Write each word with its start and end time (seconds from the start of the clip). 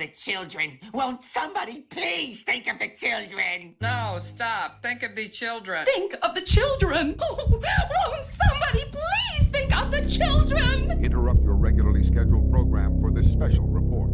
the 0.00 0.08
children. 0.08 0.78
Won't 0.94 1.22
somebody 1.22 1.82
please 1.90 2.42
think 2.42 2.66
of 2.66 2.78
the 2.78 2.88
children? 2.88 3.74
No, 3.82 4.18
stop. 4.22 4.82
Think 4.82 5.02
of 5.02 5.14
the 5.14 5.28
children. 5.28 5.84
Think 5.84 6.14
of 6.22 6.34
the 6.34 6.40
children. 6.40 7.16
won't 7.30 8.26
somebody 8.48 8.86
please 8.90 9.46
think 9.48 9.76
of 9.76 9.90
the 9.90 10.06
children? 10.08 11.04
Interrupt 11.04 11.42
your 11.42 11.54
regularly 11.54 12.02
scheduled 12.02 12.50
program 12.50 12.98
for 13.00 13.12
this 13.12 13.30
special 13.30 13.66
report. 13.66 14.10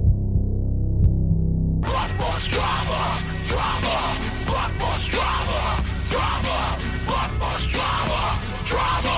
Blood 1.82 2.10
for 2.18 2.48
drama! 2.48 3.20
Drama! 3.44 4.16
Blood 4.44 4.72
for 4.72 4.98
drama! 5.08 5.84
Drama! 6.04 6.76
Blood 7.06 7.30
for 7.38 7.58
drama! 7.68 8.40
Drama! 8.64 9.16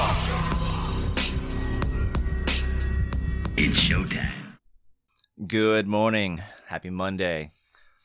It's 3.57 3.81
showtime. 3.81 4.39
Good 5.47 5.87
morning. 5.87 6.43
Happy 6.69 6.91
Monday. 6.91 7.53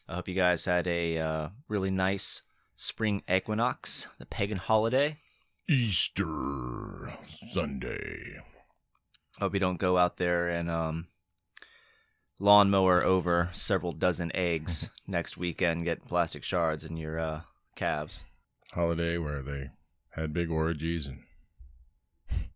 I 0.08 0.16
hope 0.16 0.30
you 0.30 0.36
guys 0.36 0.64
had 0.64 0.88
a 0.88 1.18
uh, 1.18 1.50
really 1.68 1.92
nice 1.92 2.44
spring 2.74 3.22
equinox, 3.30 4.08
the 4.20 4.26
pagan 4.26 4.58
holiday. 4.58 5.18
Easter 5.68 7.14
Sunday. 7.52 8.42
Hope 9.38 9.54
you 9.54 9.60
don't 9.60 9.82
go 9.82 9.98
out 9.98 10.16
there 10.16 10.48
and 10.48 10.70
um, 10.70 11.08
lawnmower 12.40 13.04
over 13.04 13.50
several 13.52 13.92
dozen 13.92 14.32
eggs 14.34 14.90
next 15.08 15.36
weekend, 15.36 15.84
get 15.84 16.08
plastic 16.08 16.46
shards 16.46 16.86
in 16.86 16.96
your 16.96 17.20
uh, 17.20 17.42
calves. 17.76 18.24
Holiday 18.72 19.18
where 19.18 19.42
they 19.42 19.72
had 20.12 20.32
big 20.32 20.50
orgies 20.50 21.06
and 21.06 21.24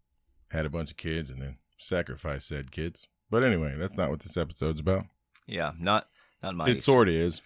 had 0.52 0.66
a 0.66 0.70
bunch 0.70 0.92
of 0.92 0.96
kids 0.96 1.30
and 1.30 1.42
then 1.42 1.58
sacrificed 1.78 2.48
said 2.48 2.72
kids. 2.72 3.10
But 3.30 3.44
anyway, 3.44 3.76
that's 3.78 3.98
not 3.98 4.10
what 4.10 4.22
this 4.22 4.38
episode's 4.38 4.80
about. 4.80 5.08
Yeah, 5.48 5.72
not 5.80 6.08
not 6.44 6.56
my. 6.56 6.68
It 6.68 6.84
sort 6.84 7.08
of 7.08 7.16
is. 7.16 7.42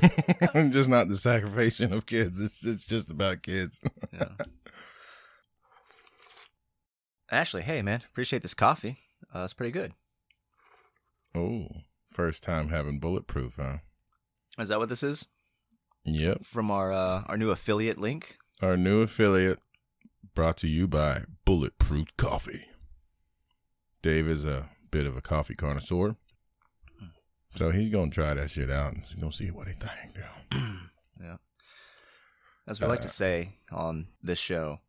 just 0.70 0.88
not 0.88 1.08
the 1.08 1.16
sacrification 1.16 1.92
of 1.92 2.06
kids. 2.06 2.38
It's 2.40 2.64
it's 2.64 2.84
just 2.84 3.10
about 3.10 3.42
kids. 3.42 3.80
Yeah. 4.12 4.28
Actually, 7.30 7.62
hey 7.62 7.80
man, 7.80 8.02
appreciate 8.10 8.42
this 8.42 8.54
coffee. 8.54 8.96
Uh, 9.34 9.44
it's 9.44 9.52
pretty 9.52 9.70
good. 9.70 9.92
oh, 11.34 11.68
first 12.12 12.42
time 12.42 12.70
having 12.70 12.98
bulletproof, 12.98 13.56
huh? 13.56 13.78
Is 14.58 14.68
that 14.68 14.80
what 14.80 14.88
this 14.88 15.04
is? 15.04 15.28
Yep. 16.04 16.44
From 16.44 16.70
our 16.70 16.92
uh, 16.92 17.22
our 17.26 17.36
new 17.36 17.50
affiliate 17.50 17.98
link. 17.98 18.36
Our 18.60 18.76
new 18.76 19.00
affiliate 19.02 19.60
brought 20.34 20.56
to 20.58 20.68
you 20.68 20.88
by 20.88 21.22
Bulletproof 21.44 22.08
Coffee. 22.16 22.66
Dave 24.02 24.26
is 24.28 24.44
a 24.44 24.70
bit 24.90 25.06
of 25.06 25.16
a 25.16 25.22
coffee 25.22 25.54
connoisseur. 25.54 26.16
So 27.56 27.70
he's 27.70 27.90
gonna 27.90 28.10
try 28.10 28.34
that 28.34 28.50
shit 28.50 28.70
out 28.70 28.92
and 28.94 29.02
he's 29.04 29.14
gonna 29.14 29.32
see 29.32 29.50
what 29.50 29.66
he 29.68 29.74
thinks. 29.74 30.18
Yeah. 30.52 30.58
Yeah. 31.22 31.36
As 32.66 32.80
we 32.80 32.86
like 32.86 33.00
Uh, 33.00 33.02
to 33.02 33.08
say 33.10 33.56
on 33.70 34.06
this 34.22 34.38
show, 34.38 34.80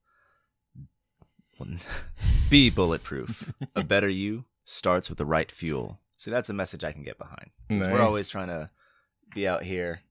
be 2.49 2.69
bulletproof. 2.69 3.53
a 3.75 3.83
better 3.83 4.07
you 4.07 4.45
starts 4.63 5.09
with 5.09 5.17
the 5.17 5.25
right 5.25 5.51
fuel. 5.51 5.99
See, 6.15 6.31
that's 6.31 6.49
a 6.49 6.53
message 6.53 6.83
I 6.85 6.93
can 6.93 7.03
get 7.03 7.17
behind. 7.17 7.49
Nice. 7.69 7.91
We're 7.91 8.01
always 8.01 8.27
trying 8.29 8.47
to 8.47 8.69
be 9.35 9.45
out 9.47 9.63
here 9.63 10.01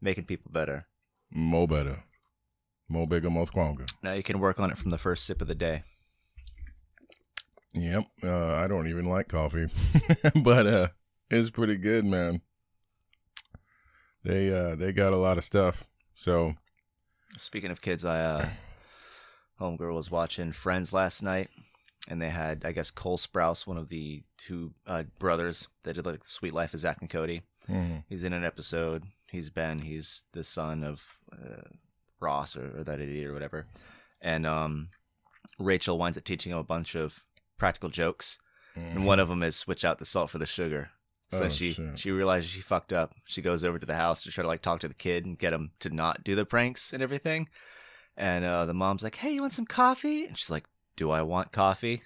making 0.00 0.26
people 0.26 0.52
better. 0.52 0.86
Mo 1.32 1.66
better. 1.66 2.04
Mo 2.88 3.06
bigger, 3.06 3.30
mo 3.30 3.44
stronger. 3.46 3.86
Now 4.02 4.12
you 4.12 4.22
can 4.22 4.38
work 4.38 4.60
on 4.60 4.70
it 4.70 4.78
from 4.78 4.90
the 4.92 4.98
first 4.98 5.24
sip 5.26 5.40
of 5.42 5.48
the 5.48 5.54
day. 5.56 5.82
Yep. 7.72 8.04
Uh, 8.22 8.54
I 8.54 8.68
don't 8.68 8.86
even 8.86 9.06
like 9.06 9.26
coffee, 9.28 9.66
but 10.42 10.66
uh, 10.66 10.88
it's 11.38 11.50
pretty 11.50 11.76
good, 11.76 12.04
man. 12.04 12.40
They 14.24 14.52
uh, 14.54 14.74
they 14.74 14.92
got 14.92 15.12
a 15.12 15.16
lot 15.18 15.38
of 15.38 15.44
stuff. 15.44 15.84
So 16.14 16.54
Speaking 17.36 17.70
of 17.70 17.80
kids, 17.80 18.04
I 18.04 18.20
uh 18.20 18.48
homegirl 19.60 19.94
was 19.94 20.10
watching 20.10 20.52
Friends 20.52 20.92
last 20.92 21.22
night 21.22 21.48
and 22.08 22.20
they 22.22 22.30
had 22.30 22.64
I 22.64 22.72
guess 22.72 22.90
Cole 22.90 23.18
Sprouse, 23.18 23.66
one 23.66 23.76
of 23.76 23.88
the 23.88 24.22
two 24.38 24.72
uh, 24.86 25.04
brothers 25.18 25.68
that 25.82 25.94
did 25.94 26.06
like 26.06 26.22
the 26.22 26.28
Suite 26.28 26.54
Life 26.54 26.74
of 26.74 26.80
Zack 26.80 26.98
and 27.00 27.10
Cody. 27.10 27.42
mhm. 27.68 28.04
He's 28.08 28.24
in 28.24 28.32
an 28.32 28.44
episode. 28.44 29.04
He's 29.30 29.50
Ben. 29.50 29.80
He's 29.80 30.24
the 30.32 30.44
son 30.44 30.84
of 30.84 31.18
uh, 31.32 31.68
Ross 32.20 32.56
or, 32.56 32.78
or 32.78 32.84
that 32.84 33.00
idiot 33.00 33.26
or 33.26 33.32
whatever. 33.32 33.66
And 34.20 34.46
um, 34.46 34.88
Rachel 35.58 35.98
winds 35.98 36.16
up 36.16 36.24
teaching 36.24 36.52
him 36.52 36.58
a 36.58 36.62
bunch 36.62 36.94
of 36.94 37.24
practical 37.58 37.88
jokes, 37.90 38.38
and 38.76 39.04
one 39.06 39.18
of 39.20 39.28
them 39.28 39.42
is 39.42 39.56
switch 39.56 39.84
out 39.84 39.98
the 39.98 40.04
salt 40.06 40.30
for 40.30 40.38
the 40.38 40.46
sugar. 40.46 40.90
So 41.30 41.38
Oh, 41.38 41.40
then 41.40 41.50
she 41.50 41.72
shit. 41.72 41.98
she 41.98 42.10
realizes 42.10 42.50
she 42.50 42.60
fucked 42.60 42.92
up. 42.92 43.14
She 43.24 43.42
goes 43.42 43.64
over 43.64 43.78
to 43.78 43.86
the 43.86 43.96
house 43.96 44.22
to 44.22 44.30
try 44.30 44.42
to 44.42 44.48
like 44.48 44.62
talk 44.62 44.80
to 44.80 44.88
the 44.88 44.94
kid 44.94 45.24
and 45.26 45.38
get 45.38 45.52
him 45.52 45.72
to 45.80 45.90
not 45.90 46.22
do 46.22 46.34
the 46.34 46.44
pranks 46.44 46.92
and 46.92 47.02
everything. 47.02 47.48
And 48.16 48.44
uh, 48.44 48.66
the 48.66 48.74
mom's 48.74 49.02
like, 49.02 49.16
"Hey, 49.16 49.32
you 49.32 49.40
want 49.40 49.52
some 49.52 49.66
coffee?" 49.66 50.26
And 50.26 50.38
she's 50.38 50.50
like, 50.50 50.64
"Do 50.96 51.10
I 51.10 51.22
want 51.22 51.50
coffee?" 51.50 52.02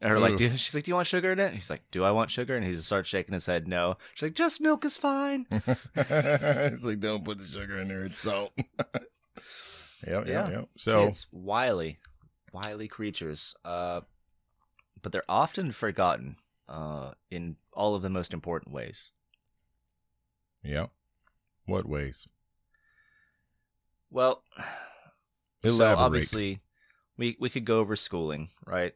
And 0.00 0.10
her 0.10 0.18
like, 0.18 0.36
do, 0.36 0.48
she's 0.56 0.74
like, 0.74 0.84
"Do 0.84 0.90
you 0.90 0.94
want 0.96 1.06
sugar 1.06 1.30
in 1.32 1.38
it?" 1.38 1.44
And 1.46 1.54
he's 1.54 1.70
like, 1.70 1.82
"Do 1.90 2.02
I 2.04 2.10
want 2.10 2.30
sugar?" 2.30 2.56
And 2.56 2.64
he 2.64 2.72
just 2.72 2.86
starts 2.86 3.08
shaking 3.08 3.34
his 3.34 3.46
head, 3.46 3.68
"No." 3.68 3.98
She's 4.14 4.22
like, 4.22 4.34
"Just 4.34 4.60
milk 4.60 4.84
is 4.84 4.96
fine." 4.96 5.46
it's 5.50 6.82
like 6.82 7.00
don't 7.00 7.24
put 7.24 7.38
the 7.38 7.44
sugar 7.46 7.78
in 7.78 7.88
there. 7.88 8.04
It's 8.04 8.18
salt. 8.20 8.52
yep, 8.56 8.66
Yeah. 10.06 10.22
yep, 10.26 10.50
yep. 10.50 10.68
So 10.76 11.06
kids, 11.06 11.26
wily, 11.30 11.98
wily 12.52 12.88
creatures. 12.88 13.54
Uh, 13.64 14.00
but 15.02 15.12
they're 15.12 15.22
often 15.28 15.72
forgotten 15.72 16.36
uh, 16.68 17.12
in 17.30 17.56
all 17.72 17.94
of 17.94 18.02
the 18.02 18.10
most 18.10 18.32
important 18.32 18.74
ways. 18.74 19.12
Yeah. 20.62 20.86
What 21.66 21.86
ways? 21.86 22.26
Well, 24.10 24.42
so 25.66 25.94
obviously, 25.94 26.60
we 27.16 27.36
we 27.40 27.48
could 27.48 27.64
go 27.64 27.80
over 27.80 27.96
schooling, 27.96 28.48
right? 28.66 28.92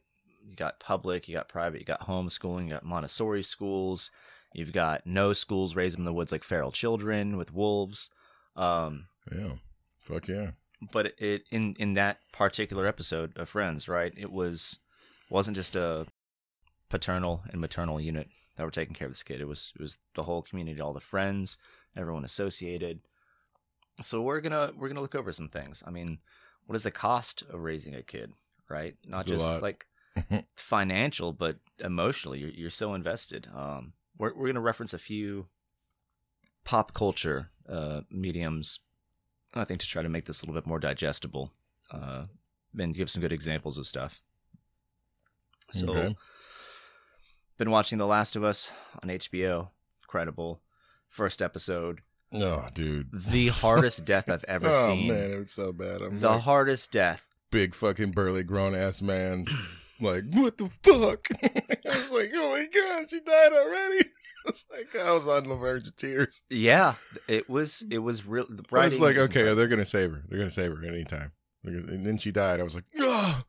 You 0.46 0.56
got 0.56 0.78
public, 0.80 1.26
you 1.28 1.34
got 1.34 1.48
private, 1.48 1.80
you 1.80 1.86
got 1.86 2.06
homeschooling, 2.06 2.64
you 2.64 2.70
got 2.70 2.84
Montessori 2.84 3.42
schools, 3.42 4.10
you've 4.52 4.72
got 4.72 5.06
no 5.06 5.32
schools 5.32 5.74
raised 5.74 5.98
in 5.98 6.04
the 6.04 6.12
woods 6.12 6.32
like 6.32 6.44
feral 6.44 6.70
children 6.70 7.36
with 7.36 7.52
wolves. 7.52 8.10
Um, 8.54 9.06
Yeah. 9.34 9.54
Fuck 10.02 10.28
yeah. 10.28 10.50
but 10.92 11.14
it 11.18 11.42
in 11.50 11.74
in 11.78 11.94
that 11.94 12.18
particular 12.32 12.86
episode 12.86 13.36
of 13.36 13.48
Friends, 13.48 13.88
right? 13.88 14.12
It 14.16 14.30
was 14.30 14.78
wasn't 15.30 15.56
just 15.56 15.74
a 15.74 16.06
paternal 16.88 17.42
and 17.50 17.60
maternal 17.60 18.00
unit 18.00 18.28
that 18.56 18.64
were 18.64 18.70
taking 18.70 18.94
care 18.94 19.06
of 19.06 19.12
this 19.12 19.22
kid. 19.22 19.40
It 19.40 19.48
was 19.48 19.72
it 19.76 19.82
was 19.82 19.98
the 20.14 20.24
whole 20.24 20.42
community, 20.42 20.80
all 20.80 20.92
the 20.92 21.00
friends, 21.00 21.58
everyone 21.96 22.24
associated. 22.24 23.00
So 24.00 24.22
we're 24.22 24.40
gonna 24.40 24.72
we're 24.76 24.88
gonna 24.88 25.00
look 25.00 25.14
over 25.14 25.32
some 25.32 25.48
things. 25.48 25.82
I 25.86 25.90
mean, 25.90 26.18
what 26.66 26.76
is 26.76 26.82
the 26.82 26.90
cost 26.90 27.42
of 27.42 27.60
raising 27.60 27.94
a 27.94 28.02
kid, 28.02 28.32
right? 28.68 28.96
Not 29.04 29.20
It's 29.20 29.30
just 29.30 29.62
like 29.62 29.86
financial, 30.54 31.32
but 31.32 31.56
emotionally. 31.78 32.40
You're 32.40 32.50
you're 32.50 32.70
so 32.70 32.94
invested. 32.94 33.48
Um, 33.54 33.94
we're 34.18 34.34
we're 34.34 34.46
gonna 34.48 34.60
reference 34.60 34.94
a 34.94 34.98
few 34.98 35.46
pop 36.64 36.94
culture 36.94 37.50
uh, 37.68 38.00
mediums 38.10 38.80
I 39.54 39.64
think 39.64 39.80
to 39.80 39.86
try 39.86 40.02
to 40.02 40.08
make 40.08 40.26
this 40.26 40.42
a 40.42 40.46
little 40.46 40.60
bit 40.60 40.66
more 40.66 40.78
digestible 40.78 41.52
uh, 41.90 42.24
and 42.78 42.94
give 42.94 43.10
some 43.10 43.22
good 43.22 43.32
examples 43.32 43.78
of 43.78 43.86
stuff. 43.86 44.20
So, 45.70 45.88
Okay. 45.88 46.16
Been 47.58 47.70
watching 47.70 47.98
The 47.98 48.06
Last 48.06 48.36
of 48.36 48.44
Us 48.44 48.70
on 49.02 49.08
HBO. 49.08 49.70
Incredible. 50.02 50.60
First 51.08 51.40
episode. 51.40 52.00
Oh, 52.32 52.66
dude. 52.74 53.08
The 53.12 53.48
hardest 53.48 54.04
death 54.06 54.28
I've 54.28 54.44
ever 54.44 54.68
oh 54.70 54.86
seen. 54.86 55.08
man, 55.08 55.32
it 55.32 55.38
was 55.38 55.52
so 55.52 55.72
bad. 55.72 56.02
I'm 56.02 56.20
the 56.20 56.30
like, 56.30 56.40
hardest 56.42 56.92
death. 56.92 57.28
big 57.50 57.74
fucking 57.74 58.12
burly 58.12 58.42
grown 58.42 58.74
ass 58.74 59.00
man. 59.00 59.46
like, 60.00 60.24
what 60.32 60.58
the 60.58 60.70
fuck? 60.82 61.28
I 61.42 61.96
was 61.96 62.12
like, 62.12 62.30
oh 62.34 62.50
my 62.50 62.66
god, 62.66 63.10
she 63.10 63.20
died 63.20 63.52
already. 63.52 64.04
It's 64.48 64.64
like 64.70 65.04
I 65.04 65.12
was 65.12 65.26
on 65.26 65.48
the 65.48 65.56
verge 65.56 65.88
of 65.88 65.96
tears. 65.96 66.44
Yeah, 66.48 66.94
it 67.26 67.50
was. 67.50 67.84
It 67.90 67.98
was 67.98 68.24
real. 68.24 68.46
The 68.48 68.62
I 68.78 68.84
was 68.84 69.00
like, 69.00 69.16
okay, 69.16 69.52
they're 69.54 69.66
gonna 69.66 69.84
save 69.84 70.12
her. 70.12 70.22
They're 70.28 70.38
gonna 70.38 70.52
save 70.52 70.70
her 70.70 70.86
anytime. 70.86 71.32
And 71.64 72.06
then 72.06 72.16
she 72.16 72.30
died. 72.30 72.60
I 72.60 72.62
was 72.62 72.76
like, 72.76 72.84
oh, 72.96 73.42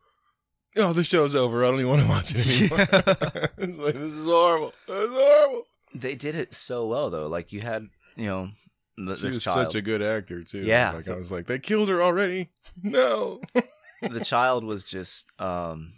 oh, 0.78 0.94
the 0.94 1.04
show's 1.04 1.36
over. 1.36 1.64
I 1.66 1.70
don't 1.72 1.80
even 1.80 1.90
want 1.90 2.02
to 2.04 2.08
watch 2.08 2.34
it 2.36 2.48
anymore. 2.48 2.80
it's 3.58 3.78
like 3.78 3.94
this 3.96 4.14
is 4.14 4.26
horrible. 4.26 4.74
This 4.88 5.10
is 5.10 5.16
horrible. 5.16 5.64
they 5.94 6.16
did 6.16 6.36
it 6.36 6.54
so 6.54 6.86
well 6.88 7.10
though. 7.10 7.28
Like 7.28 7.52
you 7.52 7.62
had, 7.62 7.88
you 8.16 8.26
know, 8.28 8.50
th- 8.98 9.18
She 9.18 9.24
this 9.24 9.36
was 9.36 9.44
child. 9.44 9.68
such 9.68 9.76
a 9.76 9.82
good 9.82 10.02
actor 10.02 10.44
too. 10.44 10.62
Yeah. 10.64 10.92
like 10.96 11.08
I 11.08 11.16
was 11.16 11.32
like, 11.32 11.48
they 11.48 11.60
killed 11.60 11.90
her 11.90 12.02
already. 12.02 12.50
No. 12.84 13.42
the 14.04 14.24
child 14.24 14.64
was 14.64 14.84
just 14.84 15.26
um 15.40 15.94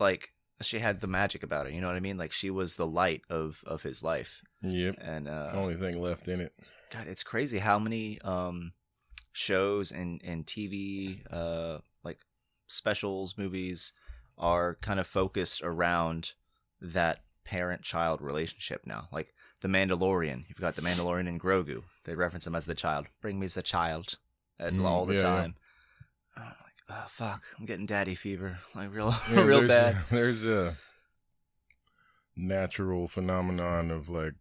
like 0.00 0.30
she 0.60 0.80
had 0.80 1.00
the 1.00 1.06
magic 1.06 1.44
about 1.44 1.66
her 1.66 1.72
you 1.72 1.80
know 1.80 1.86
what 1.86 1.94
i 1.94 2.00
mean 2.00 2.16
like 2.16 2.32
she 2.32 2.50
was 2.50 2.74
the 2.74 2.86
light 2.86 3.22
of 3.30 3.62
of 3.64 3.84
his 3.84 4.02
life 4.02 4.42
yep. 4.62 4.96
and 5.00 5.28
uh 5.28 5.50
Only 5.54 5.76
thing 5.76 6.00
left 6.02 6.26
in 6.26 6.40
it. 6.40 6.52
god 6.92 7.06
it's 7.06 7.22
crazy 7.22 7.58
how 7.58 7.78
many 7.78 8.20
um 8.22 8.72
shows 9.32 9.92
and 9.92 10.20
and 10.24 10.44
tv 10.44 11.20
uh 11.32 11.78
specials 12.68 13.36
movies 13.36 13.92
are 14.36 14.76
kind 14.80 15.00
of 15.00 15.06
focused 15.06 15.62
around 15.62 16.34
that 16.80 17.22
parent 17.44 17.82
child 17.82 18.20
relationship 18.20 18.82
now 18.86 19.08
like 19.10 19.32
the 19.60 19.68
Mandalorian. 19.68 20.44
You've 20.48 20.60
got 20.60 20.76
the 20.76 20.82
Mandalorian 20.82 21.28
and 21.28 21.40
Grogu. 21.40 21.82
They 22.04 22.14
reference 22.14 22.46
him 22.46 22.54
as 22.54 22.66
the 22.66 22.74
child. 22.76 23.06
Bring 23.20 23.40
me 23.40 23.48
the 23.48 23.62
child, 23.62 24.14
and 24.58 24.80
Mm, 24.80 24.84
all 24.84 25.04
the 25.06 25.14
yeah, 25.14 25.20
yeah. 25.20 25.24
time. 25.24 25.54
I'm 26.36 26.44
like, 26.44 26.54
oh 26.90 27.04
fuck, 27.08 27.42
I'm 27.58 27.66
getting 27.66 27.86
daddy 27.86 28.14
fever, 28.14 28.60
like 28.74 28.94
real, 28.94 29.12
Yeah, 29.32 29.42
real 29.42 29.58
there's 29.58 29.68
bad. 29.68 29.96
A, 29.96 30.04
there's 30.14 30.44
a 30.44 30.76
natural 32.36 33.08
phenomenon 33.08 33.90
of 33.90 34.08
like, 34.08 34.34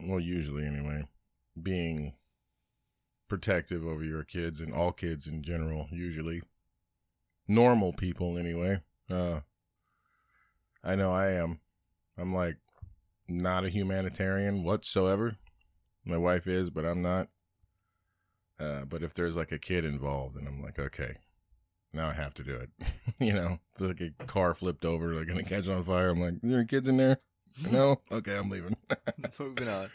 well, 0.00 0.20
usually 0.20 0.66
anyway, 0.66 1.04
being 1.60 2.14
protective 3.28 3.84
over 3.86 4.04
your 4.04 4.24
kids 4.24 4.60
and 4.60 4.74
all 4.74 4.92
kids 4.92 5.26
in 5.26 5.42
general. 5.42 5.88
Usually, 5.92 6.42
normal 7.48 7.92
people 7.92 8.36
anyway. 8.38 8.80
Uh, 9.10 9.40
I 10.82 10.94
know 10.94 11.12
I 11.12 11.32
am. 11.32 11.60
I'm 12.18 12.34
like 12.34 12.56
not 13.28 13.64
a 13.64 13.70
humanitarian 13.70 14.64
whatsoever. 14.64 15.36
My 16.04 16.16
wife 16.16 16.46
is, 16.46 16.70
but 16.70 16.84
I'm 16.84 17.02
not. 17.02 17.28
Uh, 18.58 18.84
but 18.84 19.02
if 19.02 19.12
there's 19.12 19.36
like 19.36 19.52
a 19.52 19.58
kid 19.58 19.84
involved, 19.84 20.36
and 20.36 20.48
I'm 20.48 20.62
like, 20.62 20.78
okay, 20.78 21.16
now 21.92 22.08
I 22.08 22.14
have 22.14 22.32
to 22.34 22.42
do 22.42 22.54
it. 22.54 22.70
you 23.18 23.32
know, 23.32 23.58
it's 23.72 23.80
like 23.82 24.00
a 24.00 24.24
car 24.24 24.54
flipped 24.54 24.84
over, 24.84 25.14
like 25.14 25.28
gonna 25.28 25.42
catch 25.42 25.68
on 25.68 25.82
fire. 25.84 26.10
I'm 26.10 26.20
like, 26.20 26.34
there 26.42 26.60
are 26.60 26.64
kids 26.64 26.88
in 26.88 26.96
there? 26.96 27.18
No. 27.72 28.02
Okay, 28.12 28.36
I'm 28.36 28.50
leaving. 28.50 28.76
Moving 29.40 29.66
on. 29.66 29.88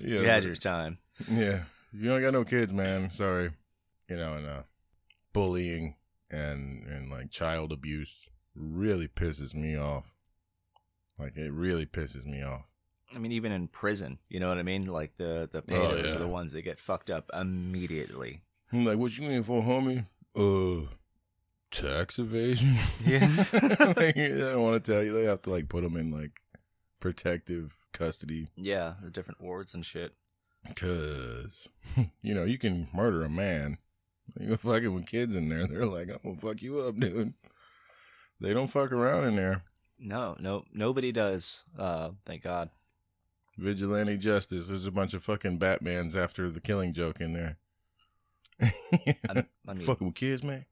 yeah, 0.00 0.20
you 0.20 0.24
had 0.24 0.44
your 0.44 0.56
time. 0.56 0.96
yeah. 1.30 1.64
You 1.92 2.08
don't 2.08 2.22
got 2.22 2.32
no 2.32 2.42
kids, 2.42 2.72
man. 2.72 3.10
Sorry. 3.12 3.50
You 4.08 4.16
know, 4.16 4.32
and 4.32 4.46
uh 4.46 4.62
bullying 5.34 5.96
and 6.32 6.84
and 6.86 7.10
like 7.10 7.30
child 7.30 7.70
abuse 7.72 8.26
really 8.54 9.08
pisses 9.08 9.54
me 9.54 9.76
off. 9.76 10.12
Like 11.18 11.36
it 11.36 11.52
really 11.52 11.86
pisses 11.86 12.24
me 12.24 12.42
off. 12.42 12.62
I 13.14 13.18
mean, 13.18 13.32
even 13.32 13.52
in 13.52 13.68
prison, 13.68 14.18
you 14.30 14.40
know 14.40 14.48
what 14.48 14.58
I 14.58 14.62
mean? 14.62 14.86
Like 14.86 15.16
the 15.18 15.48
the 15.52 15.62
Oh, 15.74 15.94
yeah. 15.96 16.14
are 16.14 16.18
the 16.18 16.26
ones 16.26 16.52
that 16.52 16.62
get 16.62 16.80
fucked 16.80 17.10
up 17.10 17.30
immediately. 17.34 18.40
I'm 18.72 18.84
like, 18.84 18.96
what 18.98 19.16
you 19.16 19.24
looking 19.24 19.42
for, 19.42 19.62
homie? 19.62 20.06
Uh 20.34 20.88
tax 21.70 22.18
evasion? 22.18 22.76
Yeah. 23.06 23.28
like, 23.96 24.16
I 24.16 24.28
don't 24.28 24.62
want 24.62 24.84
to 24.84 24.92
tell 24.92 25.02
you. 25.02 25.12
They 25.12 25.24
have 25.24 25.42
to 25.42 25.50
like 25.50 25.68
put 25.68 25.82
them 25.82 25.96
in 25.96 26.10
like 26.10 26.40
protective 27.00 27.76
custody 27.92 28.48
Yeah, 28.56 28.94
the 29.02 29.10
different 29.10 29.40
wards 29.40 29.74
and 29.74 29.84
shit. 29.84 30.14
Cause 30.76 31.68
you 32.22 32.34
know 32.34 32.44
you 32.44 32.56
can 32.58 32.88
murder 32.94 33.24
a 33.24 33.28
man. 33.28 33.78
You 34.38 34.48
go 34.48 34.56
fucking 34.56 34.94
with 34.94 35.06
kids 35.06 35.34
in 35.34 35.48
there. 35.48 35.66
They're 35.68 35.86
like, 35.86 36.08
I'm 36.08 36.18
gonna 36.22 36.36
fuck 36.36 36.62
you 36.62 36.80
up, 36.80 36.96
dude. 36.96 37.34
They 38.40 38.52
don't 38.52 38.68
fuck 38.68 38.92
around 38.92 39.24
in 39.24 39.36
there. 39.36 39.62
No, 39.98 40.36
no, 40.40 40.64
nobody 40.72 41.12
does. 41.12 41.62
Uh, 41.78 42.10
thank 42.26 42.42
God. 42.42 42.70
Vigilante 43.56 44.16
justice. 44.16 44.68
There's 44.68 44.86
a 44.86 44.90
bunch 44.90 45.14
of 45.14 45.22
fucking 45.22 45.58
Batmans 45.58 46.16
after 46.16 46.48
the 46.48 46.60
killing 46.60 46.92
joke 46.92 47.20
in 47.20 47.34
there. 47.34 47.58
I, 48.60 48.72
I 49.68 49.74
mean, 49.74 49.84
fucking 49.84 50.08
with 50.08 50.16
kids, 50.16 50.42
man. 50.42 50.64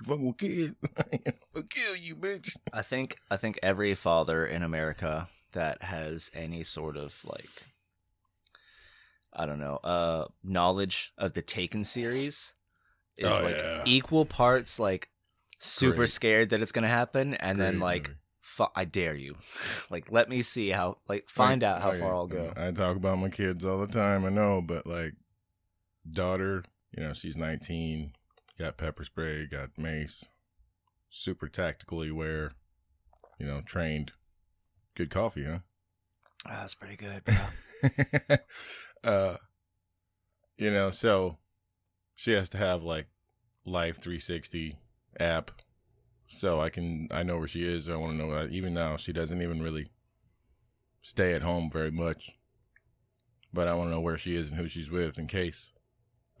You 0.00 0.06
fucking 0.06 0.26
with 0.26 0.38
kids. 0.38 0.74
I'll 1.54 1.62
kill 1.62 1.96
you, 1.96 2.16
bitch. 2.16 2.56
I 2.72 2.82
think 2.82 3.18
I 3.30 3.36
think 3.36 3.60
every 3.62 3.94
father 3.94 4.44
in 4.44 4.62
America 4.62 5.28
that 5.52 5.82
has 5.84 6.30
any 6.34 6.64
sort 6.64 6.96
of 6.96 7.20
like 7.24 7.66
I 9.32 9.46
don't 9.46 9.60
know, 9.60 9.76
uh 9.84 10.26
knowledge 10.42 11.12
of 11.16 11.34
the 11.34 11.42
Taken 11.42 11.84
series 11.84 12.54
is 13.16 13.40
Oh, 13.40 13.44
like 13.44 13.56
yeah. 13.56 13.82
equal 13.86 14.24
parts 14.24 14.78
like 14.78 15.08
super 15.58 15.96
Great. 15.96 16.10
scared 16.10 16.50
that 16.50 16.60
it's 16.60 16.72
going 16.72 16.82
to 16.82 16.88
happen 16.88 17.34
and 17.34 17.60
then 17.60 17.80
like 17.80 18.14
fu- 18.40 18.66
I 18.74 18.84
dare 18.84 19.14
you. 19.14 19.36
like 19.90 20.10
let 20.10 20.28
me 20.28 20.42
see 20.42 20.70
how 20.70 20.98
like 21.08 21.28
find 21.28 21.62
Like, 21.62 21.70
out 21.72 21.82
how 21.82 21.92
far 21.92 22.14
I'll 22.14 22.26
go. 22.26 22.52
I 22.56 22.70
talk 22.72 22.96
about 22.96 23.18
my 23.18 23.28
kids 23.28 23.64
all 23.64 23.78
the 23.78 23.86
time. 23.92 24.24
I 24.24 24.30
know, 24.30 24.62
but 24.66 24.86
like 24.86 25.12
daughter, 26.08 26.64
you 26.96 27.02
know, 27.02 27.12
she's 27.12 27.36
19, 27.36 28.12
got 28.58 28.76
pepper 28.76 29.04
spray, 29.04 29.46
got 29.46 29.70
mace, 29.78 30.24
super 31.10 31.48
tactically 31.48 32.08
aware, 32.10 32.52
you 33.38 33.46
know, 33.46 33.62
trained. 33.64 34.12
Good 34.94 35.10
coffee, 35.10 35.44
huh? 35.44 35.58
Ah, 36.46 36.58
that's 36.60 36.74
pretty 36.74 36.96
good. 36.96 37.24
bro. 37.24 38.38
uh, 39.04 39.36
you 40.56 40.70
know, 40.70 40.90
so 40.90 41.38
she 42.14 42.32
has 42.32 42.48
to 42.50 42.58
have 42.58 42.82
like 42.82 43.06
Life 43.66 43.96
360 43.96 44.76
app, 45.18 45.50
so 46.26 46.60
I 46.60 46.68
can 46.70 47.08
I 47.10 47.22
know 47.22 47.38
where 47.38 47.48
she 47.48 47.62
is. 47.64 47.88
I 47.88 47.96
want 47.96 48.12
to 48.12 48.18
know. 48.18 48.30
uh, 48.32 48.46
Even 48.50 48.74
now, 48.74 48.96
she 48.96 49.12
doesn't 49.12 49.42
even 49.42 49.62
really 49.62 49.90
stay 51.02 51.32
at 51.34 51.42
home 51.42 51.70
very 51.70 51.90
much, 51.90 52.30
but 53.52 53.68
I 53.68 53.74
want 53.74 53.88
to 53.88 53.92
know 53.92 54.00
where 54.00 54.18
she 54.18 54.36
is 54.36 54.48
and 54.50 54.58
who 54.58 54.68
she's 54.68 54.90
with 54.90 55.18
in 55.18 55.26
case 55.26 55.72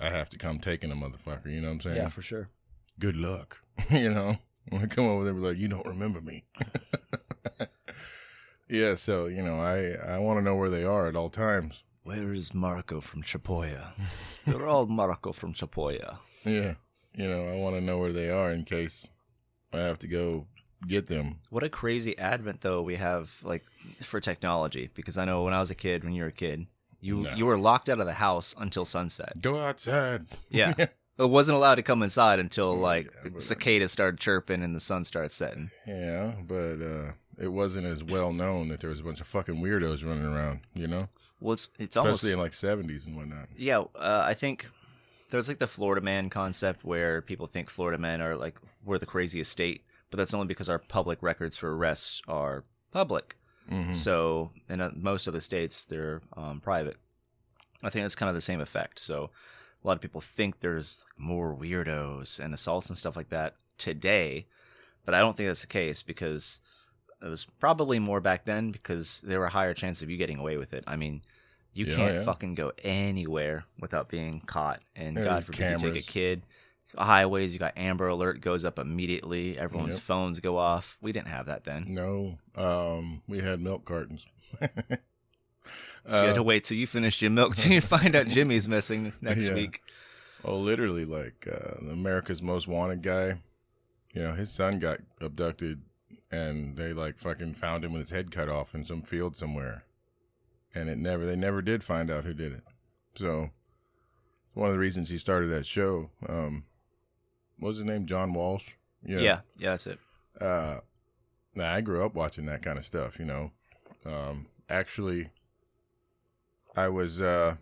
I 0.00 0.10
have 0.10 0.28
to 0.30 0.38
come 0.38 0.58
taking 0.58 0.90
a 0.92 0.96
motherfucker. 0.96 1.46
You 1.52 1.60
know 1.60 1.68
what 1.68 1.74
I'm 1.74 1.80
saying? 1.80 1.96
yeah, 1.96 2.08
for 2.08 2.22
sure. 2.22 2.50
Good 2.98 3.16
luck. 3.16 3.62
you 3.90 4.12
know, 4.12 4.38
when 4.68 4.82
I 4.82 4.86
come 4.86 5.06
over 5.06 5.24
there, 5.24 5.34
be 5.34 5.40
like, 5.40 5.58
you 5.58 5.68
don't 5.68 5.86
remember 5.86 6.20
me. 6.20 6.44
yeah, 8.68 8.94
so 8.94 9.26
you 9.26 9.42
know, 9.42 9.56
I 9.60 10.14
I 10.14 10.18
want 10.18 10.38
to 10.38 10.44
know 10.44 10.56
where 10.56 10.70
they 10.70 10.84
are 10.84 11.06
at 11.06 11.16
all 11.16 11.30
times. 11.30 11.84
Where 12.04 12.32
is 12.34 12.52
Marco 12.54 13.00
from 13.00 13.22
Chapoya? 13.22 13.92
They're 14.46 14.68
all 14.68 14.86
Marco 14.86 15.32
from 15.32 15.54
Chapoya. 15.54 16.18
Yeah. 16.44 16.74
You 17.14 17.28
know, 17.28 17.48
I 17.48 17.56
want 17.56 17.76
to 17.76 17.80
know 17.80 17.98
where 17.98 18.12
they 18.12 18.28
are 18.28 18.52
in 18.52 18.64
case 18.64 19.08
I 19.72 19.78
have 19.78 19.98
to 20.00 20.06
go 20.08 20.46
get 20.86 21.06
them. 21.06 21.38
What 21.50 21.62
a 21.64 21.68
crazy 21.70 22.16
advent 22.18 22.60
though 22.60 22.82
we 22.82 22.96
have 22.96 23.38
like 23.42 23.64
for 24.02 24.20
technology 24.20 24.90
because 24.94 25.16
I 25.16 25.24
know 25.24 25.42
when 25.44 25.54
I 25.54 25.60
was 25.60 25.70
a 25.70 25.74
kid, 25.74 26.04
when 26.04 26.12
you 26.12 26.22
were 26.22 26.28
a 26.28 26.32
kid, 26.32 26.66
you 27.00 27.22
No. 27.22 27.34
you 27.34 27.46
were 27.46 27.56
locked 27.58 27.88
out 27.88 28.00
of 28.00 28.06
the 28.06 28.12
house 28.14 28.54
until 28.58 28.84
sunset. 28.84 29.40
Go 29.40 29.62
outside. 29.64 30.26
Yeah. 30.50 30.74
it 30.76 31.30
wasn't 31.30 31.56
allowed 31.56 31.76
to 31.76 31.82
come 31.82 32.02
inside 32.02 32.38
until 32.38 32.76
like 32.76 33.06
Yeah, 33.24 33.30
but- 33.32 33.42
cicadas 33.42 33.92
started 33.92 34.20
chirping 34.20 34.62
and 34.62 34.74
the 34.76 34.80
sun 34.80 35.04
started 35.04 35.30
setting. 35.30 35.70
Yeah, 35.86 36.34
but 36.46 36.82
uh 36.82 37.12
it 37.38 37.48
wasn't 37.48 37.86
as 37.86 38.04
well 38.04 38.32
known 38.32 38.68
that 38.68 38.80
there 38.80 38.90
was 38.90 39.00
a 39.00 39.04
bunch 39.04 39.20
of 39.22 39.26
fucking 39.26 39.56
weirdos 39.56 40.04
running 40.06 40.24
around, 40.26 40.60
you 40.74 40.86
know? 40.86 41.08
Well, 41.44 41.52
it's, 41.52 41.68
it's 41.78 41.96
almost 41.98 42.22
Especially 42.22 42.32
in 42.32 42.38
like 42.38 42.52
70s 42.52 43.06
and 43.06 43.16
whatnot. 43.16 43.48
yeah. 43.54 43.80
Uh, 43.94 44.22
I 44.24 44.32
think 44.32 44.66
there's 45.30 45.46
like 45.46 45.58
the 45.58 45.66
Florida 45.66 46.00
man 46.00 46.30
concept 46.30 46.84
where 46.84 47.20
people 47.20 47.46
think 47.46 47.68
Florida 47.68 47.98
men 47.98 48.22
are 48.22 48.34
like 48.34 48.56
we're 48.82 48.96
the 48.98 49.04
craziest 49.04 49.52
state, 49.52 49.84
but 50.10 50.16
that's 50.16 50.32
only 50.32 50.46
because 50.46 50.70
our 50.70 50.78
public 50.78 51.22
records 51.22 51.58
for 51.58 51.76
arrests 51.76 52.22
are 52.26 52.64
public. 52.92 53.36
Mhm. 53.70 53.94
So 53.94 54.52
in 54.70 54.80
uh, 54.80 54.92
most 54.96 55.28
other 55.28 55.40
states, 55.40 55.84
they're 55.84 56.22
um, 56.34 56.60
private. 56.60 56.96
I 57.82 57.90
think 57.90 58.06
it's 58.06 58.14
kind 58.14 58.30
of 58.30 58.34
the 58.34 58.40
same 58.40 58.62
effect. 58.62 58.98
So 58.98 59.30
a 59.82 59.86
lot 59.86 59.96
of 59.96 60.00
people 60.00 60.22
think 60.22 60.60
there's 60.60 61.04
more 61.18 61.54
weirdos 61.54 62.40
and 62.40 62.54
assaults 62.54 62.88
and 62.88 62.96
stuff 62.96 63.16
like 63.16 63.28
that 63.28 63.56
today, 63.76 64.46
but 65.04 65.14
I 65.14 65.20
don't 65.20 65.36
think 65.36 65.50
that's 65.50 65.60
the 65.60 65.66
case 65.66 66.02
because 66.02 66.60
it 67.22 67.28
was 67.28 67.44
probably 67.44 67.98
more 67.98 68.20
back 68.22 68.46
then 68.46 68.70
because 68.70 69.20
there 69.26 69.40
were 69.40 69.46
a 69.46 69.50
higher 69.50 69.74
chance 69.74 70.00
of 70.00 70.08
you 70.08 70.16
getting 70.16 70.38
away 70.38 70.56
with 70.56 70.72
it. 70.72 70.84
I 70.86 70.96
mean, 70.96 71.20
you 71.74 71.86
Yeah, 71.86 71.96
can't 71.96 72.14
yeah. 72.16 72.22
fucking 72.22 72.54
go 72.54 72.72
anywhere 72.82 73.64
without 73.80 74.08
being 74.08 74.40
caught, 74.40 74.80
and 74.96 75.16
Yeah, 75.16 75.24
God 75.24 75.44
there's 75.44 75.46
forbid 75.46 75.82
you 75.82 75.92
take 75.92 76.02
a 76.02 76.06
kid. 76.06 76.42
Highways, 76.96 77.52
you 77.52 77.58
got 77.58 77.76
Amber 77.76 78.06
Alert 78.08 78.40
goes 78.40 78.64
up 78.64 78.78
immediately. 78.78 79.58
Everyone's 79.58 79.94
Yep. 79.96 80.02
phones 80.02 80.40
go 80.40 80.56
off. 80.58 80.96
We 81.00 81.10
didn't 81.12 81.26
have 81.28 81.46
that 81.46 81.64
then. 81.64 81.86
No, 81.88 82.38
um, 82.56 83.22
we 83.26 83.40
had 83.40 83.60
milk 83.60 83.84
cartons. 83.84 84.26
So 86.06 86.20
you 86.20 86.26
had 86.26 86.32
Uh, 86.32 86.34
to 86.34 86.42
wait 86.42 86.64
till 86.64 86.76
you 86.76 86.86
finished 86.86 87.22
your 87.22 87.30
milk 87.30 87.56
till 87.56 87.72
you 87.72 87.80
find 87.96 88.14
out 88.14 88.26
Jimmy's 88.28 88.68
missing 88.68 89.14
next 89.22 89.48
Yeah. 89.48 89.54
week. 89.54 89.82
Oh, 90.44 90.58
literally, 90.58 91.06
like 91.06 91.48
uh, 91.50 91.76
America's 91.90 92.42
Most 92.42 92.68
Wanted 92.68 93.02
guy. 93.02 93.40
You 94.12 94.22
know, 94.22 94.34
his 94.34 94.52
son 94.52 94.78
got 94.78 94.98
abducted, 95.20 95.80
and 96.30 96.76
they 96.76 96.92
like 96.92 97.18
fucking 97.18 97.54
found 97.54 97.84
him 97.84 97.92
with 97.94 98.02
his 98.02 98.10
head 98.10 98.30
cut 98.30 98.50
off 98.50 98.74
in 98.74 98.84
some 98.84 99.00
field 99.00 99.34
somewhere, 99.36 99.84
and 100.74 100.88
it 100.88 100.98
never 100.98 101.24
they 101.26 101.36
never 101.36 101.62
did 101.62 101.84
find 101.84 102.10
out 102.10 102.24
who 102.24 102.34
did 102.34 102.52
it. 102.52 102.62
So, 103.16 103.50
one 104.54 104.68
of 104.68 104.74
the 104.74 104.80
reasons 104.80 105.08
he 105.08 105.18
started 105.18 105.48
that 105.48 105.66
show. 105.66 106.10
Um, 106.28 106.64
what 107.58 107.68
was 107.68 107.76
his 107.78 107.86
name? 107.86 108.06
John 108.06 108.34
Walsh. 108.34 108.70
Yeah, 109.06 109.20
yeah, 109.20 109.70
that's 109.70 109.86
it. 109.86 109.98
uh 110.40 110.78
I 111.60 111.80
grew 111.82 112.04
up 112.04 112.14
watching 112.14 112.46
that 112.46 112.62
kind 112.62 112.78
of 112.78 112.84
stuff, 112.84 113.18
you 113.18 113.24
know. 113.24 113.52
Um 114.04 114.46
actually 114.68 115.30
I 116.76 116.88
was 116.88 117.20
uh 117.20 117.56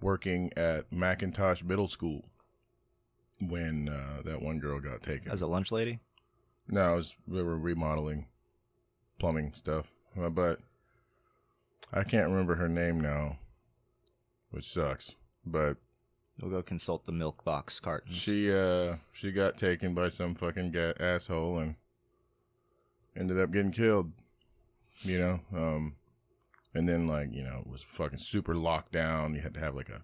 working 0.00 0.52
at 0.56 0.90
McIntosh 0.90 1.64
Middle 1.64 1.88
School 1.88 2.26
when 3.40 3.88
uh 3.88 4.22
that 4.24 4.40
one 4.42 4.60
girl 4.60 4.78
got 4.80 5.02
taken. 5.02 5.32
As 5.32 5.42
a 5.42 5.46
lunch 5.46 5.72
lady. 5.72 5.98
no, 6.68 6.92
it 6.92 6.96
was 6.96 7.16
we 7.26 7.42
were 7.42 7.58
remodeling 7.58 8.26
plumbing 9.18 9.52
stuff. 9.54 9.90
Uh, 10.20 10.28
but 10.28 10.60
I 11.92 12.02
can't 12.04 12.28
remember 12.28 12.56
her 12.56 12.68
name 12.68 13.00
now, 13.00 13.38
which 14.50 14.64
sucks. 14.64 15.12
But 15.46 15.76
We'll 16.40 16.50
go 16.50 16.62
consult 16.62 17.06
the 17.06 17.12
milk 17.12 17.44
box 17.44 17.78
cartons. 17.78 18.16
She 18.16 18.52
uh 18.52 18.96
she 19.12 19.30
got 19.30 19.56
taken 19.56 19.94
by 19.94 20.08
some 20.08 20.34
fucking 20.34 20.72
ga- 20.72 20.94
asshole 20.98 21.58
and 21.60 21.76
ended 23.16 23.38
up 23.38 23.52
getting 23.52 23.70
killed. 23.70 24.10
You 25.02 25.18
know, 25.18 25.40
um 25.56 25.94
and 26.74 26.88
then 26.88 27.06
like 27.06 27.32
you 27.32 27.44
know 27.44 27.60
it 27.64 27.70
was 27.70 27.82
fucking 27.84 28.18
super 28.18 28.56
locked 28.56 28.90
down. 28.90 29.34
You 29.36 29.42
had 29.42 29.54
to 29.54 29.60
have 29.60 29.76
like 29.76 29.88
a 29.90 30.02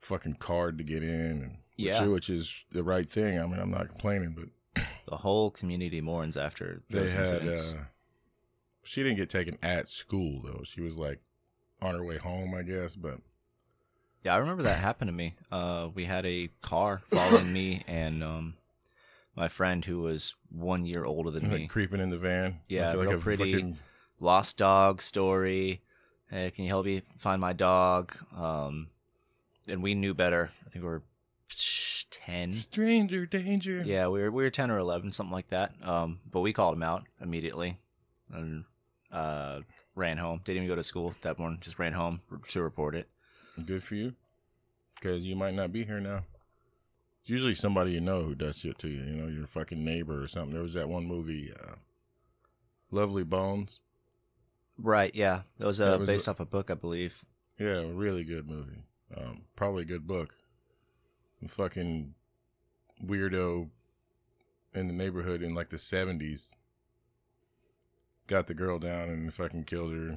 fucking 0.00 0.36
card 0.36 0.78
to 0.78 0.84
get 0.84 1.02
in, 1.02 1.10
and 1.10 1.42
which- 1.50 1.58
Yeah. 1.76 2.06
which, 2.06 2.30
is 2.30 2.64
the 2.70 2.82
right 2.84 3.10
thing. 3.10 3.38
I 3.38 3.42
mean, 3.46 3.58
I'm 3.58 3.70
not 3.70 3.88
complaining, 3.88 4.34
but 4.74 4.84
The 5.06 5.16
whole 5.18 5.50
community 5.50 6.00
mourns 6.00 6.36
after 6.38 6.82
they 6.88 7.00
those 7.00 7.12
had. 7.12 7.26
incidents. 7.28 7.74
Uh, 7.74 7.84
she 8.82 9.02
didn't 9.02 9.16
get 9.18 9.30
taken 9.30 9.58
at 9.62 9.88
school 9.90 10.40
though. 10.42 10.62
She 10.64 10.80
was 10.80 10.96
like 10.96 11.20
on 11.80 11.94
her 11.94 12.04
way 12.04 12.18
home, 12.18 12.54
I 12.54 12.62
guess. 12.62 12.96
But 12.96 13.18
Yeah, 14.24 14.34
I 14.34 14.38
remember 14.38 14.62
that 14.64 14.78
happened 14.78 15.08
to 15.08 15.12
me. 15.12 15.34
Uh, 15.50 15.88
we 15.94 16.04
had 16.04 16.24
a 16.26 16.48
car 16.62 17.02
following 17.10 17.52
me 17.52 17.82
and 17.86 18.22
um, 18.24 18.54
my 19.36 19.48
friend 19.48 19.84
who 19.84 20.00
was 20.00 20.34
one 20.50 20.84
year 20.84 21.04
older 21.04 21.30
than 21.30 21.44
like 21.50 21.60
me. 21.60 21.66
creeping 21.68 22.00
in 22.00 22.10
the 22.10 22.18
van, 22.18 22.60
Yeah, 22.68 22.92
like, 22.94 23.08
real 23.08 23.18
a 23.18 23.20
pretty. 23.20 23.52
fucking- 23.52 23.78
Lost 24.20 24.58
dog 24.58 25.00
story. 25.00 25.80
Hey, 26.28 26.50
can 26.50 26.64
you 26.64 26.70
help 26.70 26.86
me 26.86 27.02
find 27.18 27.40
my 27.40 27.52
dog? 27.52 28.16
Um, 28.36 28.88
and 29.68 29.80
we 29.80 29.94
knew 29.94 30.12
better. 30.12 30.50
I 30.66 30.70
think 30.70 30.82
we 30.82 30.88
were 30.90 31.04
ten. 32.10 32.56
stranger 32.56 33.26
danger. 33.26 33.82
Yeah, 33.86 34.08
we 34.08 34.20
were 34.20 34.30
we 34.32 34.42
were 34.42 34.50
ten 34.50 34.70
or 34.72 34.78
eleven, 34.78 35.12
something 35.12 35.32
like 35.32 35.50
that. 35.50 35.72
Um, 35.82 36.18
but 36.30 36.40
we 36.40 36.52
called 36.52 36.74
him 36.74 36.82
out 36.82 37.04
immediately, 37.20 37.78
and 38.32 38.64
uh, 39.12 39.60
ran 39.94 40.18
home. 40.18 40.40
Didn't 40.44 40.58
even 40.64 40.68
go 40.68 40.76
to 40.76 40.82
school 40.82 41.14
that 41.22 41.38
morning. 41.38 41.58
Just 41.60 41.78
ran 41.78 41.92
home 41.92 42.20
to 42.48 42.62
report 42.62 42.94
it. 42.94 43.08
Good 43.64 43.82
for 43.82 43.94
you. 43.94 44.14
Because 44.94 45.22
you 45.22 45.36
might 45.36 45.54
not 45.54 45.72
be 45.72 45.84
here 45.84 46.00
now. 46.00 46.22
It's 47.22 47.30
usually 47.30 47.54
somebody 47.54 47.92
you 47.92 48.00
know 48.00 48.22
who 48.22 48.34
does 48.34 48.58
shit 48.58 48.78
to 48.80 48.88
you. 48.88 49.02
You 49.02 49.14
know, 49.14 49.28
your 49.28 49.46
fucking 49.46 49.84
neighbor 49.84 50.22
or 50.22 50.28
something. 50.28 50.52
There 50.54 50.62
was 50.62 50.74
that 50.74 50.88
one 50.88 51.06
movie, 51.06 51.52
uh, 51.52 51.74
Lovely 52.90 53.24
Bones. 53.24 53.80
Right. 54.76 55.14
Yeah, 55.14 55.42
it 55.58 55.64
was 55.64 55.80
uh, 55.80 55.90
That 55.92 56.00
was 56.00 56.06
based 56.06 56.26
a- 56.26 56.30
off 56.30 56.40
a 56.40 56.44
book, 56.46 56.70
I 56.70 56.74
believe. 56.74 57.24
Yeah, 57.58 57.80
a 57.80 57.86
really 57.88 58.24
good 58.24 58.48
movie. 58.48 58.84
Um, 59.16 59.42
probably 59.56 59.82
a 59.82 59.86
good 59.86 60.06
book. 60.06 60.34
The 61.42 61.48
fucking 61.48 62.14
weirdo 63.04 63.68
in 64.74 64.86
the 64.88 64.92
neighborhood 64.92 65.42
in 65.42 65.54
like 65.54 65.70
the 65.70 65.76
70s 65.76 66.50
got 68.28 68.46
the 68.46 68.54
girl 68.54 68.78
down 68.78 69.08
and 69.08 69.34
fucking 69.34 69.64
killed 69.64 69.92
her. 69.92 70.08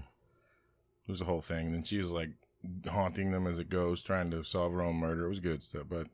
It 1.08 1.12
was 1.12 1.22
a 1.22 1.25
whole 1.25 1.41
thing. 1.41 1.68
And 1.68 1.75
then 1.75 1.84
she 1.84 1.98
was 1.98 2.12
like 2.12 2.30
haunting 2.88 3.32
them 3.32 3.48
as 3.48 3.58
a 3.58 3.63
ghost, 3.63 4.06
trying 4.06 4.30
to 4.32 4.44
solve 4.44 4.72
her 4.74 4.84
own 4.84 4.98
murder. 4.98 5.25
It 5.25 5.30
was 5.30 5.39
good 5.39 5.63
stuff, 5.63 5.88
but 5.89 6.08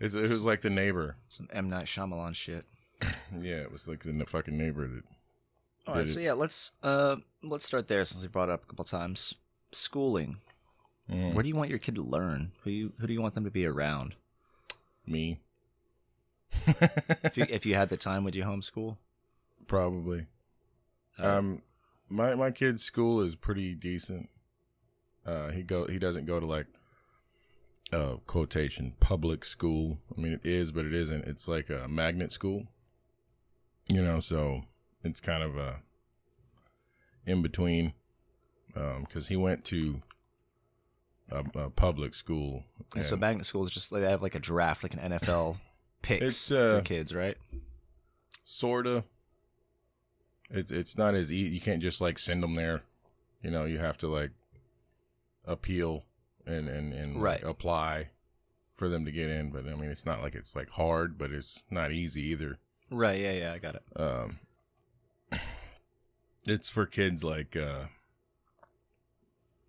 it's, 0.00 0.14
it 0.14 0.20
was 0.22 0.44
like 0.44 0.62
the 0.62 0.70
neighbor. 0.70 1.16
Some 1.28 1.48
M 1.52 1.70
Night 1.70 1.86
Shyamalan 1.86 2.34
shit. 2.34 2.64
Yeah, 3.40 3.56
it 3.62 3.72
was 3.72 3.88
like 3.88 4.02
the 4.02 4.12
fucking 4.26 4.56
neighbor 4.58 4.86
that. 4.86 5.04
All 5.86 5.94
right, 5.94 6.06
so 6.06 6.20
yeah, 6.20 6.34
let's 6.34 6.72
uh 6.82 7.16
let's 7.42 7.64
start 7.64 7.88
there 7.88 8.04
since 8.04 8.22
we 8.22 8.28
brought 8.28 8.48
it 8.50 8.52
up 8.52 8.64
a 8.64 8.66
couple 8.66 8.84
times. 8.84 9.34
Schooling. 9.72 10.36
Mm, 11.10 11.32
Where 11.34 11.42
do 11.42 11.48
you 11.48 11.56
want 11.56 11.70
your 11.70 11.78
kid 11.78 11.94
to 11.96 12.02
learn? 12.02 12.52
Who 12.62 12.70
you 12.70 12.92
who 12.98 13.06
do 13.06 13.12
you 13.12 13.22
want 13.22 13.34
them 13.34 13.44
to 13.44 13.50
be 13.50 13.64
around? 13.66 14.14
me. 15.06 15.40
If 16.66 17.36
you 17.36 17.46
if 17.48 17.66
you 17.66 17.74
had 17.74 17.88
the 17.88 17.96
time, 17.96 18.22
would 18.24 18.36
you 18.36 18.44
homeschool? 18.44 18.98
Probably. 19.66 20.26
Uh, 21.22 21.38
Um, 21.38 21.62
my 22.08 22.34
my 22.34 22.50
kid's 22.50 22.82
school 22.82 23.20
is 23.20 23.36
pretty 23.36 23.74
decent. 23.74 24.28
Uh, 25.24 25.50
he 25.50 25.62
go 25.62 25.86
he 25.86 25.98
doesn't 25.98 26.26
go 26.26 26.40
to 26.40 26.46
like 26.46 26.66
uh 27.92 28.16
quotation 28.26 28.94
public 29.00 29.44
school. 29.44 29.98
I 30.16 30.20
mean, 30.20 30.32
it 30.32 30.40
is, 30.44 30.72
but 30.72 30.84
it 30.84 30.94
isn't. 30.94 31.24
It's 31.26 31.46
like 31.48 31.70
a 31.70 31.86
magnet 31.88 32.32
school. 32.32 32.66
You 33.88 34.02
know, 34.02 34.20
so 34.20 34.62
it's 35.04 35.20
kind 35.20 35.42
of 35.42 35.56
a 35.56 35.80
in 37.26 37.42
between. 37.42 37.94
Um, 38.74 39.02
because 39.06 39.28
he 39.28 39.36
went 39.36 39.64
to 39.66 40.00
a, 41.30 41.44
a 41.58 41.68
public 41.70 42.14
school. 42.14 42.64
and 42.96 43.04
so 43.04 43.14
and- 43.14 43.20
magnet 43.20 43.44
schools 43.44 43.70
just 43.70 43.92
like 43.92 44.00
they 44.02 44.08
have 44.10 44.22
like 44.22 44.34
a 44.34 44.38
draft, 44.38 44.82
like 44.82 44.94
an 44.94 45.12
NFL 45.12 45.58
picks 46.02 46.24
It's, 46.24 46.48
for 46.48 46.76
uh, 46.76 46.80
kids, 46.80 47.14
right? 47.14 47.36
sorta. 48.44 49.04
It's 50.52 50.70
it's 50.70 50.96
not 50.98 51.14
as 51.14 51.32
easy. 51.32 51.54
You 51.54 51.60
can't 51.60 51.82
just 51.82 52.00
like 52.00 52.18
send 52.18 52.42
them 52.42 52.54
there. 52.54 52.82
You 53.42 53.50
know, 53.50 53.64
you 53.64 53.78
have 53.78 53.96
to 53.98 54.06
like 54.08 54.30
appeal 55.46 56.04
and 56.46 56.68
and 56.68 56.92
and 56.92 57.14
like, 57.16 57.22
Right. 57.22 57.42
apply 57.44 58.08
for 58.74 58.88
them 58.88 59.04
to 59.06 59.10
get 59.10 59.30
in. 59.30 59.50
But 59.50 59.66
I 59.66 59.74
mean, 59.74 59.90
it's 59.90 60.04
not 60.06 60.20
like 60.22 60.34
it's 60.34 60.54
like 60.54 60.70
hard, 60.70 61.16
but 61.18 61.30
it's 61.32 61.64
not 61.70 61.90
easy 61.92 62.22
either. 62.26 62.58
Right. 62.90 63.18
Yeah. 63.20 63.32
Yeah. 63.32 63.52
I 63.54 63.58
got 63.58 63.76
it. 63.76 63.82
Um, 63.96 64.38
it's 66.44 66.68
for 66.68 66.84
kids 66.86 67.24
like 67.24 67.56
uh 67.56 67.84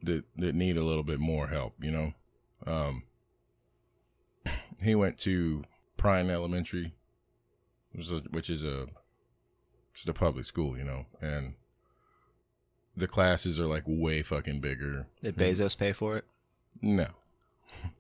that 0.02 0.26
that 0.36 0.54
need 0.56 0.76
a 0.78 0.84
little 0.84 1.04
bit 1.04 1.20
more 1.20 1.48
help. 1.48 1.76
You 1.82 1.92
know, 1.92 2.14
um, 2.68 3.04
he 4.84 4.96
went 4.96 5.18
to 5.20 5.64
Prine 5.98 6.30
Elementary, 6.30 6.94
which 7.94 8.08
is 8.08 8.12
a, 8.12 8.20
which 8.32 8.50
is 8.50 8.64
a 8.64 8.88
just 9.94 10.10
a 10.10 10.14
public 10.14 10.46
school, 10.46 10.78
you 10.78 10.84
know, 10.84 11.06
and 11.22 11.54
the 12.96 13.08
classes 13.08 13.60
are 13.60 13.66
like 13.66 13.84
way 13.86 14.22
fucking 14.24 14.60
bigger. 14.60 15.08
Did 15.22 15.36
Bezos 15.36 15.78
pay 15.78 15.94
for 15.94 16.18
it? 16.18 16.26
No, 16.82 17.08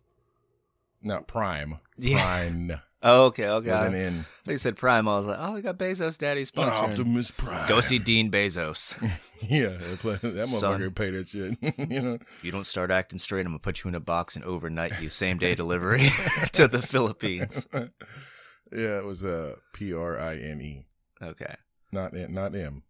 not 1.01 1.27
Prime. 1.27 1.79
Yeah. 1.97 2.21
Prime 2.21 2.81
Oh, 3.05 3.25
okay. 3.25 3.49
Okay. 3.49 3.69
with 3.69 3.81
an 3.81 3.95
I 3.95 3.99
N. 3.99 4.25
you 4.45 4.57
said 4.57 4.77
Prime. 4.77 5.09
I 5.09 5.17
was 5.17 5.27
like, 5.27 5.37
oh, 5.37 5.51
we 5.51 5.61
got 5.61 5.77
Bezos 5.77 6.17
Daddy 6.17 6.43
sponsoring. 6.43 6.91
Optimus 6.91 7.31
Prime. 7.31 7.67
Go 7.67 7.81
see 7.81 7.99
Dean 7.99 8.31
Bezos. 8.31 8.97
Yeah, 9.45 9.71
they 9.77 9.95
that 10.29 10.47
Son. 10.47 10.79
motherfucker 10.79 10.95
pay 10.95 11.09
that 11.09 11.27
shit. 11.27 11.57
you 11.91 12.01
know. 12.01 12.13
if 12.13 12.45
you 12.45 12.51
don't 12.53 12.65
start 12.65 12.91
acting 12.91 13.19
straight, 13.19 13.41
I'm 13.41 13.47
gonna 13.47 13.59
put 13.59 13.83
you 13.83 13.89
in 13.89 13.95
a 13.95 13.99
box 13.99 14.37
and 14.37 14.45
overnight 14.45 15.01
you 15.01 15.09
same 15.09 15.37
day 15.37 15.53
delivery 15.53 16.07
to 16.53 16.69
the 16.69 16.81
Philippines. 16.81 17.67
yeah, 17.73 18.99
it 18.99 19.03
was 19.03 19.25
uh, 19.25 19.57
P 19.73 19.93
R 19.93 20.17
I 20.17 20.37
N 20.37 20.61
E, 20.61 20.85
Okay. 21.21 21.55
Not 21.93 22.13
N- 22.15 22.33
not 22.33 22.53
him. 22.53 22.83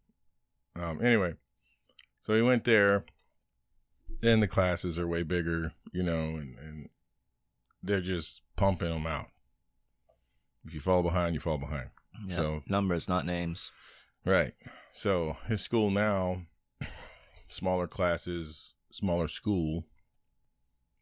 Um. 0.76 1.04
Anyway, 1.04 1.34
so 2.22 2.34
he 2.36 2.42
went 2.42 2.64
there. 2.64 3.06
Then 4.22 4.40
the 4.40 4.48
classes 4.48 4.98
are 4.98 5.08
way 5.08 5.24
bigger, 5.24 5.74
you 5.92 6.02
know, 6.04 6.36
and 6.38 6.58
and 6.58 6.90
they're 7.82 8.02
just 8.02 8.42
pumping 8.56 8.90
them 8.90 9.06
out. 9.06 9.28
If 10.66 10.74
you 10.74 10.80
fall 10.80 11.04
behind, 11.04 11.36
you 11.36 11.42
fall 11.42 11.58
behind. 11.58 11.90
Yeah. 12.28 12.36
So- 12.38 12.64
numbers, 12.68 13.10
not 13.10 13.26
names. 13.26 13.72
Right. 14.26 14.54
So 14.94 15.38
his 15.48 15.62
school 15.62 15.90
now, 15.92 16.44
smaller 17.50 17.88
classes, 17.88 18.74
smaller 18.92 19.28
school, 19.28 19.86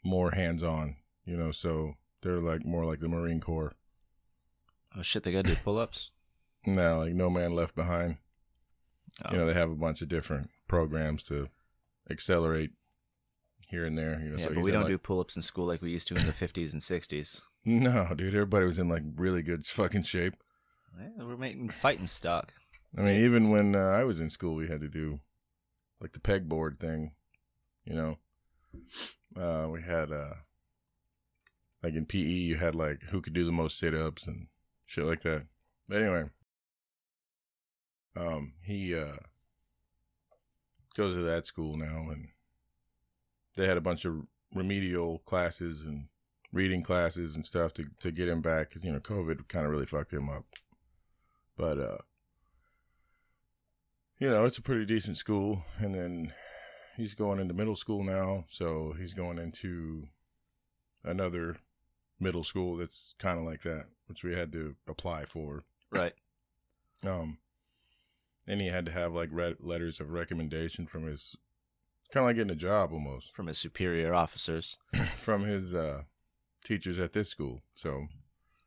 more 0.03 0.31
hands 0.31 0.63
on, 0.63 0.96
you 1.25 1.38
know, 1.38 1.51
so 1.51 1.93
they're 2.24 2.39
like 2.39 2.65
more 2.65 2.86
like 2.86 3.00
the 3.00 3.08
Marine 3.10 3.41
Corps. 3.41 3.74
Oh 4.98 5.01
shit, 5.03 5.24
they 5.24 5.31
gotta 5.31 5.50
do 5.50 5.55
pull-ups. 5.63 6.10
Now, 6.65 6.99
like 6.99 7.13
No 7.13 7.29
Man 7.29 7.53
Left 7.53 7.75
Behind. 7.75 8.17
Oh. 9.25 9.31
You 9.31 9.37
know, 9.37 9.45
they 9.47 9.53
have 9.53 9.71
a 9.71 9.75
bunch 9.75 10.01
of 10.01 10.09
different 10.09 10.49
programs 10.67 11.23
to 11.23 11.49
accelerate 12.09 12.71
here 13.59 13.85
and 13.85 13.97
there. 13.97 14.19
You 14.21 14.29
know, 14.29 14.37
yeah, 14.37 14.47
so 14.47 14.53
but 14.53 14.63
we 14.63 14.71
don't 14.71 14.83
like- 14.83 14.91
do 14.91 14.97
pull-ups 14.97 15.35
in 15.35 15.41
school 15.41 15.65
like 15.65 15.81
we 15.81 15.91
used 15.91 16.07
to 16.09 16.15
in 16.15 16.25
the 16.25 16.33
50s 16.33 16.73
and 16.73 16.81
60s. 16.81 17.41
No, 17.63 18.15
dude, 18.15 18.33
everybody 18.33 18.65
was 18.65 18.79
in 18.79 18.89
like 18.89 19.03
really 19.17 19.43
good 19.43 19.67
fucking 19.67 20.01
shape. 20.01 20.33
Yeah, 20.99 21.23
we're 21.23 21.37
making 21.37 21.69
fighting 21.69 22.07
stock. 22.07 22.53
I 22.97 23.01
mean, 23.01 23.23
even 23.23 23.51
when 23.51 23.75
uh, 23.75 23.79
I 23.79 24.03
was 24.03 24.19
in 24.19 24.31
school, 24.31 24.55
we 24.55 24.67
had 24.67 24.81
to 24.81 24.87
do 24.87 25.19
like 25.99 26.13
the 26.13 26.19
pegboard 26.19 26.79
thing. 26.79 27.11
You 27.85 27.93
know, 27.93 28.17
uh, 29.39 29.67
we 29.69 29.83
had 29.83 30.11
uh, 30.11 30.33
like 31.83 31.93
in 31.93 32.07
PE, 32.07 32.17
you 32.17 32.57
had 32.57 32.73
like 32.73 33.03
who 33.11 33.21
could 33.21 33.33
do 33.33 33.45
the 33.45 33.51
most 33.51 33.77
sit 33.77 33.93
ups 33.93 34.25
and 34.25 34.47
shit 34.87 35.05
like 35.05 35.21
that. 35.21 35.43
But 35.87 36.01
anyway, 36.01 36.29
um, 38.15 38.53
he 38.63 38.95
uh 38.95 39.17
goes 40.95 41.15
to 41.15 41.21
that 41.21 41.45
school 41.45 41.75
now, 41.75 42.09
and 42.11 42.29
they 43.55 43.67
had 43.67 43.77
a 43.77 43.81
bunch 43.81 44.05
of 44.05 44.25
remedial 44.53 45.19
classes 45.19 45.83
and 45.83 46.07
reading 46.51 46.83
classes 46.83 47.35
and 47.35 47.45
stuff 47.45 47.73
to 47.73 47.85
to 47.99 48.11
get 48.11 48.27
him 48.27 48.41
back 48.41 48.69
because 48.69 48.83
you 48.83 48.91
know 48.91 48.99
COVID 48.99 49.47
kind 49.47 49.65
of 49.65 49.71
really 49.71 49.85
fucked 49.85 50.13
him 50.13 50.29
up. 50.29 50.45
But 51.57 51.79
uh 51.79 51.97
you 54.21 54.29
know, 54.29 54.45
it's 54.45 54.59
a 54.59 54.61
pretty 54.61 54.85
decent 54.85 55.17
school. 55.17 55.65
And 55.79 55.95
then 55.95 56.33
he's 56.95 57.15
going 57.15 57.39
into 57.39 57.55
middle 57.55 57.75
school 57.75 58.03
now. 58.03 58.45
So 58.51 58.93
he's 58.97 59.15
going 59.15 59.39
into 59.39 60.09
another 61.03 61.57
middle 62.19 62.43
school 62.43 62.77
that's 62.77 63.15
kind 63.17 63.39
of 63.39 63.45
like 63.45 63.63
that, 63.63 63.87
which 64.05 64.23
we 64.23 64.35
had 64.35 64.51
to 64.51 64.75
apply 64.87 65.25
for. 65.25 65.63
Right. 65.91 66.13
Um, 67.03 67.39
and 68.48 68.62
he 68.62 68.67
had 68.67 68.86
to 68.86 68.91
have 68.91 69.13
like 69.13 69.29
red 69.31 69.57
letters 69.60 70.00
of 70.00 70.10
recommendation 70.12 70.88
from 70.88 71.05
his, 71.07 71.36
kind 72.13 72.24
of 72.24 72.27
like 72.29 72.36
getting 72.38 72.51
a 72.51 72.55
job 72.55 72.91
almost, 72.91 73.33
From 73.36 73.48
his 73.48 73.57
superior 73.57 74.13
officers. 74.13 74.77
from 75.21 75.43
his 75.43 75.74
uh, 75.74 76.03
teachers 76.63 77.00
at 77.00 77.13
this 77.13 77.29
school. 77.29 77.62
So 77.75 78.07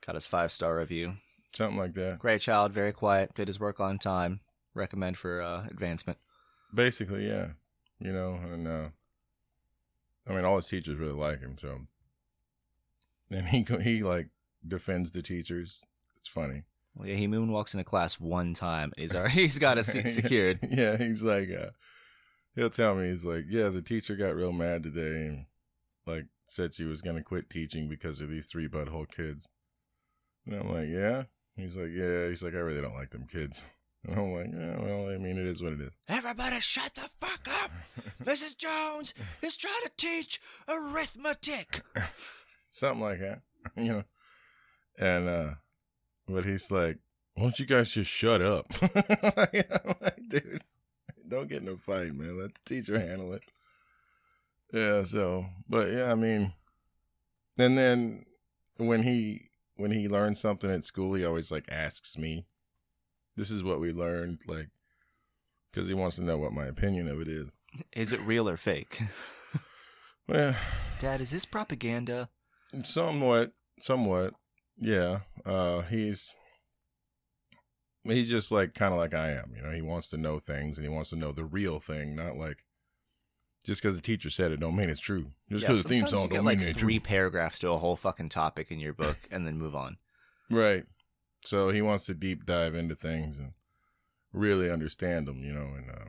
Got 0.06 0.14
his 0.16 0.26
five-star 0.26 0.76
review. 0.78 1.14
something 1.54 1.78
like 1.78 1.94
that. 1.94 2.18
Great 2.18 2.40
child, 2.42 2.72
very 2.72 2.92
quiet, 2.92 3.34
did 3.34 3.48
his 3.48 3.58
work 3.60 3.80
on 3.80 3.98
time. 3.98 4.40
Recommend 4.74 5.16
for 5.16 5.40
uh, 5.40 5.66
advancement. 5.70 6.18
Basically, 6.74 7.26
yeah. 7.28 7.48
you 8.00 8.12
know, 8.12 8.34
and 8.34 8.66
uh, 8.66 8.88
I 10.26 10.32
mean, 10.34 10.44
all 10.44 10.56
his 10.56 10.66
teachers 10.68 10.98
really 10.98 11.12
like 11.12 11.40
him. 11.40 11.56
So, 11.60 11.80
and 13.30 13.48
he 13.48 13.64
he 13.82 14.02
like 14.02 14.28
defends 14.66 15.12
the 15.12 15.22
teachers. 15.22 15.84
It's 16.18 16.28
funny. 16.28 16.64
Well, 16.94 17.08
yeah, 17.08 17.16
he 17.16 17.26
moonwalks 17.26 17.74
into 17.74 17.84
class 17.84 18.20
one 18.20 18.54
time. 18.54 18.92
He's 18.96 19.14
already, 19.14 19.34
he's 19.42 19.58
got 19.58 19.78
a 19.78 19.84
seat 19.84 20.08
secured. 20.08 20.60
yeah, 20.70 20.96
he's 20.96 21.22
like, 21.22 21.50
uh, 21.50 21.70
he'll 22.54 22.70
tell 22.70 22.94
me, 22.94 23.10
he's 23.10 23.24
like, 23.24 23.44
yeah, 23.48 23.68
the 23.68 23.82
teacher 23.82 24.16
got 24.16 24.36
real 24.36 24.52
mad 24.52 24.82
today 24.82 25.26
and 25.26 25.46
like 26.06 26.26
said 26.46 26.74
she 26.74 26.84
was 26.84 27.02
gonna 27.02 27.22
quit 27.22 27.50
teaching 27.50 27.88
because 27.88 28.20
of 28.20 28.28
these 28.28 28.46
three 28.46 28.68
butthole 28.68 29.10
kids. 29.10 29.48
And 30.46 30.56
I'm 30.56 30.72
like, 30.72 30.88
yeah. 30.88 31.24
He's 31.56 31.76
like, 31.76 31.90
yeah. 31.92 32.28
He's 32.28 32.42
like, 32.42 32.54
I 32.54 32.58
really 32.58 32.80
don't 32.80 32.94
like 32.94 33.10
them 33.10 33.26
kids. 33.30 33.64
And 34.06 34.18
I'm 34.18 34.32
like, 34.34 34.50
yeah, 34.52 34.78
well, 34.82 35.08
I 35.08 35.16
mean, 35.16 35.38
it 35.38 35.46
is 35.46 35.62
what 35.62 35.72
it 35.72 35.80
is. 35.80 35.90
Everybody 36.10 36.60
shut 36.60 36.94
the 36.94 37.08
fuck 37.18 37.40
up! 37.62 37.70
Mrs. 38.22 38.54
Jones 38.54 39.14
is 39.42 39.56
trying 39.56 39.72
to 39.82 39.90
teach 39.96 40.42
arithmetic! 40.68 41.80
Something 42.70 43.00
like 43.00 43.20
that, 43.20 43.40
you 43.78 43.92
know. 43.92 44.04
And 44.98 45.26
uh, 45.26 45.50
but 46.28 46.44
he's 46.44 46.70
like, 46.70 46.98
why 47.34 47.44
don't 47.44 47.58
you 47.58 47.66
guys 47.66 47.90
just 47.90 48.10
shut 48.10 48.40
up? 48.42 48.66
I'm 48.80 48.90
like, 50.00 50.20
dude, 50.28 50.62
don't 51.28 51.48
get 51.48 51.62
in 51.62 51.68
a 51.68 51.76
fight, 51.76 52.12
man. 52.12 52.38
Let 52.38 52.54
the 52.54 52.60
teacher 52.64 52.98
handle 52.98 53.32
it. 53.32 53.42
Yeah. 54.72 55.04
So, 55.04 55.46
but 55.68 55.90
yeah, 55.90 56.10
I 56.10 56.14
mean, 56.14 56.52
and 57.58 57.76
then 57.76 58.24
when 58.76 59.02
he 59.02 59.50
when 59.76 59.90
he 59.90 60.08
learns 60.08 60.40
something 60.40 60.70
at 60.70 60.84
school, 60.84 61.14
he 61.14 61.24
always 61.24 61.50
like 61.50 61.64
asks 61.70 62.16
me, 62.16 62.46
"This 63.36 63.50
is 63.50 63.62
what 63.62 63.80
we 63.80 63.92
learned," 63.92 64.40
like, 64.46 64.68
because 65.72 65.88
he 65.88 65.94
wants 65.94 66.16
to 66.16 66.22
know 66.22 66.38
what 66.38 66.52
my 66.52 66.66
opinion 66.66 67.08
of 67.08 67.20
it 67.20 67.28
is. 67.28 67.50
Is 67.92 68.12
it 68.12 68.20
real 68.20 68.48
or 68.48 68.56
fake? 68.56 69.00
Well, 70.26 70.54
Dad, 71.00 71.20
is 71.20 71.30
this 71.30 71.44
propaganda? 71.44 72.30
somewhat, 72.82 73.52
somewhat, 73.80 74.32
yeah. 74.78 75.20
Uh, 75.44 75.82
he's 75.82 76.32
he's 78.04 78.28
just 78.28 78.52
like 78.52 78.74
kind 78.74 78.92
of 78.92 78.98
like 78.98 79.14
I 79.14 79.30
am, 79.30 79.52
you 79.56 79.62
know. 79.62 79.70
He 79.70 79.82
wants 79.82 80.08
to 80.10 80.16
know 80.16 80.38
things, 80.38 80.78
and 80.78 80.86
he 80.86 80.92
wants 80.92 81.10
to 81.10 81.16
know 81.16 81.32
the 81.32 81.44
real 81.44 81.80
thing, 81.80 82.14
not 82.14 82.36
like 82.36 82.64
just 83.64 83.82
because 83.82 83.96
the 83.96 84.02
teacher 84.02 84.30
said 84.30 84.52
it 84.52 84.60
don't 84.60 84.76
mean 84.76 84.90
it's 84.90 85.00
true. 85.00 85.32
Just 85.50 85.62
Yeah, 85.62 85.68
because 85.68 85.82
the 85.82 85.88
theme 85.88 86.06
song 86.06 86.22
you 86.22 86.28
don't 86.28 86.28
get, 86.28 86.44
mean 86.44 86.58
like 86.58 86.68
it's 86.68 86.78
three 86.78 86.98
true. 86.98 87.06
paragraphs 87.08 87.58
to 87.60 87.70
a 87.70 87.78
whole 87.78 87.96
fucking 87.96 88.28
topic 88.28 88.70
in 88.70 88.78
your 88.78 88.92
book 88.92 89.16
and 89.30 89.46
then 89.46 89.58
move 89.58 89.74
on. 89.74 89.96
Right. 90.50 90.84
So 91.44 91.70
he 91.70 91.82
wants 91.82 92.06
to 92.06 92.14
deep 92.14 92.46
dive 92.46 92.74
into 92.74 92.94
things 92.94 93.38
and 93.38 93.52
really 94.32 94.70
understand 94.70 95.26
them, 95.26 95.42
you 95.42 95.52
know. 95.52 95.68
And 95.76 95.90
uh, 95.90 96.08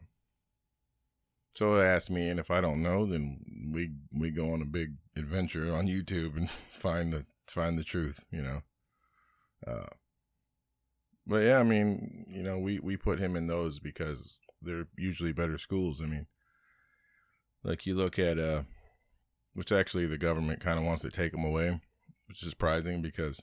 so 1.56 1.76
he 1.76 1.82
asked 1.82 2.10
me, 2.10 2.30
and 2.30 2.40
if 2.40 2.52
I 2.52 2.62
don't 2.62 2.82
know, 2.82 3.06
then 3.06 3.72
we 3.74 3.92
we 4.12 4.32
go 4.32 4.52
on 4.54 4.62
a 4.62 4.66
big 4.66 4.96
adventure 5.16 5.74
on 5.74 5.88
YouTube 5.88 6.36
and 6.36 6.50
find 6.78 7.14
the 7.14 7.26
find 7.54 7.78
the 7.78 7.84
truth, 7.84 8.24
you 8.32 8.42
know. 8.42 8.62
Uh, 9.66 9.88
but 11.28 11.38
yeah, 11.38 11.60
I 11.60 11.64
mean, 11.64 12.26
you 12.28 12.44
know, 12.44 12.60
we 12.60 12.80
we 12.80 12.98
put 12.98 13.20
him 13.20 13.36
in 13.36 13.48
those 13.48 13.80
because 13.80 14.40
they're 14.62 14.88
usually 14.98 15.34
better 15.34 15.58
schools. 15.58 16.02
I 16.02 16.06
mean, 16.06 16.28
like 17.64 17.86
you 17.86 17.96
look 17.96 18.20
at 18.20 18.38
uh, 18.38 18.64
which 19.54 19.72
actually 19.72 20.06
the 20.06 20.18
government 20.18 20.60
kind 20.60 20.78
of 20.78 20.86
wants 20.86 21.02
to 21.04 21.10
take 21.10 21.32
them 21.32 21.44
away, 21.44 21.82
which 22.28 22.44
is 22.44 22.50
surprising 22.50 23.02
because 23.02 23.42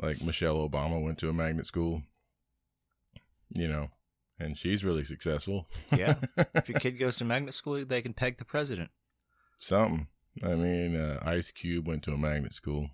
like 0.00 0.22
Michelle 0.22 0.68
Obama 0.68 1.02
went 1.02 1.18
to 1.18 1.28
a 1.28 1.32
magnet 1.32 1.66
school, 1.66 2.02
you 3.50 3.68
know, 3.68 3.90
and 4.38 4.58
she's 4.58 4.84
really 4.84 5.04
successful. 5.04 5.66
Yeah. 5.96 6.16
if 6.54 6.68
your 6.68 6.78
kid 6.78 6.98
goes 6.98 7.16
to 7.16 7.24
magnet 7.24 7.54
school, 7.54 7.84
they 7.84 8.02
can 8.02 8.12
peg 8.12 8.38
the 8.38 8.44
president. 8.44 8.90
Something. 9.58 10.08
I 10.42 10.54
mean, 10.54 10.96
uh, 10.96 11.18
Ice 11.24 11.50
Cube 11.50 11.86
went 11.86 12.02
to 12.04 12.12
a 12.12 12.18
magnet 12.18 12.52
school. 12.52 12.90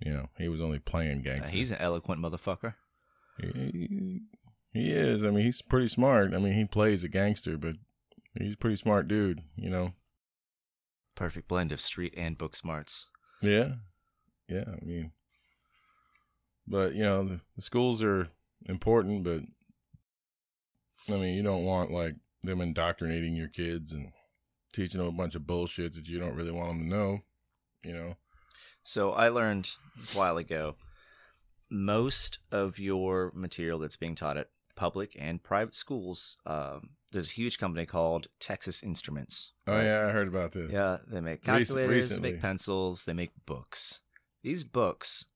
You 0.00 0.12
know, 0.12 0.26
he 0.38 0.48
was 0.48 0.60
only 0.60 0.78
playing 0.78 1.20
Uh, 1.20 1.22
gangster. 1.22 1.56
he's 1.56 1.70
an 1.70 1.78
eloquent 1.78 2.20
motherfucker. 2.20 2.74
he, 3.40 4.20
he 4.72 4.90
is. 4.90 5.24
I 5.24 5.30
mean, 5.30 5.44
he's 5.44 5.62
pretty 5.62 5.88
smart. 5.88 6.32
I 6.34 6.38
mean, 6.38 6.54
he 6.54 6.64
plays 6.64 7.04
a 7.04 7.08
gangster, 7.08 7.56
but 7.56 7.76
he's 8.38 8.54
a 8.54 8.58
pretty 8.58 8.76
smart 8.76 9.08
dude. 9.08 9.40
You 9.56 9.70
know. 9.70 9.94
Perfect 11.14 11.46
blend 11.46 11.72
of 11.72 11.80
street 11.80 12.14
and 12.16 12.38
book 12.38 12.56
smarts. 12.56 13.08
Yeah, 13.42 13.74
yeah. 14.48 14.64
I 14.80 14.84
mean, 14.84 15.12
but 16.66 16.94
you 16.94 17.02
know, 17.02 17.22
the, 17.24 17.40
the 17.56 17.62
schools 17.62 18.02
are 18.02 18.28
important, 18.66 19.22
but 19.24 19.42
I 21.12 21.18
mean, 21.18 21.34
you 21.36 21.42
don't 21.42 21.64
want 21.64 21.90
like 21.90 22.14
them 22.42 22.60
indoctrinating 22.60 23.36
your 23.36 23.48
kids 23.48 23.92
and 23.92 24.12
teaching 24.72 24.98
them 24.98 25.08
a 25.08 25.12
bunch 25.12 25.34
of 25.34 25.46
bullshit 25.46 25.94
that 25.94 26.08
you 26.08 26.18
don't 26.18 26.36
really 26.36 26.52
want 26.52 26.68
them 26.68 26.78
to 26.80 26.96
know. 26.96 27.20
You 27.84 27.92
know. 27.92 28.16
So 28.82 29.12
I 29.12 29.28
learned 29.28 29.70
a 30.12 30.16
while 30.16 30.36
ago 30.36 30.76
most 31.72 32.38
of 32.52 32.78
your 32.78 33.32
material 33.34 33.78
that's 33.78 33.96
being 33.96 34.14
taught 34.14 34.36
at 34.36 34.50
public 34.76 35.16
and 35.18 35.42
private 35.42 35.74
schools, 35.74 36.36
um, 36.46 36.90
there's 37.12 37.30
a 37.30 37.34
huge 37.34 37.58
company 37.58 37.86
called 37.86 38.26
Texas 38.38 38.82
Instruments. 38.82 39.52
Oh 39.66 39.80
yeah, 39.80 40.06
I 40.06 40.10
heard 40.10 40.28
about 40.28 40.52
this. 40.52 40.70
Yeah, 40.70 40.98
they 41.06 41.20
make 41.20 41.42
calculators, 41.42 42.10
they 42.10 42.20
make 42.20 42.40
pencils, 42.40 43.04
they 43.04 43.14
make 43.14 43.30
books. 43.46 44.00
These 44.42 44.64
books, 44.64 45.26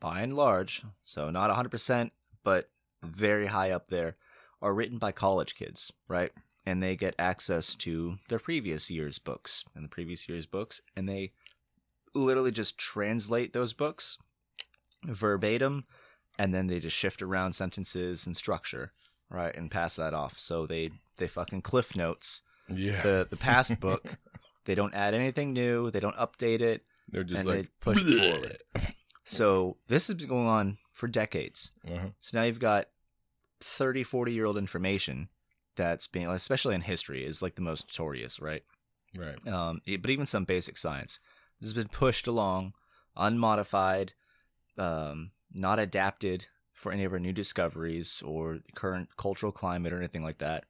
by 0.00 0.20
and 0.20 0.34
large, 0.34 0.82
so 1.02 1.30
not 1.30 1.50
100%, 1.50 2.10
but 2.44 2.70
very 3.02 3.46
high 3.46 3.70
up 3.70 3.88
there, 3.88 4.16
are 4.60 4.74
written 4.74 4.98
by 4.98 5.12
college 5.12 5.54
kids, 5.54 5.92
right? 6.08 6.32
And 6.68 6.82
they 6.82 6.96
get 6.96 7.14
access 7.16 7.76
to 7.76 8.16
their 8.28 8.40
previous 8.40 8.90
year's 8.90 9.20
books 9.20 9.64
and 9.74 9.84
the 9.84 9.88
previous 9.88 10.28
year's 10.28 10.46
books, 10.46 10.80
and 10.96 11.08
they 11.08 11.30
literally 12.12 12.50
just 12.50 12.76
translate 12.76 13.52
those 13.52 13.72
books 13.72 14.18
verbatim, 15.04 15.84
and 16.38 16.52
then 16.52 16.66
they 16.66 16.80
just 16.80 16.96
shift 16.96 17.22
around 17.22 17.52
sentences 17.54 18.26
and 18.26 18.36
structure, 18.36 18.92
right, 19.30 19.54
and 19.54 19.70
pass 19.70 19.96
that 19.96 20.14
off. 20.14 20.38
So 20.38 20.66
they 20.66 20.90
they 21.18 21.28
fucking 21.28 21.62
cliff 21.62 21.94
notes 21.96 22.42
Yeah. 22.68 23.02
the 23.02 23.26
the 23.30 23.36
past 23.36 23.78
book. 23.80 24.16
They 24.64 24.74
don't 24.74 24.94
add 24.94 25.14
anything 25.14 25.52
new. 25.52 25.90
They 25.92 26.00
don't 26.00 26.16
update 26.16 26.60
it, 26.60 26.82
They're 27.08 27.22
just 27.22 27.44
like 27.44 27.62
they 27.62 27.68
push 27.80 27.98
it 28.04 28.32
forward. 28.32 28.58
So 29.22 29.76
this 29.88 30.08
has 30.08 30.16
been 30.16 30.28
going 30.28 30.48
on 30.48 30.78
for 30.92 31.06
decades. 31.06 31.70
Uh-huh. 31.88 32.08
So 32.18 32.38
now 32.38 32.44
you've 32.44 32.58
got 32.58 32.86
30, 33.60 34.02
40 34.02 34.32
year 34.32 34.44
old 34.46 34.56
information 34.58 35.28
that's 35.76 36.06
being, 36.06 36.26
especially 36.28 36.74
in 36.74 36.80
history, 36.82 37.24
is 37.24 37.42
like 37.42 37.54
the 37.54 37.62
most 37.62 37.88
notorious, 37.88 38.40
right? 38.40 38.62
Right. 39.16 39.46
Um, 39.46 39.80
but 39.86 40.10
even 40.10 40.26
some 40.26 40.44
basic 40.44 40.76
science 40.76 41.20
this 41.60 41.68
has 41.68 41.74
been 41.74 41.88
pushed 41.88 42.26
along, 42.26 42.74
unmodified, 43.16 44.12
um, 44.76 45.30
not 45.52 45.78
adapted 45.78 46.46
for 46.74 46.92
any 46.92 47.04
of 47.04 47.12
our 47.12 47.18
new 47.18 47.32
discoveries 47.32 48.22
or 48.24 48.58
current 48.74 49.08
cultural 49.16 49.52
climate 49.52 49.92
or 49.92 49.98
anything 49.98 50.22
like 50.22 50.38
that, 50.38 50.64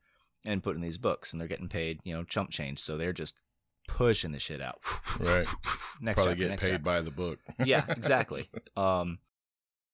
and 0.45 0.63
put 0.63 0.77
in 0.77 0.83
these 0.83 0.99
books. 0.99 1.33
And 1.33 1.41
they're 1.41 1.49
getting 1.49 1.69
paid, 1.69 2.01
you 2.05 2.15
know, 2.15 2.23
chump 2.23 2.51
change. 2.51 2.79
So 2.79 2.97
they're 2.97 3.13
just 3.13 3.41
pushing 3.89 4.33
the 4.33 4.39
shit 4.39 4.61
out. 4.61 4.79
Right. 5.19 5.47
next 6.01 6.23
Probably 6.23 6.35
chapter, 6.35 6.37
get 6.37 6.61
paid 6.61 6.69
chapter. 6.69 6.79
by 6.79 7.01
the 7.01 7.11
book. 7.11 7.41
yeah, 7.65 7.85
exactly. 7.89 8.45
Um, 8.77 9.19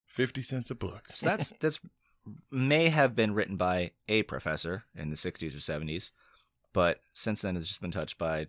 Fifty 0.06 0.42
cents 0.42 0.70
a 0.70 0.74
book. 0.74 1.04
so 1.14 1.24
that's 1.24 1.50
that's 1.58 1.80
may 2.50 2.88
have 2.88 3.14
been 3.14 3.34
written 3.34 3.56
by 3.56 3.92
a 4.08 4.22
professor 4.24 4.84
in 4.94 5.10
the 5.10 5.16
60s 5.16 5.54
or 5.54 5.58
70s, 5.58 6.12
but 6.72 7.00
since 7.12 7.42
then 7.42 7.54
has 7.54 7.68
just 7.68 7.80
been 7.80 7.90
touched 7.90 8.18
by 8.18 8.46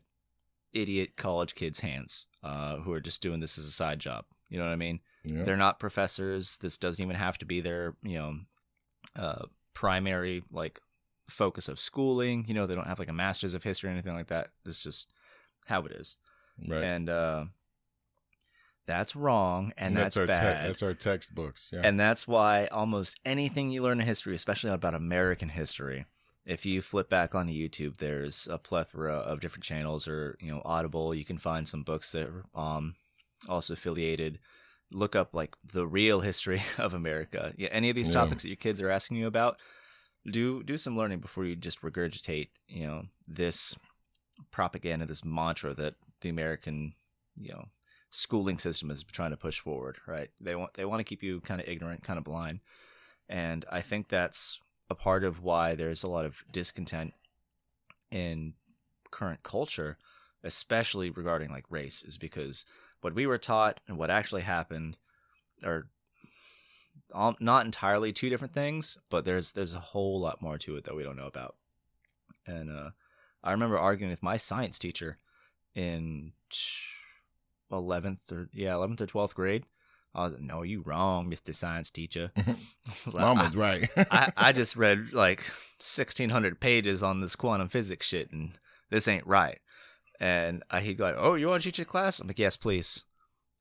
idiot 0.74 1.16
college 1.18 1.56
kids' 1.56 1.80
hands 1.80 2.26
uh, 2.44 2.78
who 2.78 2.92
are 2.92 3.00
just 3.00 3.22
doing 3.22 3.40
this 3.40 3.58
as 3.58 3.66
a 3.66 3.72
side 3.72 4.00
job. 4.00 4.26
You 4.50 4.60
know 4.60 4.66
what 4.66 4.74
I 4.74 4.78
mean? 4.78 5.00
yeah. 5.24 5.44
They're 5.44 5.58
not 5.58 5.80
professors. 5.80 6.58
This 6.58 6.78
doesn't 6.78 7.04
even 7.04 7.16
have 7.16 7.38
to 7.40 7.46
be 7.46 7.62
their 7.62 7.96
you 8.04 8.18
know 8.18 8.36
uh, 9.16 9.46
primary 9.74 10.44
like 10.52 10.80
focus 11.30 11.68
of 11.68 11.80
schooling. 11.80 12.46
You 12.48 12.54
know, 12.54 12.68
they 12.68 12.76
don't 12.76 12.88
have 12.88 13.00
like 13.00 13.10
a 13.10 13.14
master's 13.14 13.54
of 13.54 13.64
history 13.64 13.90
or 13.90 13.94
anything 13.94 14.16
like 14.16 14.28
that. 14.28 14.50
It's 14.66 14.84
just 14.84 15.12
how 15.66 15.82
it 15.84 15.94
is, 15.94 16.18
right. 16.68 16.84
and 16.84 17.10
uh, 17.10 17.46
that's 18.86 19.16
wrong, 19.16 19.72
and, 19.78 19.96
that's, 19.96 20.18
our 20.18 20.26
te- 20.26 20.34
bad. 20.34 20.70
that's 20.70 20.84
our 20.84 20.94
textbooks. 20.94 21.70
Yeah. 21.72 21.82
And 21.84 22.00
that's 22.00 22.28
why 22.28 22.68
almost 22.68 23.20
anything 23.26 23.72
you 23.72 23.82
learn 23.82 24.02
in 24.02 24.06
history, 24.08 24.36
especially 24.36 24.72
about 24.72 24.94
American 24.94 25.50
history, 25.50 26.06
if 26.46 26.66
you 26.66 26.82
flip 26.82 27.10
back 27.10 27.34
onto 27.34 27.54
YouTube, 27.54 27.98
there's 27.98 28.48
a 28.52 28.58
plethora 28.58 29.14
of 29.16 29.40
different 29.40 29.64
channels 29.64 30.08
or, 30.08 30.38
you 30.42 30.52
know, 30.52 30.62
Audible. 30.66 31.16
You 31.16 31.24
can 31.24 31.38
find 31.38 31.68
some 31.68 31.84
books 31.84 32.12
that 32.12 32.28
are 32.28 32.44
um, 32.54 32.96
also 33.48 33.74
affiliated. 33.74 34.40
Look 34.92 35.16
up 35.16 35.34
like 35.34 35.56
the 35.64 35.88
real 35.88 36.20
history 36.20 36.62
of 36.78 36.94
America. 36.94 37.54
Yeah, 37.58 37.70
any 37.72 37.90
of 37.90 37.96
these 37.96 38.10
Yeah. 38.10 38.16
topics 38.16 38.44
that 38.44 38.50
your 38.50 38.58
kids 38.58 38.82
are 38.82 38.90
asking 38.92 39.18
you 39.18 39.28
about, 39.28 39.58
do 40.30 40.64
do 40.64 40.78
some 40.78 40.98
learning 40.98 41.20
before 41.20 41.46
you 41.46 41.56
just 41.56 41.82
regurgitate, 41.82 42.50
you 42.68 42.88
know, 42.88 43.04
this 43.28 43.76
propaganda, 44.52 45.06
this 45.06 45.24
mantra 45.26 45.74
that 45.74 45.96
the 46.22 46.30
American, 46.30 46.94
you 47.38 47.52
know, 47.54 47.66
schooling 48.16 48.60
system 48.60 48.92
is 48.92 49.04
trying 49.04 49.32
to 49.32 49.38
push 49.38 49.60
forward, 49.60 49.98
right? 50.06 50.30
They 50.40 50.56
want 50.56 50.76
they 50.76 50.86
want 50.86 51.00
to 51.00 51.04
keep 51.04 51.24
you 51.24 51.42
kind 51.42 51.60
of 51.60 51.68
ignorant, 51.68 52.04
kind 52.04 52.20
of 52.20 52.24
blind. 52.24 52.60
And 53.28 53.66
I 53.72 53.82
think 53.82 54.08
that's 54.08 54.62
a 54.90 54.96
part 54.96 55.24
of 55.24 55.42
why 55.42 55.74
there's 55.74 56.04
a 56.04 56.10
lot 56.10 56.26
of 56.26 56.44
discontent 56.52 57.14
in 58.12 58.54
current 59.10 59.42
culture, 59.42 59.98
especially 60.44 61.10
regarding 61.10 61.50
like 61.50 61.66
race, 61.72 62.04
is 62.04 62.18
because 62.18 62.66
what 63.02 63.16
we 63.16 63.26
were 63.26 63.40
taught 63.40 63.80
and 63.88 63.98
what 63.98 64.12
actually 64.12 64.44
happened 64.44 64.98
are 65.64 65.88
all, 67.14 67.36
not 67.40 67.66
entirely 67.66 68.14
two 68.14 68.30
different 68.30 68.54
things, 68.54 69.00
but 69.10 69.26
there's 69.26 69.54
there's 69.54 69.74
a 69.74 69.80
whole 69.80 70.20
lot 70.20 70.40
more 70.40 70.60
to 70.60 70.76
it 70.76 70.84
that 70.84 70.96
we 70.96 71.04
don't 71.04 71.18
know 71.18 71.26
about. 71.26 71.56
And 72.46 72.70
uh, 72.70 72.92
I 73.44 73.54
remember 73.54 73.80
arguing 73.80 74.12
with 74.12 74.22
my 74.22 74.38
science 74.38 74.78
teacher 74.78 75.18
in 75.74 76.34
eleventh 77.78 78.32
or 78.32 78.50
yeah 78.54 78.74
eleventh 78.74 79.02
or 79.02 79.06
twelfth 79.08 79.36
grade. 79.36 79.66
I 80.16 80.26
was 80.26 80.34
like, 80.34 80.42
no, 80.44 80.62
you 80.62 80.84
wrong, 80.86 81.28
Mister 81.28 81.54
Science 81.54 81.90
Teacher. 81.90 82.32
Was 83.06 83.16
like, 83.16 83.22
Mom 83.26 83.40
"I- 83.40 83.46
was 83.46 83.56
right. 83.56 83.90
I, 84.12 84.32
I 84.38 84.52
just 84.52 84.76
read 84.76 85.12
like 85.12 85.40
1600 85.80 86.60
pages 86.60 87.02
on 87.02 87.20
this 87.22 87.36
quantum 87.36 87.68
physics 87.68 88.08
shit 88.08 88.32
and 88.32 88.52
this 88.92 89.08
ain't 89.08 89.26
right. 89.26 89.60
And 90.20 90.62
I, 90.70 90.82
he'd 90.82 90.98
go, 91.00 91.06
like, 91.06 91.16
Oh, 91.18 91.34
you 91.34 91.48
want 91.48 91.64
to 91.64 91.68
teach 91.72 91.80
a 91.80 91.86
class? 91.86 92.20
I'm 92.20 92.28
like, 92.28 92.38
Yes, 92.38 92.58
please. 92.58 93.04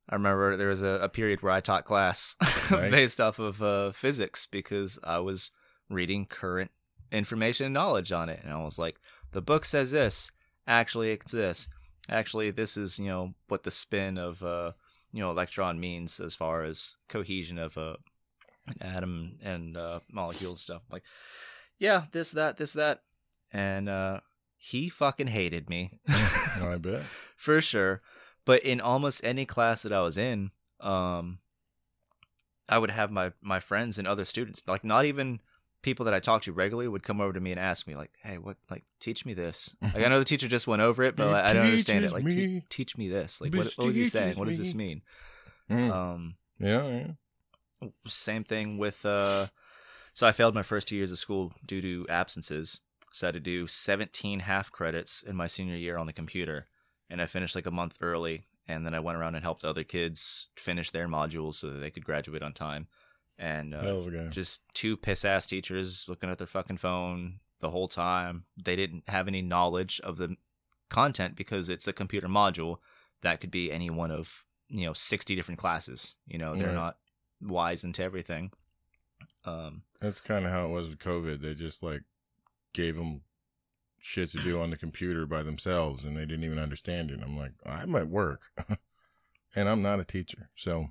I 0.09 0.13
remember 0.15 0.55
there 0.55 0.67
was 0.67 0.83
a, 0.83 0.99
a 1.01 1.09
period 1.09 1.41
where 1.41 1.51
I 1.53 1.59
taught 1.59 1.85
class 1.85 2.35
Nice. 2.69 2.91
based 2.91 3.19
off 3.21 3.39
of 3.39 3.61
uh, 3.63 3.91
physics 3.91 4.45
because 4.45 4.99
I 5.03 5.19
was 5.19 5.51
reading 5.89 6.25
current 6.27 6.69
information 7.11 7.65
and 7.67 7.73
knowledge 7.73 8.11
on 8.11 8.29
it. 8.29 8.41
And 8.43 8.53
I 8.53 8.61
was 8.63 8.77
like, 8.77 8.97
The 9.31 9.41
book 9.41 9.65
says 9.65 9.89
this. 9.91 10.31
Actually, 10.67 11.11
it's 11.11 11.31
this. 11.31 11.67
Actually, 12.09 12.51
this 12.51 12.77
is, 12.77 12.99
you 12.99 13.07
know, 13.07 13.33
what 13.47 13.63
the 13.63 13.71
spin 13.71 14.17
of, 14.17 14.43
uh, 14.43 14.73
you 15.11 15.21
know, 15.21 15.31
electron 15.31 15.79
means 15.79 16.19
as 16.19 16.35
far 16.35 16.63
as 16.63 16.97
cohesion 17.07 17.57
of 17.57 17.77
a 17.77 17.97
an 18.67 18.75
atom 18.81 19.37
and 19.43 19.75
uh, 19.75 19.99
molecules 20.11 20.61
stuff. 20.61 20.83
Like, 20.91 21.03
yeah, 21.79 22.03
this, 22.11 22.31
that, 22.31 22.57
this, 22.57 22.73
that, 22.73 23.01
and 23.51 23.89
uh, 23.89 24.21
he 24.57 24.89
fucking 24.89 25.27
hated 25.27 25.69
me 25.69 25.99
I 26.61 26.77
bet. 26.77 27.03
for 27.35 27.61
sure. 27.61 28.01
But 28.45 28.63
in 28.63 28.81
almost 28.81 29.23
any 29.23 29.45
class 29.45 29.83
that 29.83 29.93
I 29.93 30.01
was 30.01 30.17
in, 30.17 30.51
um, 30.79 31.39
I 32.69 32.77
would 32.77 32.91
have 32.91 33.11
my 33.11 33.33
my 33.41 33.59
friends 33.59 33.97
and 33.97 34.07
other 34.07 34.25
students, 34.25 34.63
like 34.67 34.83
not 34.83 35.05
even 35.05 35.41
people 35.83 36.05
that 36.05 36.13
I 36.15 36.19
talked 36.19 36.45
to 36.45 36.51
regularly, 36.53 36.87
would 36.87 37.03
come 37.03 37.21
over 37.21 37.33
to 37.33 37.39
me 37.39 37.51
and 37.51 37.59
ask 37.59 37.85
me, 37.85 37.95
like, 37.95 38.09
"Hey, 38.23 38.39
what? 38.39 38.57
Like, 38.71 38.83
teach 38.99 39.23
me 39.25 39.35
this." 39.35 39.75
Like, 39.81 40.03
I 40.03 40.07
know 40.07 40.17
the 40.17 40.25
teacher 40.25 40.47
just 40.47 40.65
went 40.65 40.81
over 40.81 41.03
it, 41.03 41.15
but 41.15 41.27
like, 41.31 41.43
I 41.45 41.53
don't 41.53 41.65
understand 41.65 42.03
it. 42.05 42.11
Like, 42.11 42.25
te- 42.25 42.63
teach 42.69 42.97
me 42.97 43.07
this. 43.09 43.39
Like, 43.39 43.53
what, 43.53 43.67
what 43.77 43.87
was 43.87 43.95
he 43.95 44.05
saying? 44.05 44.39
What 44.39 44.45
does 44.45 44.57
this 44.57 44.73
mean? 44.73 45.01
Mm. 45.69 45.91
Um, 45.91 46.35
yeah, 46.59 46.87
yeah. 46.87 47.87
same 48.07 48.43
thing 48.43 48.77
with 48.77 49.05
uh 49.05 49.47
so 50.13 50.27
i 50.27 50.31
failed 50.31 50.53
my 50.53 50.63
first 50.63 50.87
two 50.87 50.95
years 50.95 51.11
of 51.11 51.17
school 51.17 51.51
due 51.65 51.81
to 51.81 52.05
absences 52.09 52.81
so 53.11 53.25
i 53.25 53.29
had 53.29 53.33
to 53.33 53.39
do 53.39 53.65
17 53.67 54.41
half 54.41 54.71
credits 54.71 55.23
in 55.23 55.35
my 55.35 55.47
senior 55.47 55.75
year 55.75 55.97
on 55.97 56.05
the 56.05 56.13
computer 56.13 56.67
and 57.09 57.21
i 57.21 57.25
finished 57.25 57.55
like 57.55 57.65
a 57.65 57.71
month 57.71 57.97
early 58.01 58.45
and 58.67 58.85
then 58.85 58.93
i 58.93 58.99
went 58.99 59.17
around 59.17 59.35
and 59.35 59.43
helped 59.43 59.65
other 59.65 59.83
kids 59.83 60.49
finish 60.55 60.91
their 60.91 61.07
modules 61.07 61.55
so 61.55 61.69
that 61.69 61.79
they 61.79 61.89
could 61.89 62.05
graduate 62.05 62.43
on 62.43 62.53
time 62.53 62.87
and 63.37 63.73
uh, 63.73 63.81
Hell 63.81 63.99
of 63.99 64.07
a 64.07 64.11
guy. 64.11 64.27
just 64.29 64.61
two 64.73 64.95
piss 64.97 65.25
ass 65.25 65.45
teachers 65.47 66.05
looking 66.07 66.29
at 66.29 66.37
their 66.37 66.47
fucking 66.47 66.77
phone 66.77 67.39
the 67.59 67.69
whole 67.69 67.87
time 67.87 68.45
they 68.61 68.75
didn't 68.75 69.03
have 69.07 69.27
any 69.27 69.41
knowledge 69.41 69.99
of 70.03 70.17
the 70.17 70.35
content 70.89 71.35
because 71.35 71.69
it's 71.69 71.87
a 71.87 71.93
computer 71.93 72.27
module 72.27 72.77
that 73.21 73.39
could 73.41 73.51
be 73.51 73.71
any 73.71 73.89
one 73.89 74.11
of 74.11 74.43
you 74.69 74.85
know 74.85 74.93
60 74.93 75.35
different 75.35 75.59
classes 75.59 76.15
you 76.27 76.37
know 76.37 76.55
they're 76.55 76.67
Right. 76.67 76.75
not 76.75 76.97
wise 77.41 77.83
into 77.83 78.03
everything 78.03 78.51
um 79.45 79.83
That's 79.99 80.21
kind 80.21 80.45
of 80.45 80.51
how 80.51 80.65
it 80.65 80.69
was 80.71 80.87
with 80.89 80.99
COVID. 80.99 81.41
They 81.41 81.53
just 81.53 81.81
like 81.83 82.03
gave 82.73 82.95
them 82.95 83.21
shit 83.99 84.29
to 84.31 84.37
do 84.37 84.59
on 84.61 84.69
the 84.69 84.77
computer 84.77 85.25
by 85.25 85.43
themselves, 85.43 86.03
and 86.05 86.15
they 86.17 86.25
didn't 86.25 86.43
even 86.43 86.59
understand 86.59 87.09
it. 87.11 87.19
I'm 87.23 87.37
like, 87.37 87.53
I'm 87.65 87.95
at 87.95 88.07
work, 88.09 88.43
and 89.55 89.69
I'm 89.69 89.81
not 89.81 89.99
a 89.99 90.05
teacher, 90.05 90.49
so 90.55 90.89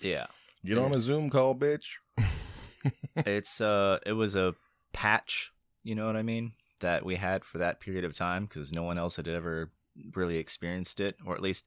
yeah 0.00 0.26
get 0.64 0.78
on 0.78 0.92
a 0.92 1.00
Zoom 1.00 1.30
call, 1.30 1.54
bitch. 1.54 1.86
it's 3.16 3.60
uh 3.60 3.98
it 4.04 4.12
was 4.12 4.36
a 4.36 4.54
patch 4.92 5.52
you 5.82 5.94
know 5.94 6.06
what 6.06 6.16
i 6.16 6.22
mean 6.22 6.52
that 6.80 7.04
we 7.04 7.16
had 7.16 7.44
for 7.44 7.56
that 7.58 7.80
period 7.80 8.04
of 8.04 8.12
time 8.12 8.44
because 8.44 8.72
no 8.72 8.82
one 8.82 8.98
else 8.98 9.16
had 9.16 9.26
ever 9.26 9.70
really 10.14 10.36
experienced 10.36 11.00
it 11.00 11.16
or 11.24 11.34
at 11.34 11.40
least 11.40 11.66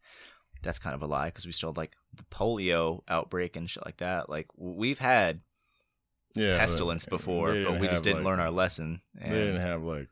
that's 0.62 0.78
kind 0.78 0.94
of 0.94 1.02
a 1.02 1.08
lie 1.08 1.26
because 1.26 1.46
we 1.46 1.52
still 1.52 1.70
had 1.70 1.78
like 1.78 1.94
the 2.14 2.24
polio 2.26 3.02
outbreak 3.08 3.56
and 3.56 3.68
shit 3.70 3.84
like 3.84 3.98
that 3.98 4.30
like 4.30 4.48
we've 4.58 5.00
had 5.00 5.42
yeah, 6.36 6.58
pestilence 6.60 7.06
but 7.06 7.18
before 7.18 7.54
but 7.64 7.80
we 7.80 7.88
just 7.88 8.04
didn't 8.04 8.18
like- 8.18 8.26
learn 8.26 8.40
our 8.40 8.52
lesson 8.52 9.02
They 9.16 9.30
didn't 9.30 9.62
have 9.62 9.82
like 9.82 10.10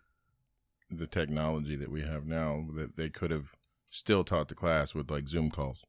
the 0.89 1.07
technology 1.07 1.75
that 1.75 1.91
we 1.91 2.01
have 2.01 2.25
now 2.25 2.65
that 2.75 2.95
they 2.95 3.09
could 3.09 3.31
have 3.31 3.55
still 3.89 4.23
taught 4.23 4.47
the 4.47 4.55
class 4.55 4.93
with 4.93 5.09
like 5.09 5.27
Zoom 5.27 5.49
calls. 5.49 5.83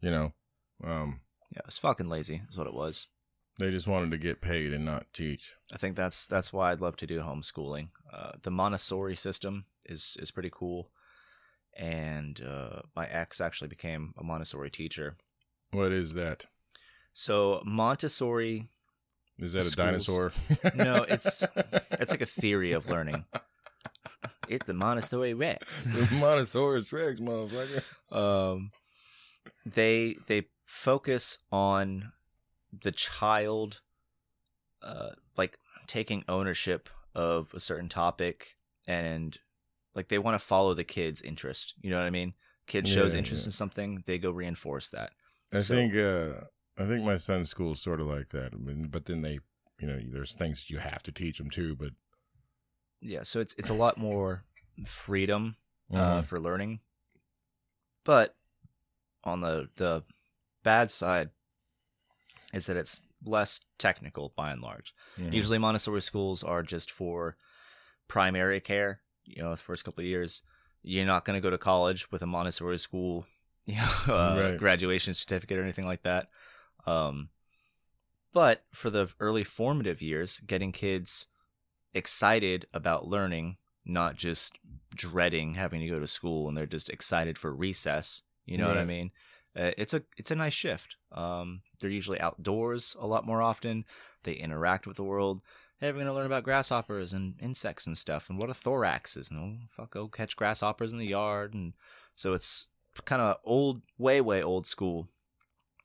You 0.00 0.10
know, 0.10 0.32
um, 0.82 1.20
yeah 1.54 1.60
it 1.60 1.66
was 1.66 1.78
fucking 1.78 2.08
lazy 2.08 2.42
is 2.50 2.58
what 2.58 2.66
it 2.66 2.74
was 2.74 3.06
they 3.58 3.70
just 3.70 3.86
wanted 3.86 4.10
to 4.10 4.18
get 4.18 4.40
paid 4.40 4.72
and 4.72 4.84
not 4.84 5.06
teach. 5.12 5.52
I 5.72 5.76
think 5.78 5.94
that's 5.94 6.26
that's 6.26 6.52
why 6.52 6.72
I'd 6.72 6.80
love 6.80 6.96
to 6.96 7.06
do 7.06 7.20
homeschooling. 7.20 7.90
Uh, 8.12 8.32
the 8.42 8.50
Montessori 8.50 9.14
system 9.14 9.66
is 9.86 10.16
is 10.20 10.32
pretty 10.32 10.50
cool, 10.52 10.90
and 11.78 12.40
uh, 12.42 12.80
my 12.96 13.06
ex 13.06 13.40
actually 13.40 13.68
became 13.68 14.12
a 14.18 14.24
Montessori 14.24 14.70
teacher. 14.70 15.16
What 15.70 15.92
is 15.92 16.14
that? 16.14 16.46
So 17.12 17.62
Montessori, 17.64 18.66
Is 19.38 19.52
that 19.52 19.72
a 19.72 19.76
dinosaur? 19.76 20.32
No, 20.74 21.04
it's- 21.04 21.46
it's 21.92 22.10
like 22.10 22.22
a 22.22 22.26
theory 22.26 22.72
of 22.72 22.88
learning. 22.88 23.24
It's 24.48 24.66
the 24.66 24.74
Montessori 24.74 25.32
Rex. 25.32 25.84
the 25.84 26.16
Montessori 26.16 26.82
Rex, 26.90 27.20
motherfucker. 27.20 27.82
um, 28.10 28.72
they 29.64 30.16
they 30.26 30.48
focus 30.64 31.38
on 31.52 32.12
the 32.72 32.90
child, 32.90 33.80
uh, 34.82 35.10
like 35.36 35.58
taking 35.86 36.24
ownership 36.28 36.88
of 37.14 37.52
a 37.54 37.60
certain 37.60 37.88
topic, 37.88 38.56
and 38.86 39.38
like 39.94 40.08
they 40.08 40.18
want 40.18 40.38
to 40.38 40.44
follow 40.44 40.74
the 40.74 40.84
kid's 40.84 41.20
interest. 41.22 41.74
You 41.80 41.90
know 41.90 41.98
what 41.98 42.06
I 42.06 42.10
mean? 42.10 42.34
Kid 42.66 42.88
shows 42.88 43.12
Yeah, 43.12 43.18
interest 43.18 43.44
yeah. 43.44 43.48
in 43.48 43.52
something, 43.52 44.02
they 44.06 44.18
go 44.18 44.30
reinforce 44.30 44.88
that. 44.90 45.12
I 45.52 45.58
So- 45.60 45.74
think 45.74 45.94
uh, 45.94 46.46
I 46.76 46.86
think 46.88 47.04
my 47.04 47.16
son's 47.16 47.50
school 47.50 47.72
is 47.72 47.80
sort 47.80 48.00
of 48.00 48.06
like 48.06 48.30
that. 48.30 48.52
I 48.52 48.56
mean, 48.56 48.88
but 48.88 49.04
then 49.06 49.22
they, 49.22 49.38
you 49.78 49.86
know, 49.86 50.00
there's 50.10 50.34
things 50.34 50.68
you 50.70 50.78
have 50.78 51.02
to 51.04 51.12
teach 51.12 51.38
them 51.38 51.50
too. 51.50 51.76
But 51.76 51.90
Yeah, 53.00 53.22
so 53.22 53.40
it's 53.40 53.54
it's 53.58 53.68
a 53.70 53.74
lot 53.74 53.96
more 53.98 54.44
freedom 54.86 55.56
uh, 55.92 56.22
Mhm. 56.22 56.24
for 56.24 56.40
learning. 56.40 56.80
But 58.04 58.34
on 59.22 59.40
the 59.42 59.68
the 59.76 60.02
bad 60.64 60.90
side 60.90 61.30
is 62.52 62.66
that 62.66 62.76
it's 62.76 63.00
less 63.24 63.60
technical 63.78 64.32
by 64.36 64.50
and 64.50 64.60
large. 64.60 64.94
Usually 65.32 65.58
Montessori 65.58 66.02
schools 66.02 66.42
are 66.42 66.62
just 66.62 66.90
for 66.90 67.36
primary 68.08 68.60
care, 68.60 69.00
you 69.24 69.42
know, 69.42 69.50
the 69.50 69.56
first 69.56 69.84
couple 69.84 70.02
of 70.02 70.06
years. 70.06 70.42
You're 70.82 71.06
not 71.06 71.24
going 71.24 71.36
to 71.36 71.40
go 71.40 71.50
to 71.50 71.58
college 71.58 72.10
with 72.10 72.22
a 72.22 72.26
Montessori 72.26 72.78
school, 72.78 73.26
you 73.66 73.76
know, 73.76 74.14
uh, 74.14 74.36
Right. 74.38 74.58
graduation 74.58 75.14
certificate 75.14 75.58
or 75.58 75.62
anything 75.62 75.86
like 75.86 76.02
that. 76.02 76.28
Um, 76.86 77.30
but 78.32 78.64
for 78.72 78.90
the 78.90 79.08
early 79.20 79.44
formative 79.44 80.02
years, 80.02 80.40
getting 80.40 80.72
kids 80.72 81.28
excited 81.94 82.66
about 82.74 83.06
learning, 83.06 83.56
not 83.86 84.16
just 84.16 84.58
dreading 84.94 85.54
having 85.54 85.80
to 85.80 85.88
go 85.88 86.00
to 86.00 86.06
school 86.06 86.48
and 86.48 86.56
they're 86.56 86.66
just 86.66 86.90
excited 86.90 87.38
for 87.38 87.54
recess. 87.54 88.22
You 88.44 88.58
know 88.58 88.68
what 88.68 88.76
I 88.76 88.84
mean? 88.84 89.10
Uh, 89.56 89.70
it's 89.78 89.94
a 89.94 90.02
it's 90.16 90.30
a 90.30 90.36
nice 90.36 90.52
shift. 90.54 90.96
Um, 91.12 91.62
they're 91.80 91.90
usually 91.90 92.20
outdoors 92.20 92.96
a 92.98 93.06
lot 93.06 93.24
more 93.26 93.40
often. 93.42 93.84
They 94.24 94.32
interact 94.32 94.86
with 94.86 94.96
the 94.96 95.04
world. 95.04 95.42
Hey, 95.78 95.92
we're 95.92 95.98
gonna 95.98 96.14
learn 96.14 96.26
about 96.26 96.44
grasshoppers 96.44 97.12
and 97.12 97.34
insects 97.40 97.86
and 97.86 97.96
stuff, 97.96 98.28
and 98.28 98.38
what 98.38 98.50
a 98.50 98.54
thorax 98.54 99.16
is. 99.16 99.30
No, 99.30 99.56
fuck, 99.70 99.90
go 99.92 100.08
catch 100.08 100.34
grasshoppers 100.36 100.92
in 100.92 100.98
the 100.98 101.06
yard, 101.06 101.54
and 101.54 101.74
so 102.14 102.32
it's 102.32 102.68
kind 103.04 103.20
of 103.22 103.36
old, 103.44 103.82
way 103.98 104.20
way 104.20 104.42
old 104.42 104.66
school, 104.66 105.08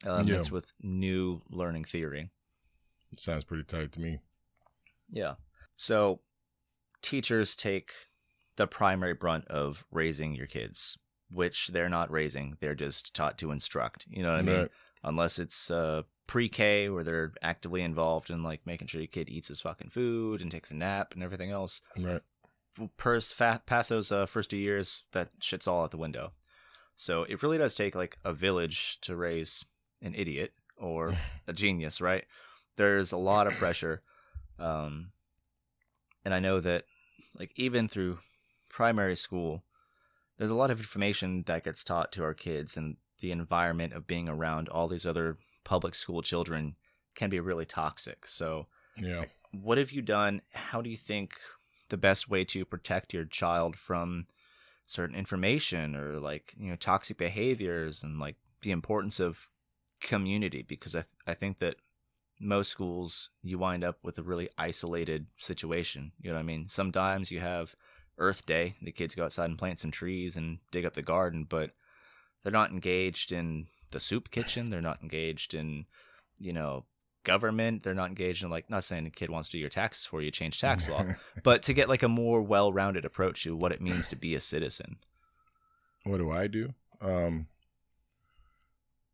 uh, 0.06 0.24
Yeah. 0.26 0.38
mixed 0.38 0.52
with 0.52 0.74
new 0.82 1.42
learning 1.50 1.84
theory. 1.84 2.30
sounds 3.18 3.44
pretty 3.44 3.64
tight 3.64 3.92
to 3.94 4.00
me. 4.00 4.20
Yeah. 5.12 5.36
So 5.76 6.22
teachers 7.02 7.56
take 7.56 7.92
the 8.56 8.68
primary 8.68 9.14
brunt 9.14 9.48
of 9.48 9.86
raising 9.92 10.36
your 10.36 10.46
kids, 10.48 10.98
which 11.32 11.68
they're 11.68 11.90
not 11.90 12.12
raising. 12.12 12.58
They're 12.60 12.76
just 12.76 13.14
taught 13.14 13.38
to 13.40 13.52
instruct. 13.52 14.06
You 14.10 14.24
know 14.24 14.32
what 14.32 14.40
I 14.40 14.44
mean? 14.44 14.58
Right. 14.58 14.72
Unless 15.04 15.40
it's 15.40 15.72
uh, 15.72 16.04
pre-K 16.28 16.90
where 16.90 17.04
they're 17.04 17.34
actively 17.42 17.82
involved 17.82 18.30
in 18.30 18.44
like 18.44 18.66
making 18.66 18.88
sure 18.88 19.02
your 19.02 19.08
kid 19.08 19.30
eats 19.30 19.48
his 19.48 19.62
fucking 19.62 19.90
food 19.90 20.42
and 20.42 20.52
takes 20.52 20.72
a 20.72 20.76
nap 20.76 21.14
and 21.14 21.24
everything 21.24 21.52
else. 21.52 21.82
Right. 21.98 22.22
Per 22.98 23.20
fa- 23.20 23.62
past 23.66 23.90
those 23.90 24.12
uh, 24.12 24.26
first 24.26 24.50
two 24.50 24.58
years, 24.58 25.04
that 25.12 25.30
shit's 25.40 25.68
all 25.68 25.84
out 25.84 25.92
the 25.92 25.98
window. 25.98 26.32
So 26.96 27.24
it 27.24 27.42
really 27.42 27.58
does 27.58 27.74
take 27.74 27.96
like 27.96 28.18
a 28.24 28.34
village 28.34 29.00
to 29.02 29.16
raise 29.16 29.66
an 30.02 30.14
idiot 30.16 30.54
or 30.78 31.18
a 31.48 31.54
genius, 31.54 32.02
right? 32.02 32.26
There's 32.76 33.12
a 33.12 33.18
lot 33.18 33.48
of 33.48 33.54
pressure, 33.54 34.02
um, 34.58 35.12
and 36.24 36.34
I 36.34 36.40
know 36.40 36.60
that 36.60 36.86
like 37.38 37.52
even 37.56 37.88
through 37.88 38.20
primary 38.70 39.16
school, 39.16 39.64
there's 40.40 40.50
a 40.50 40.56
lot 40.56 40.72
of 40.72 40.80
information 40.80 41.44
that 41.48 41.66
gets 41.66 41.84
taught 41.84 42.12
to 42.14 42.24
our 42.24 42.34
kids, 42.34 42.76
and 42.78 42.96
the 43.20 43.32
environment 43.32 43.94
of 43.94 44.08
being 44.08 44.30
around 44.30 44.70
all 44.70 44.88
these 44.88 45.06
other 45.06 45.38
public 45.66 45.94
school 45.94 46.22
children 46.22 46.76
can 47.14 47.30
be 47.30 47.40
really 47.40 47.66
toxic. 47.66 48.26
So, 48.26 48.68
Yeah. 48.96 49.26
what 49.52 49.78
have 49.78 49.92
you 49.92 50.02
done? 50.02 50.42
How 50.54 50.82
do 50.82 50.90
you 50.90 50.98
think 50.98 51.34
the 51.90 51.98
best 51.98 52.30
way 52.30 52.46
to 52.46 52.64
protect 52.66 53.14
your 53.14 53.26
child 53.26 53.76
from 53.76 54.28
certain 54.86 55.16
information 55.16 55.96
or 55.96 56.20
like 56.20 56.54
you 56.58 56.70
know 56.70 56.76
toxic 56.76 57.18
behaviors 57.18 58.02
and 58.02 58.18
like 58.18 58.38
the 58.62 58.72
importance 58.72 59.20
of 59.20 59.50
community? 60.00 60.62
Because 60.62 60.96
I 60.96 61.04
I 61.28 61.34
think 61.34 61.60
that 61.60 61.76
most 62.40 62.70
schools 62.70 63.32
you 63.42 63.60
wind 63.60 63.84
up 63.84 63.98
with 64.02 64.18
a 64.18 64.24
really 64.24 64.48
isolated 64.58 65.28
situation. 65.36 66.14
You 66.22 66.30
know 66.30 66.36
what 66.36 66.42
I 66.42 66.44
mean? 66.44 66.70
Sometimes 66.70 67.32
you 67.32 67.42
have 67.42 67.76
Earth 68.20 68.46
Day, 68.46 68.76
the 68.82 68.92
kids 68.92 69.16
go 69.16 69.24
outside 69.24 69.50
and 69.50 69.58
plant 69.58 69.80
some 69.80 69.92
trees 69.92 70.38
and 70.38 70.60
dig 70.72 70.86
up 70.86 70.94
the 70.94 71.02
garden, 71.02 71.46
but 71.48 71.72
they're 72.44 72.52
not 72.52 72.72
engaged 72.72 73.32
in 73.32 73.68
the 73.92 74.00
soup 74.00 74.30
kitchen. 74.30 74.70
They're 74.70 74.82
not 74.82 75.02
engaged 75.02 75.54
in, 75.54 75.86
you 76.38 76.54
know, 76.54 76.86
government. 77.24 77.84
They're 77.84 77.94
not 77.94 78.10
engaged 78.10 78.44
in 78.44 78.50
like 78.50 78.70
not 78.70 78.84
saying 78.84 79.06
a 79.06 79.10
kid 79.10 79.30
wants 79.30 79.50
to 79.50 79.54
do 79.54 79.60
your 79.60 79.70
taxes 79.70 80.06
for 80.06 80.22
you, 80.22 80.32
change 80.32 80.60
tax 80.60 80.90
law, 80.90 81.04
but 81.44 81.64
to 81.64 81.74
get 81.74 81.90
like 81.90 82.04
a 82.04 82.08
more 82.08 82.42
well-rounded 82.42 83.06
approach 83.06 83.44
to 83.44 83.56
what 83.56 83.72
it 83.72 83.82
means 83.82 84.08
to 84.10 84.16
be 84.16 84.36
a 84.36 84.40
citizen. 84.40 84.98
what 86.04 86.18
do 86.18 86.32
I 86.32 86.48
do? 86.48 86.74
Um, 87.02 87.48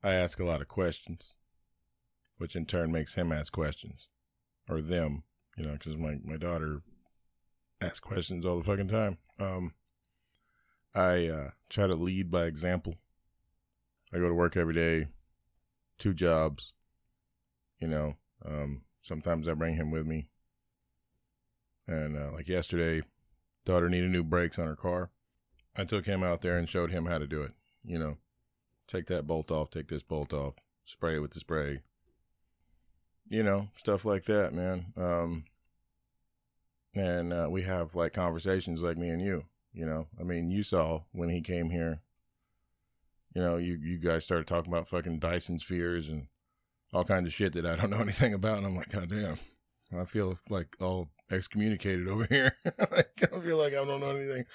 I 0.04 0.14
ask 0.14 0.40
a 0.40 0.46
lot 0.46 0.62
of 0.62 0.68
questions, 0.68 1.34
which 2.38 2.56
in 2.56 2.66
turn 2.66 2.92
makes 2.92 3.16
him 3.16 3.32
ask 3.32 3.52
questions, 3.52 4.08
or 4.70 4.82
them, 4.82 5.24
you 5.58 5.66
know, 5.66 5.74
because 5.74 5.96
my 5.96 6.16
my 6.24 6.38
daughter 6.38 6.82
asks 7.82 8.00
questions 8.00 8.46
all 8.46 8.58
the 8.58 8.64
fucking 8.64 8.88
time. 8.88 9.18
Um, 9.40 9.74
I 10.94 11.28
uh, 11.28 11.50
try 11.70 11.88
to 11.88 11.96
lead 11.96 12.32
by 12.32 12.46
example. 12.46 12.96
I 14.14 14.18
go 14.18 14.30
to 14.30 14.34
work 14.34 14.56
every 14.56 14.74
day, 14.74 15.08
two 15.98 16.14
jobs. 16.14 16.74
You 17.80 17.90
know, 17.90 18.16
um, 18.46 18.84
sometimes 19.02 19.48
I 19.48 19.54
bring 19.54 19.76
him 19.76 19.92
with 19.92 20.06
me. 20.06 20.30
And 21.88 22.18
uh, 22.18 22.32
like 22.32 22.48
yesterday, 22.48 23.04
daughter 23.66 23.90
needed 23.90 24.10
new 24.10 24.24
brakes 24.24 24.58
on 24.58 24.66
her 24.66 24.76
car. 24.76 25.12
I 25.76 25.84
took 25.84 26.06
him 26.06 26.24
out 26.24 26.42
there 26.42 26.58
and 26.58 26.70
showed 26.70 26.92
him 26.92 27.06
how 27.06 27.18
to 27.18 27.28
do 27.28 27.42
it. 27.42 27.52
You 27.84 28.00
know, 28.00 28.18
take 28.88 29.08
that 29.08 29.28
bolt 29.28 29.52
off, 29.52 29.70
take 29.70 29.90
this 29.90 30.04
bolt 30.04 30.34
off, 30.34 30.56
spray 30.86 31.16
it 31.16 31.20
with 31.20 31.32
the 31.32 31.40
spray. 31.40 31.82
You 33.28 33.44
know, 33.44 33.70
stuff 33.76 34.06
like 34.06 34.26
that, 34.26 34.54
man. 34.54 34.94
Um, 34.96 35.46
and 36.96 37.34
uh, 37.34 37.48
we 37.50 37.64
have 37.64 37.96
like 37.96 38.14
conversations 38.14 38.82
like 38.82 38.98
me 38.98 39.10
and 39.10 39.22
you. 39.22 39.46
You 39.74 39.86
know, 39.86 40.08
I 40.20 40.24
mean, 40.24 40.50
you 40.52 40.64
saw 40.64 41.02
when 41.12 41.30
he 41.30 41.42
came 41.42 41.70
here. 41.70 42.00
You 43.34 43.42
know, 43.42 43.58
you 43.58 43.78
you 43.82 43.98
guys 43.98 44.24
started 44.24 44.48
talking 44.48 44.72
about 44.72 44.88
fucking 44.88 45.20
Dyson 45.20 45.60
spheres 45.60 46.08
and 46.10 46.28
all 46.94 47.04
kinds 47.04 47.28
of 47.28 47.34
shit 47.34 47.52
that 47.54 47.66
I 47.66 47.76
don't 47.76 47.90
know 47.90 47.98
anything 48.02 48.34
about, 48.34 48.60
and 48.60 48.68
I'm 48.68 48.76
like, 48.78 48.90
God 48.90 49.10
damn, 49.10 49.40
I 49.98 50.06
feel 50.06 50.40
like 50.50 50.78
all 50.80 51.10
excommunicated 51.30 52.08
over 52.08 52.26
here. 52.30 52.56
like, 52.92 53.22
I 53.34 53.40
feel 53.42 53.58
like 53.58 53.74
I 53.74 53.84
don't 53.84 54.00
know 54.00 54.10
anything. 54.12 54.46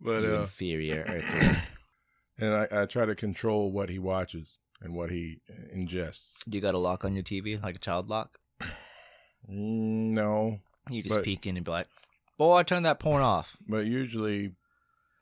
But 0.00 0.22
You 0.22 0.36
uh, 0.36 0.40
inferior 0.40 1.04
Earth. 1.08 1.58
and 2.38 2.54
I, 2.54 2.82
I 2.82 2.86
try 2.86 3.04
to 3.06 3.14
control 3.14 3.70
what 3.72 3.88
he 3.90 3.98
watches 3.98 4.58
and 4.80 4.94
what 4.94 5.10
he 5.10 5.40
ingests. 5.74 6.38
Do 6.48 6.56
you 6.56 6.62
got 6.62 6.74
a 6.74 6.78
lock 6.78 7.04
on 7.04 7.14
your 7.14 7.22
TV, 7.24 7.62
like 7.62 7.76
a 7.76 7.78
child 7.78 8.08
lock? 8.08 8.38
Mm, 9.50 10.12
No, 10.12 10.60
You 10.90 11.02
just 11.02 11.16
But- 11.16 11.24
peek 11.24 11.46
in 11.46 11.56
and 11.56 11.64
be 11.64 11.70
like, 11.70 11.88
"Boy, 12.38 12.56
I 12.56 12.62
turn 12.62 12.82
that 12.84 13.00
porn 13.00 13.22
off." 13.22 13.56
but 13.68 13.86
usually 13.86 14.54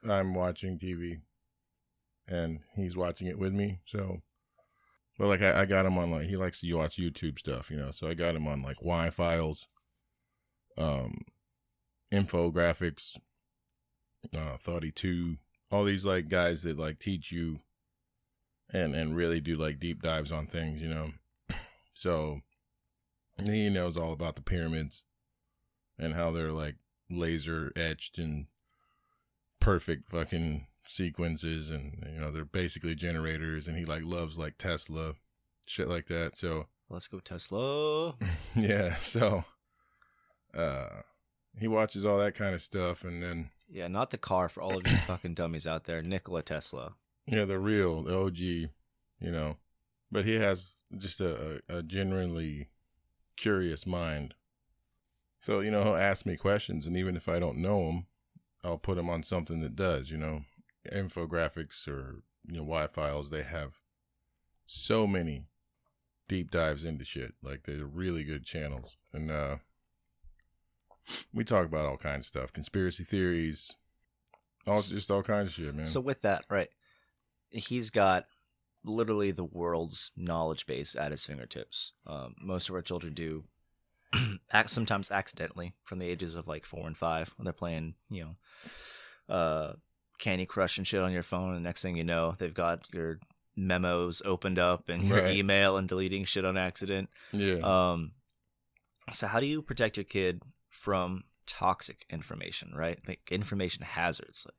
I'm 0.09 0.35
watching 0.35 0.79
TV 0.79 1.23
and 2.27 2.61
he's 2.75 2.97
watching 2.97 3.27
it 3.27 3.39
with 3.39 3.53
me. 3.53 3.81
So, 3.87 4.23
but 5.19 5.29
like 5.29 5.43
I, 5.43 5.63
I 5.63 5.65
got 5.67 5.87
him 5.87 5.99
on 5.99 6.11
like 6.11 6.27
he 6.27 6.37
likes 6.37 6.61
to 6.61 6.75
watch 6.75 6.97
YouTube 6.97 7.39
stuff, 7.39 7.71
you 7.71 7.77
know. 7.77 7.91
So 7.93 8.09
I 8.09 8.15
got 8.15 8.35
him 8.35 8.47
on 8.47 8.63
like 8.63 8.83
Y 8.83 9.11
files, 9.11 9.67
um, 10.77 11.23
infographics, 12.13 13.17
uh, 14.35 14.57
Thoughty2, 14.59 15.39
all 15.71 15.85
these 15.85 16.05
like 16.05 16.29
guys 16.29 16.63
that 16.63 16.79
like 16.79 16.99
teach 16.99 17.33
you 17.33 17.61
and 18.71 18.95
and 18.95 19.17
really 19.17 19.41
do 19.41 19.57
like 19.57 19.81
deep 19.81 20.03
dives 20.03 20.33
on 20.33 20.47
things, 20.47 20.83
you 20.83 20.89
know. 20.89 21.13
So 21.97 22.41
he 23.39 23.69
knows 23.71 23.97
all 23.97 24.13
about 24.13 24.35
the 24.35 24.43
pyramids 24.43 25.05
and 25.99 26.15
how 26.15 26.31
they're 26.31 26.53
like 26.53 26.77
laser 27.11 27.73
etched 27.77 28.19
and 28.19 28.47
perfect 29.61 30.09
fucking 30.11 30.67
sequences 30.87 31.71
and 31.71 32.05
you 32.13 32.21
know 32.21 32.31
they're 32.31 32.45
basically 32.45 32.95
generators 32.95 33.67
and 33.67 33.79
he 33.79 33.85
like 33.85 34.03
loves 34.05 34.39
like 34.39 34.59
Tesla 34.59 35.15
shit 35.67 35.89
like 35.89 36.07
that 36.09 36.37
so 36.37 36.67
Let's 36.91 37.09
go 37.09 37.19
Tesla. 37.21 38.15
yeah 38.55 38.95
so 38.97 39.45
uh 40.55 40.89
he 41.59 41.67
watches 41.69 42.05
all 42.05 42.19
that 42.19 42.35
kind 42.35 42.55
of 42.55 42.61
stuff 42.61 43.05
and 43.05 43.23
then 43.23 43.51
Yeah, 43.69 43.89
not 43.89 44.11
the 44.11 44.19
car 44.19 44.49
for 44.49 44.61
all 44.63 44.77
of 44.77 44.87
you 44.87 44.97
fucking 44.99 45.35
dummies 45.35 45.67
out 45.67 45.85
there. 45.85 46.03
Nikola 46.03 46.43
Tesla. 46.43 46.95
yeah 47.27 47.45
the 47.47 47.59
real 47.59 48.03
the 48.03 48.15
OG 48.19 48.39
you 48.39 48.71
know 49.21 49.57
but 50.13 50.25
he 50.27 50.35
has 50.35 50.83
just 50.99 51.21
a, 51.21 51.61
a, 51.71 51.79
a 51.79 51.83
genuinely 51.83 52.69
curious 53.37 53.87
mind 53.87 54.35
so 55.45 55.61
you 55.61 55.71
know 55.71 55.83
he'll 55.83 55.95
ask 55.95 56.25
me 56.25 56.37
questions 56.37 56.87
and 56.87 56.97
even 56.97 57.17
if 57.17 57.29
I 57.29 57.39
don't 57.39 57.59
know 57.59 57.81
him 57.91 58.07
I'll 58.65 58.79
put 58.79 58.97
him 58.97 59.11
on 59.11 59.23
something 59.23 59.61
that 59.61 59.77
does 59.77 60.11
you 60.11 60.17
know? 60.17 60.43
Infographics 60.91 61.87
or 61.87 62.23
you 62.47 62.57
know 62.57 62.65
Y 62.65 62.87
files 62.87 63.31
they 63.31 63.43
have 63.43 63.81
so 64.67 65.07
many 65.07 65.45
deep 66.29 66.51
dives 66.51 66.87
into 66.87 67.05
shit. 67.05 67.35
Like 67.43 67.65
they're 67.65 67.85
really 67.85 68.25
good 68.25 68.45
channels. 68.47 68.97
And 69.13 69.31
uh 69.31 69.57
we 71.35 71.45
talk 71.45 71.67
about 71.67 71.85
all 71.85 71.99
kinds 71.99 72.25
of 72.25 72.29
stuff. 72.29 72.53
Conspiracy 72.53 73.05
theories 73.05 73.77
all 74.67 74.81
just 74.81 75.11
all 75.11 75.23
kinds 75.23 75.49
of 75.49 75.53
shit 75.53 75.75
man. 75.75 75.85
So 75.85 76.01
with 76.01 76.23
that, 76.23 76.47
right, 76.49 76.71
he's 77.51 77.91
got 77.91 78.25
literally 78.83 79.31
the 79.31 79.45
world's 79.45 80.11
knowledge 80.17 80.67
base 80.67 80.97
at 80.97 81.11
his 81.11 81.25
fingertips. 81.25 81.93
Um, 82.07 82.35
most 82.41 82.69
of 82.69 82.75
our 82.75 82.83
children 82.83 83.13
do, 83.13 83.45
sometimes 84.67 85.11
accidentally 85.11 85.75
from 85.83 85.99
the 85.99 86.09
ages 86.09 86.35
of 86.35 86.47
like 86.47 86.65
four 86.65 86.87
and 86.87 86.97
five 86.97 87.33
when 87.37 87.45
they're 87.45 87.53
playing, 87.53 87.95
you 88.11 88.25
know, 89.29 89.35
uh, 89.35 89.73
Candy 90.19 90.47
Crush 90.47 90.79
and 90.79 90.87
shit 90.87 91.03
on 91.03 91.13
your 91.13 91.23
phone. 91.23 91.49
And 91.51 91.57
the 91.57 91.69
next 91.69 91.83
thing 91.83 91.97
you 91.97 92.05
know, 92.05 92.35
they've 92.39 92.55
got 92.55 92.81
your 92.93 93.19
memos 93.57 94.23
opened 94.25 94.59
up 94.59 94.89
and 94.89 95.05
your 95.05 95.19
Right. 95.23 95.35
email 95.37 95.77
and 95.77 95.89
deleting 95.89 96.25
shit 96.25 96.45
on 96.45 96.57
accident. 96.57 97.09
yeah 97.33 97.59
Um, 97.93 98.13
so 99.13 99.27
how 99.27 99.41
do 99.41 99.47
you 99.47 99.61
protect 99.63 99.97
your 99.97 100.05
kid 100.05 100.43
from 100.69 101.25
toxic 101.47 102.05
information, 102.11 102.73
right? 102.75 102.99
Like 103.07 103.21
information 103.31 103.85
hazards. 103.85 104.47
Like, 104.47 104.55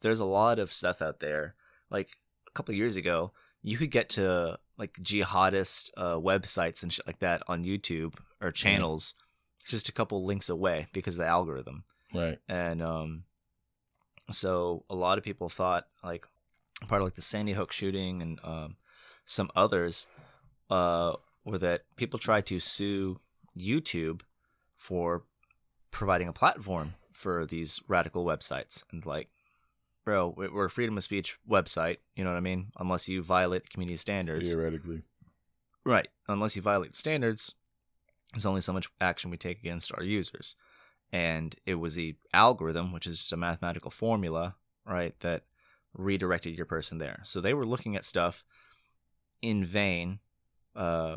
there's 0.00 0.20
a 0.20 0.24
lot 0.24 0.58
of 0.58 0.72
stuff 0.72 1.02
out 1.02 1.20
there. 1.20 1.54
Like 1.90 2.16
a 2.48 2.50
couple 2.52 2.72
of 2.72 2.78
years 2.78 2.96
ago, 2.96 3.32
you 3.62 3.76
could 3.76 3.90
get 3.90 4.08
to 4.10 4.58
like 4.78 4.92
jihadist 4.94 5.90
uh, 5.96 6.16
websites 6.16 6.82
and 6.82 6.92
shit 6.92 7.06
like 7.06 7.20
that 7.20 7.42
on 7.48 7.62
YouTube 7.62 8.14
or 8.40 8.50
channels 8.50 9.14
just 9.64 9.88
a 9.88 9.92
couple 9.92 10.24
links 10.24 10.48
away 10.48 10.88
because 10.92 11.14
of 11.14 11.20
the 11.20 11.26
algorithm. 11.26 11.84
right 12.14 12.38
And 12.48 12.82
um, 12.82 13.24
so 14.30 14.84
a 14.90 14.94
lot 14.94 15.18
of 15.18 15.24
people 15.24 15.48
thought 15.48 15.86
like 16.02 16.26
part 16.88 17.02
of 17.02 17.06
like 17.06 17.14
the 17.14 17.22
Sandy 17.22 17.52
Hook 17.52 17.72
shooting 17.72 18.22
and 18.22 18.40
um, 18.42 18.76
some 19.24 19.50
others 19.54 20.06
uh, 20.70 21.14
were 21.44 21.58
that 21.58 21.82
people 21.96 22.18
tried 22.18 22.46
to 22.46 22.60
sue 22.60 23.20
YouTube 23.56 24.22
for 24.76 25.22
providing 25.90 26.28
a 26.28 26.32
platform 26.32 26.94
for 27.12 27.46
these 27.46 27.80
radical 27.86 28.24
websites 28.24 28.82
and 28.90 29.04
like 29.06 29.28
bro 30.04 30.34
we- 30.36 30.48
we're 30.48 30.66
a 30.66 30.70
freedom 30.70 30.96
of 30.96 31.02
speech 31.04 31.38
website 31.48 31.98
you 32.16 32.24
know 32.24 32.30
what 32.30 32.36
i 32.36 32.40
mean 32.40 32.72
unless 32.78 33.08
you 33.08 33.22
violate 33.22 33.62
the 33.64 33.68
community 33.70 33.96
standards 33.96 34.52
theoretically 34.52 35.02
Right. 35.84 36.06
Unless 36.28 36.54
you 36.54 36.62
violate 36.62 36.92
the 36.92 36.96
standards, 36.96 37.56
there's 38.32 38.46
only 38.46 38.60
so 38.60 38.72
much 38.72 38.88
action 39.00 39.32
we 39.32 39.36
take 39.36 39.58
against 39.58 39.92
our 39.92 40.04
users. 40.04 40.54
And 41.12 41.56
it 41.66 41.74
was 41.74 41.96
the 41.96 42.14
algorithm, 42.32 42.92
which 42.92 43.04
is 43.04 43.18
just 43.18 43.32
a 43.32 43.36
mathematical 43.36 43.90
formula, 43.90 44.54
right, 44.86 45.18
that 45.20 45.42
redirected 45.92 46.54
your 46.56 46.66
person 46.66 46.98
there. 46.98 47.18
So 47.24 47.40
they 47.40 47.52
were 47.52 47.66
looking 47.66 47.96
at 47.96 48.04
stuff 48.04 48.44
in 49.42 49.64
vain, 49.64 50.20
uh, 50.76 51.16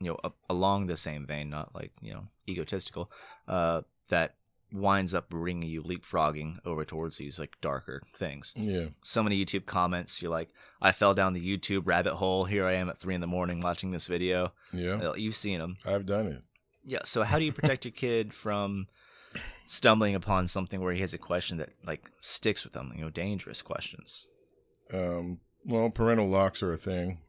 you 0.00 0.16
know, 0.22 0.32
along 0.48 0.86
the 0.86 0.96
same 0.96 1.26
vein, 1.26 1.50
not 1.50 1.74
like, 1.74 1.90
you 2.00 2.14
know, 2.14 2.28
egotistical, 2.48 3.10
uh, 3.48 3.82
that 4.10 4.36
winds 4.74 5.14
up 5.14 5.30
bringing 5.30 5.68
you 5.68 5.82
leapfrogging 5.82 6.58
over 6.66 6.84
towards 6.84 7.16
these 7.16 7.38
like 7.38 7.54
darker 7.60 8.02
things 8.16 8.52
yeah 8.56 8.86
so 9.02 9.22
many 9.22 9.42
YouTube 9.42 9.66
comments. 9.66 10.20
You're 10.20 10.30
like, 10.30 10.50
I 10.82 10.90
fell 10.92 11.14
down 11.14 11.32
the 11.32 11.58
YouTube 11.58 11.82
rabbit 11.86 12.14
hole. 12.14 12.44
Here 12.44 12.66
I 12.66 12.74
am 12.74 12.88
at 12.88 12.98
three 12.98 13.14
in 13.14 13.20
the 13.20 13.26
morning 13.26 13.60
watching 13.60 13.92
this 13.92 14.06
video. 14.08 14.52
yeah 14.72 15.12
You've 15.14 15.36
seen 15.36 15.60
them. 15.60 15.76
I've 15.86 16.06
done 16.06 16.26
it 16.26 16.42
Yeah. 16.84 17.00
So 17.04 17.22
how 17.22 17.38
do 17.38 17.44
you 17.44 17.52
protect 17.52 17.84
your 17.84 17.92
kid 17.92 18.34
from 18.34 18.88
stumbling 19.66 20.14
upon 20.14 20.46
something 20.46 20.80
where 20.80 20.92
he 20.92 21.00
has 21.00 21.14
a 21.14 21.18
question 21.18 21.58
that 21.58 21.70
like 21.86 22.10
sticks 22.20 22.64
with 22.64 22.74
him, 22.74 22.92
you 22.94 23.02
know, 23.02 23.10
dangerous 23.10 23.62
questions. 23.62 24.28
Um, 24.92 25.40
well, 25.64 25.90
parental 25.90 26.28
locks 26.28 26.62
are 26.62 26.72
a 26.72 26.76
thing, 26.76 27.20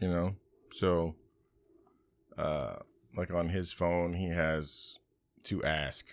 you 0.00 0.08
know. 0.08 0.34
So, 0.72 1.14
uh, 2.36 2.76
like 3.16 3.32
on 3.32 3.50
his 3.50 3.72
phone, 3.72 4.14
he 4.14 4.30
has 4.30 4.98
to 5.44 5.62
ask 5.64 6.06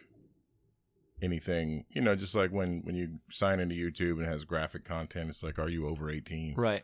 anything, 1.25 1.85
you 1.89 2.01
know, 2.01 2.15
just 2.15 2.35
like 2.35 2.51
when 2.51 2.81
when 2.83 2.95
you 2.95 3.19
sign 3.29 3.59
into 3.59 3.75
YouTube 3.75 4.13
and 4.13 4.21
it 4.21 4.29
has 4.29 4.45
graphic 4.45 4.85
content, 4.85 5.29
it's 5.29 5.43
like, 5.43 5.59
are 5.59 5.69
you 5.69 5.87
over 5.87 6.09
eighteen? 6.09 6.55
Right. 6.55 6.83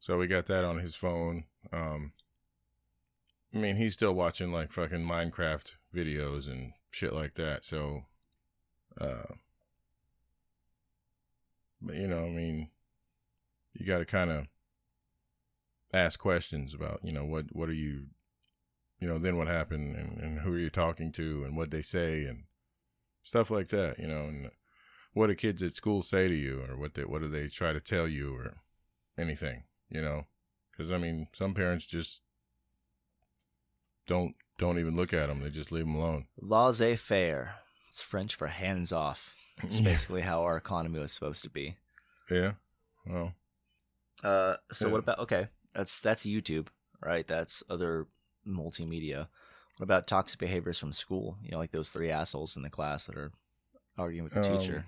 So 0.00 0.18
we 0.18 0.26
got 0.26 0.46
that 0.46 0.64
on 0.64 0.78
his 0.78 0.96
phone. 0.96 1.44
Um, 1.72 2.12
I 3.54 3.58
mean, 3.58 3.76
he's 3.76 3.94
still 3.94 4.12
watching 4.12 4.52
like 4.52 4.72
fucking 4.72 5.06
Minecraft 5.06 5.72
videos 5.94 6.46
and 6.46 6.72
shit 6.90 7.12
like 7.12 7.34
that. 7.34 7.64
So, 7.64 8.02
uh, 9.00 9.34
but 11.80 11.94
you 11.94 12.08
know, 12.08 12.24
I 12.24 12.30
mean, 12.30 12.70
you 13.74 13.86
got 13.86 13.98
to 13.98 14.04
kind 14.04 14.30
of 14.30 14.46
ask 15.92 16.18
questions 16.18 16.74
about, 16.74 17.00
you 17.02 17.12
know, 17.12 17.24
what 17.24 17.46
what 17.52 17.68
are 17.68 17.74
you, 17.74 18.06
you 19.00 19.08
know, 19.08 19.18
then 19.18 19.38
what 19.38 19.48
happened 19.48 19.96
and, 19.96 20.18
and 20.18 20.40
who 20.40 20.54
are 20.54 20.58
you 20.58 20.70
talking 20.70 21.12
to 21.12 21.44
and 21.44 21.56
what 21.56 21.70
they 21.70 21.82
say 21.82 22.24
and 22.24 22.44
stuff 23.26 23.50
like 23.50 23.68
that, 23.70 23.98
you 23.98 24.06
know, 24.06 24.26
and 24.28 24.50
what 25.12 25.26
do 25.26 25.34
kids 25.34 25.60
at 25.62 25.74
school 25.74 26.00
say 26.00 26.28
to 26.28 26.34
you 26.34 26.62
or 26.68 26.76
what 26.76 26.94
they 26.94 27.02
what 27.02 27.20
do 27.22 27.28
they 27.28 27.48
try 27.48 27.72
to 27.72 27.80
tell 27.80 28.06
you 28.06 28.34
or 28.34 28.58
anything, 29.18 29.64
you 29.90 30.00
know, 30.00 30.26
because 30.70 30.92
I 30.92 30.98
mean, 30.98 31.26
some 31.32 31.52
parents 31.52 31.86
just 31.86 32.22
don't 34.06 34.34
don't 34.58 34.78
even 34.78 34.96
look 34.96 35.12
at 35.12 35.26
them; 35.28 35.40
they 35.40 35.50
just 35.50 35.72
leave 35.72 35.84
them 35.86 35.96
alone. 35.96 36.26
Laissez 36.40 36.96
faire. 36.96 37.56
It's 37.88 38.00
French 38.00 38.34
for 38.34 38.46
hands 38.46 38.92
off. 38.92 39.34
It's 39.62 39.80
basically 39.90 40.22
how 40.22 40.42
our 40.42 40.56
economy 40.56 40.98
was 41.00 41.12
supposed 41.12 41.42
to 41.42 41.50
be. 41.50 41.76
Yeah, 42.30 42.52
well, 43.06 43.34
Uh, 44.22 44.56
so 44.72 44.86
Yeah. 44.86 44.92
what 44.92 44.98
about 45.00 45.18
okay? 45.20 45.48
That's 45.74 45.98
that's 46.00 46.24
YouTube, 46.24 46.68
right? 47.02 47.26
That's 47.26 47.62
other 47.68 48.06
multimedia. 48.46 49.28
What 49.76 49.84
about 49.84 50.06
toxic 50.06 50.40
behaviors 50.40 50.78
from 50.78 50.92
school? 50.92 51.36
You 51.42 51.50
know, 51.52 51.58
like 51.58 51.72
those 51.72 51.90
three 51.90 52.10
assholes 52.10 52.56
in 52.56 52.62
the 52.62 52.70
class 52.70 53.06
that 53.06 53.16
are 53.16 53.32
arguing 53.98 54.24
with 54.24 54.32
the 54.34 54.38
Um, 54.52 54.58
teacher. 54.58 54.86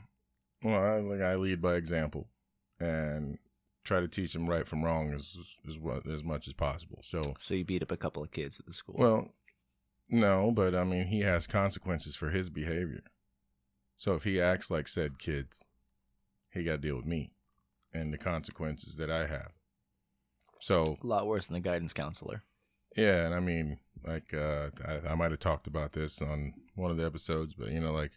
well, 0.62 0.83
I, 0.83 1.01
like 1.01 1.20
I 1.20 1.35
lead 1.35 1.61
by 1.61 1.74
example 1.74 2.29
and 2.81 3.38
try 3.85 4.01
to 4.01 4.09
teach 4.09 4.33
them 4.33 4.48
right 4.48 4.66
from 4.66 4.85
wrong 4.85 5.12
as 5.12 5.37
as 5.66 5.79
what 5.79 6.07
as 6.07 6.22
much 6.22 6.46
as 6.48 6.55
possible. 6.55 7.01
So, 7.03 7.20
So 7.38 7.55
you 7.55 7.64
beat 7.64 7.83
up 7.83 7.90
a 7.90 7.96
couple 7.96 8.22
of 8.22 8.31
kids 8.31 8.59
at 8.59 8.66
the 8.66 8.72
school. 8.72 8.96
well, 8.98 9.29
no, 10.09 10.51
but 10.51 10.74
I 10.74 10.85
mean, 10.85 11.07
he 11.07 11.20
has 11.20 11.46
consequences 11.46 12.16
for 12.16 12.31
his 12.31 12.48
behavior. 12.48 13.03
So 13.98 14.14
if 14.14 14.24
he 14.24 14.40
acts 14.40 14.70
like 14.70 14.88
said 14.88 15.18
kids, 15.18 15.64
he 16.51 16.64
got 16.64 16.72
to 16.72 16.79
deal 16.79 16.96
with 16.96 17.05
me 17.07 17.33
and 17.92 18.12
the 18.12 18.18
consequences 18.18 18.96
that 18.96 19.11
I 19.11 19.27
have. 19.27 19.53
So 20.61 20.96
a 21.03 21.07
lot 21.07 21.27
worse 21.27 21.46
than 21.46 21.55
the 21.55 21.61
guidance 21.61 21.92
counselor. 21.92 22.42
Yeah, 22.96 23.27
and 23.27 23.35
I 23.35 23.40
mean, 23.40 23.79
like, 24.06 24.32
uh, 24.34 24.70
I, 24.87 25.11
I 25.11 25.14
might 25.14 25.30
have 25.30 25.40
talked 25.40 25.66
about 25.66 25.92
this 25.92 26.20
on 26.22 26.54
one 26.74 26.90
of 26.90 26.96
the 26.96 27.04
episodes, 27.06 27.54
but 27.54 27.70
you 27.70 27.80
know, 27.80 27.92
like, 27.92 28.12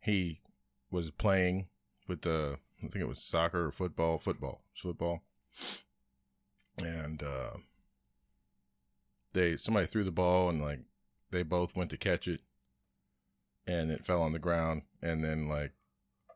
he 0.00 0.40
was 0.90 1.10
playing 1.10 1.68
with 2.08 2.22
the, 2.22 2.58
I 2.78 2.88
think 2.88 2.96
it 3.02 3.08
was 3.08 3.22
soccer 3.22 3.66
or 3.66 3.72
football, 3.72 4.18
football, 4.18 4.62
football, 4.74 5.22
and 6.78 7.22
uh, 7.22 7.56
they 9.32 9.56
somebody 9.56 9.86
threw 9.86 10.04
the 10.04 10.10
ball 10.10 10.48
and 10.48 10.60
like 10.60 10.80
they 11.30 11.42
both 11.42 11.74
went 11.76 11.90
to 11.90 11.96
catch 11.96 12.28
it, 12.28 12.40
and 13.66 13.90
it 13.90 14.04
fell 14.04 14.22
on 14.22 14.32
the 14.32 14.38
ground, 14.38 14.82
and 15.00 15.22
then 15.24 15.48
like 15.48 15.72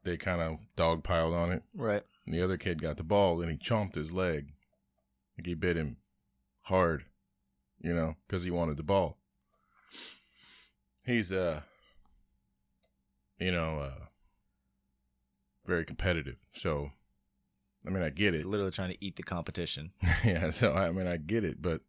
they 0.04 0.16
kind 0.16 0.40
of 0.40 0.58
dog 0.76 1.02
piled 1.02 1.34
on 1.34 1.50
it, 1.52 1.62
Right. 1.74 2.02
and 2.24 2.34
the 2.34 2.42
other 2.42 2.56
kid 2.56 2.80
got 2.80 2.96
the 2.96 3.02
ball 3.02 3.40
and 3.42 3.50
he 3.50 3.56
chomped 3.58 3.94
his 3.96 4.12
leg. 4.12 4.52
Like 5.36 5.46
he 5.46 5.54
bit 5.54 5.76
him 5.76 5.96
hard, 6.62 7.04
you 7.80 7.94
know, 7.94 8.16
because 8.26 8.44
he 8.44 8.50
wanted 8.50 8.76
the 8.76 8.82
ball. 8.82 9.18
He's, 11.04 11.30
uh, 11.32 11.60
you 13.38 13.52
know, 13.52 13.78
uh, 13.78 14.06
very 15.64 15.84
competitive. 15.84 16.36
So, 16.52 16.90
I 17.86 17.90
mean, 17.90 18.02
I 18.02 18.10
get 18.10 18.34
He's 18.34 18.42
it. 18.42 18.48
literally 18.48 18.72
trying 18.72 18.90
to 18.90 19.04
eat 19.04 19.16
the 19.16 19.22
competition. 19.22 19.92
yeah. 20.24 20.50
So, 20.50 20.72
I 20.74 20.90
mean, 20.90 21.06
I 21.06 21.16
get 21.16 21.44
it. 21.44 21.62
But, 21.62 21.82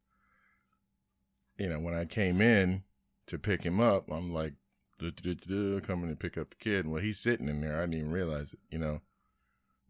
you 1.58 1.70
know, 1.70 1.80
when 1.80 1.96
I 1.96 2.06
came 2.06 2.42
in 2.42 2.84
to 3.28 3.40
pick 3.40 3.64
him 3.64 3.80
up, 3.80 4.12
I'm 4.12 4.34
like, 4.34 4.54
coming 5.00 6.10
to 6.10 6.16
pick 6.18 6.38
up 6.38 6.50
the 6.50 6.56
kid. 6.60 6.88
Well, 6.88 7.02
he's 7.02 7.20
sitting 7.20 7.48
in 7.48 7.62
there. 7.62 7.78
I 7.78 7.82
didn't 7.82 7.96
even 7.96 8.12
realize 8.12 8.54
it, 8.54 8.60
you 8.70 8.80
know. 8.80 9.02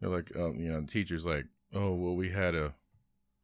They're 0.00 0.10
like, 0.10 0.34
um, 0.36 0.60
you 0.60 0.70
know, 0.70 0.80
the 0.80 0.86
teacher's 0.86 1.26
like, 1.26 1.46
oh, 1.74 1.92
well, 1.94 2.14
we 2.14 2.30
had 2.30 2.54
a 2.54 2.74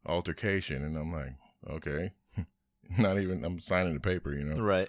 altercation. 0.07 0.85
And 0.85 0.97
I'm 0.97 1.12
like, 1.12 1.35
okay. 1.69 2.12
Not 2.99 3.18
even, 3.18 3.44
I'm 3.44 3.61
signing 3.61 3.94
the 3.94 4.01
paper, 4.01 4.33
you 4.33 4.44
know. 4.44 4.62
Right. 4.62 4.88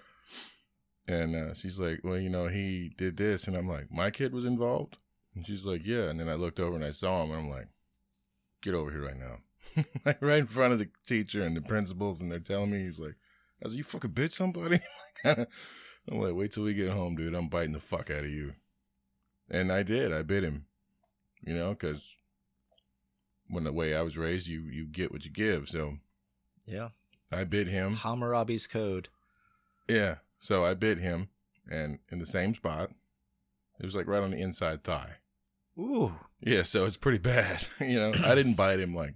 And 1.08 1.36
uh, 1.36 1.54
she's 1.54 1.80
like, 1.80 2.02
well, 2.04 2.18
you 2.18 2.30
know, 2.30 2.48
he 2.48 2.92
did 2.98 3.18
this. 3.18 3.48
And 3.48 3.56
I'm 3.56 3.68
like, 3.68 3.92
my 3.92 4.10
kid 4.10 4.34
was 4.34 4.46
involved? 4.46 4.98
And 5.36 5.46
she's 5.46 5.66
like, 5.66 5.82
yeah. 5.86 6.10
And 6.10 6.20
then 6.20 6.30
I 6.30 6.34
looked 6.34 6.60
over 6.60 6.76
and 6.76 6.86
I 6.86 6.92
saw 6.92 7.24
him 7.24 7.32
and 7.32 7.42
I'm 7.42 7.50
like, 7.50 7.68
get 8.62 8.74
over 8.74 8.92
here 8.92 9.06
right 9.06 9.20
now. 9.20 9.38
like 10.06 10.22
right 10.22 10.40
in 10.40 10.48
front 10.48 10.74
of 10.74 10.80
the 10.80 10.90
teacher 11.06 11.42
and 11.42 11.56
the 11.56 11.62
principals. 11.62 12.22
And 12.22 12.32
they're 12.32 12.40
telling 12.40 12.72
me, 12.72 12.80
he's 12.80 13.00
like, 13.00 13.16
I 13.62 13.68
was 13.68 13.76
you 13.76 13.84
fucking 13.84 14.12
bitch 14.12 14.34
somebody? 14.34 14.80
I'm 15.26 15.46
like, 16.22 16.36
wait 16.36 16.52
till 16.52 16.64
we 16.64 16.74
get 16.74 16.92
home, 16.92 17.16
dude. 17.16 17.36
I'm 17.36 17.50
biting 17.50 17.74
the 17.74 17.80
fuck 17.80 18.10
out 18.10 18.24
of 18.24 18.30
you. 18.30 18.54
And 19.50 19.72
I 19.72 19.84
did. 19.84 20.12
I 20.12 20.24
bit 20.24 20.44
him, 20.44 20.66
you 21.44 21.54
know, 21.54 21.72
because 21.72 22.18
when 23.48 23.64
the 23.64 23.74
way 23.74 23.96
I 23.96 24.02
was 24.02 24.18
raised, 24.18 24.48
you, 24.48 24.62
you 24.62 24.86
get 24.86 25.12
what 25.12 25.26
you 25.26 25.32
give. 25.32 25.70
So 25.70 25.98
Yeah. 26.66 26.90
I 27.36 27.44
bit 27.44 27.68
him. 27.68 27.96
Hammurabi's 27.98 28.68
code. 28.68 29.10
Yeah. 29.88 30.16
So 30.40 30.66
I 30.66 30.74
bit 30.74 31.00
him 31.00 31.30
and 31.70 32.00
in 32.12 32.20
the 32.20 32.26
same 32.26 32.56
spot. 32.56 32.92
It 33.80 33.86
was 33.86 33.96
like 33.96 34.08
right 34.08 34.24
on 34.24 34.32
the 34.32 34.38
inside 34.42 34.84
thigh. 34.84 35.16
Ooh. 35.78 36.16
Yeah, 36.42 36.64
so 36.64 36.86
it's 36.86 36.98
pretty 36.98 37.18
bad. 37.18 37.68
you 37.80 37.96
know, 37.96 38.14
I 38.24 38.36
didn't 38.36 38.54
bite 38.54 38.80
him 38.80 38.96
like 38.96 39.16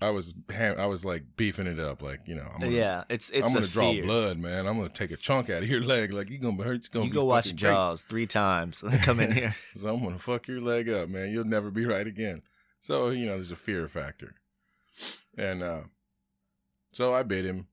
I 0.00 0.10
was 0.10 0.32
ham- 0.50 0.78
I 0.78 0.86
was 0.86 1.04
like 1.04 1.24
beefing 1.36 1.66
it 1.66 1.80
up 1.80 2.02
like, 2.02 2.20
you 2.26 2.36
know, 2.36 2.46
I'm 2.54 2.60
gonna, 2.60 2.72
yeah. 2.72 3.04
It's 3.08 3.30
it's 3.30 3.48
I'm 3.48 3.52
gonna 3.54 3.66
draw 3.66 3.90
fear. 3.90 4.04
blood, 4.04 4.38
man. 4.38 4.68
I'm 4.68 4.76
gonna 4.76 4.90
take 4.90 5.10
a 5.10 5.16
chunk 5.16 5.50
out 5.50 5.62
of 5.64 5.68
your 5.68 5.80
leg 5.80 6.12
like 6.12 6.30
you 6.30 6.38
gonna 6.38 6.62
hurt 6.62 6.76
it's 6.76 6.88
gonna 6.88 7.06
You 7.06 7.10
be 7.10 7.14
go 7.16 7.24
watch 7.24 7.46
fucking 7.46 7.56
great. 7.56 7.70
Jaws 7.72 8.02
three 8.02 8.26
times 8.26 8.82
and 8.82 8.92
then 8.92 9.00
come 9.02 9.18
in 9.18 9.32
here. 9.32 9.56
So 9.80 9.88
I'm 9.88 10.02
gonna 10.02 10.20
fuck 10.20 10.46
your 10.46 10.60
leg 10.60 10.88
up, 10.88 11.08
man. 11.08 11.30
You'll 11.32 11.44
never 11.44 11.70
be 11.72 11.84
right 11.84 12.06
again. 12.06 12.42
So, 12.80 13.08
you 13.08 13.26
know, 13.26 13.34
there's 13.34 13.50
a 13.50 13.56
fear 13.56 13.88
factor. 13.88 14.34
And 15.36 15.62
uh 15.64 15.80
so 16.98 17.14
I 17.14 17.22
bit 17.22 17.44
him. 17.44 17.68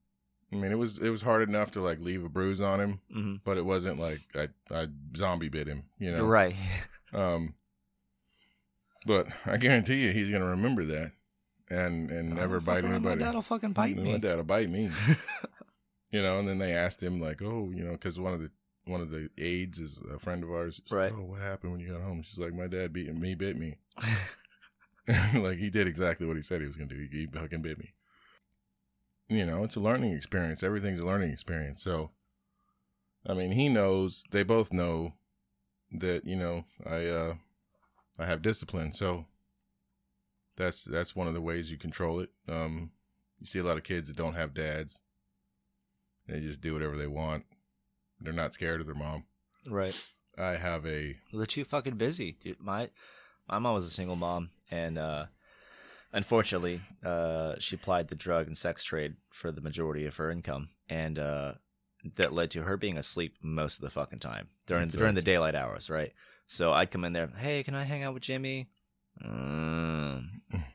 I 0.54 0.58
mean, 0.58 0.72
it 0.72 0.78
was 0.78 1.00
it 1.00 1.10
was 1.10 1.24
hard 1.24 1.50
enough 1.50 1.72
to 1.72 1.82
like 1.82 2.00
leave 2.00 2.24
a 2.24 2.30
bruise 2.30 2.62
on 2.62 2.80
him, 2.80 3.00
hmm 3.12 3.36
but 3.44 3.58
it 3.58 3.66
wasn't 3.66 4.00
like 4.00 4.20
I 4.36 4.50
I 4.70 4.88
zombie 5.18 5.50
bit 5.50 5.68
him, 5.68 5.86
you 5.98 6.12
know. 6.12 6.24
Right. 6.26 6.56
Um 7.14 7.54
but 9.06 9.28
I 9.46 9.58
guarantee 9.58 10.04
you 10.04 10.12
he's 10.12 10.30
gonna 10.30 10.50
remember 10.50 10.84
that 10.86 11.12
and 11.70 12.12
and 12.12 12.36
never 12.36 12.58
Oh, 12.58 12.60
bite 12.60 12.84
anybody. 12.86 13.20
My 13.22 13.26
dad'll 13.26 13.42
fucking 13.42 13.74
bite 13.74 13.96
My 13.96 14.04
me. 14.04 14.18
dad'll 14.20 14.44
bite 14.44 14.70
me. 14.70 14.90
you 16.12 16.22
know, 16.22 16.40
and 16.40 16.48
then 16.48 16.58
they 16.60 16.74
asked 16.74 17.02
him 17.02 17.20
like, 17.22 17.42
"Oh, 17.42 17.72
you 17.74 17.84
know, 17.84 17.94
because 17.94 18.20
one 18.20 18.34
of 18.34 18.42
the 18.42 18.52
one 18.86 19.02
of 19.02 19.10
the 19.12 19.30
aides 19.38 19.80
is 19.80 20.02
a 20.14 20.20
friend 20.20 20.44
of 20.44 20.50
ours. 20.52 20.76
She's 20.84 20.92
like, 20.92 21.12
Right. 21.12 21.14
oh, 21.16 21.24
what 21.24 21.42
happened 21.42 21.72
when 21.72 21.82
you 21.82 21.92
got 21.94 22.02
home? 22.02 22.22
She's 22.22 22.38
like, 22.38 22.54
my 22.54 22.68
dad 22.68 22.94
beat 22.94 23.12
me, 23.16 23.34
bit 23.34 23.58
me. 23.58 23.78
like 25.36 25.58
he 25.58 25.70
did 25.72 25.88
exactly 25.88 26.28
what 26.28 26.36
he 26.36 26.41
said 26.43 26.62
he 26.62 26.68
was 26.68 26.76
gonna 26.76 26.89
do. 26.89 27.08
He 27.12 27.26
fucking 27.26 27.62
bit 27.64 27.80
me. 27.80 27.93
You 29.28 29.45
know, 29.45 29.63
it's 29.63 29.76
a 29.76 29.80
learning 29.80 30.13
experience. 30.13 30.61
Everything's 30.61 30.99
a 30.99 31.05
learning 31.05 31.32
experience. 31.32 31.82
So, 31.84 32.11
I 33.26 33.34
mean, 33.34 33.51
he 33.51 33.69
knows. 33.69 34.23
They 34.32 34.43
both 34.43 34.71
know 34.71 35.13
that 35.91 36.26
you 36.26 36.36
know 36.36 36.65
I 36.86 37.05
uh 37.07 37.34
I 38.19 38.26
have 38.26 38.41
discipline. 38.41 38.91
So 38.91 39.26
that's 40.55 40.84
that's 40.84 41.15
one 41.15 41.28
of 41.28 41.34
the 41.34 41.41
ways 41.41 41.71
you 41.71 41.78
control 41.78 42.19
it. 42.19 42.30
Um, 42.47 42.91
you 43.39 43.47
see 43.47 43.59
a 43.59 43.63
lot 43.63 43.78
of 43.78 43.84
kids 43.84 44.07
that 44.07 44.17
don't 44.17 44.36
have 44.36 44.53
dads. 44.53 45.01
They 46.28 46.39
just 46.39 46.61
do 46.61 46.73
whatever 46.73 46.97
they 46.97 47.07
want. 47.07 47.45
They're 48.19 48.34
not 48.34 48.53
scared 48.53 48.82
of 48.82 48.88
their 48.88 48.95
mom. 48.95 49.26
right. 49.67 49.99
I 50.38 50.57
have 50.57 50.86
a 50.86 51.15
they're 51.32 51.45
too 51.45 51.63
fucking 51.63 51.95
busy, 51.95 52.34
dude. 52.34 52.61
My 52.61 52.89
my 53.47 53.57
mom 53.59 53.73
was 53.73 53.86
a 53.86 53.89
single 53.89 54.17
mom, 54.17 54.49
and 54.69 54.97
uh, 54.97 55.26
unfortunately, 56.16 56.82
uh, 57.03 57.55
she 57.59 57.78
plied 57.78 58.07
the 58.07 58.16
drug 58.16 58.47
and 58.47 58.57
sex 58.57 58.84
trade 58.84 59.16
for 59.30 59.51
the 59.51 59.61
majority 59.61 60.05
of 60.05 60.16
her 60.16 60.32
income, 60.32 60.70
and 60.89 61.20
uh, 61.20 61.53
that 62.16 62.34
led 62.34 62.49
to 62.51 62.63
her 62.63 62.78
being 62.78 62.97
asleep 62.97 63.36
most 63.43 63.76
of 63.76 63.82
the 63.82 63.89
fucking 63.91 64.20
time 64.20 64.47
during 64.66 64.88
That 64.88 64.97
during 64.97 65.13
the 65.13 65.22
daylight 65.22 65.53
hours, 65.53 65.89
right? 65.89 66.13
So 66.47 66.72
I'd 66.72 66.89
come 66.89 67.05
in 67.05 67.13
there, 67.13 67.30
hey, 67.38 67.61
can 67.63 67.76
I 67.76 67.84
hang 67.84 68.03
out 68.03 68.13
with 68.13 68.24
Jimmy? 68.24 68.70
Mm, 69.24 70.28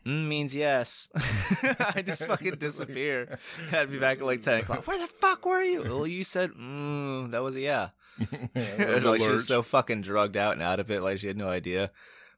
mm 0.06 0.28
means 0.28 0.54
yes. 0.54 1.08
I 1.94 2.02
just 2.02 2.24
fucking 2.26 2.54
disappear. 2.58 3.38
I'd 3.72 3.90
be 3.90 3.98
back 3.98 4.18
at 4.18 4.24
like 4.24 4.42
ten 4.42 4.60
o'clock. 4.60 4.86
Where 4.86 4.98
the 4.98 5.06
fuck 5.06 5.44
were 5.44 5.62
you? 5.62 5.82
Well, 5.82 6.06
you 6.06 6.24
said 6.24 6.52
mm, 6.52 7.30
that 7.32 7.42
was 7.42 7.56
a 7.56 7.60
yeah. 7.60 7.88
Those 8.54 9.04
like 9.04 9.20
she 9.20 9.28
was 9.28 9.46
so 9.46 9.62
fucking 9.62 10.02
drugged 10.02 10.36
out 10.36 10.54
and 10.54 10.62
out 10.62 10.80
of 10.80 10.90
it, 10.90 11.02
like 11.02 11.18
she 11.18 11.26
had 11.26 11.36
no 11.36 11.48
idea. 11.48 11.90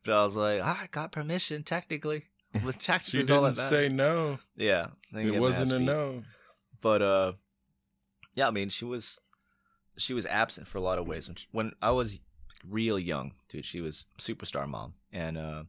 But 0.04 0.14
I 0.14 0.24
was 0.24 0.36
like, 0.36 0.60
ah, 0.62 0.80
I 0.82 0.86
got 0.88 1.12
permission 1.12 1.62
technically. 1.62 2.24
But 2.64 2.78
technically, 2.78 3.18
she 3.18 3.22
is 3.22 3.30
all 3.30 3.42
didn't 3.44 3.56
that 3.56 3.68
say 3.70 3.82
matters. 3.88 3.92
no. 3.92 4.38
Yeah, 4.56 4.86
It 5.14 5.40
wasn't 5.40 5.72
a 5.72 5.78
beat. 5.78 5.84
no. 5.86 6.20
But 6.80 7.02
uh, 7.02 7.32
yeah, 8.34 8.48
I 8.48 8.50
mean, 8.50 8.68
she 8.68 8.84
was 8.84 9.20
she 9.96 10.14
was 10.14 10.26
absent 10.26 10.66
for 10.68 10.78
a 10.78 10.82
lot 10.82 10.98
of 10.98 11.06
ways. 11.06 11.28
When, 11.28 11.36
she, 11.36 11.46
when 11.52 11.72
I 11.80 11.90
was 11.92 12.20
real 12.68 12.98
young, 12.98 13.32
dude, 13.48 13.64
she 13.66 13.80
was 13.80 14.06
superstar 14.18 14.68
mom, 14.68 14.94
and 15.12 15.38
uh, 15.38 15.62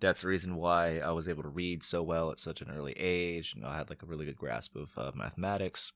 that's 0.00 0.22
the 0.22 0.28
reason 0.28 0.56
why 0.56 0.98
I 0.98 1.10
was 1.10 1.28
able 1.28 1.42
to 1.42 1.48
read 1.48 1.82
so 1.82 2.02
well 2.02 2.30
at 2.30 2.38
such 2.38 2.60
an 2.62 2.70
early 2.70 2.92
age. 2.98 3.54
And 3.54 3.66
I 3.66 3.76
had 3.76 3.90
like 3.90 4.02
a 4.02 4.06
really 4.06 4.24
good 4.26 4.36
grasp 4.36 4.76
of 4.76 4.90
uh, 4.96 5.12
mathematics. 5.14 5.92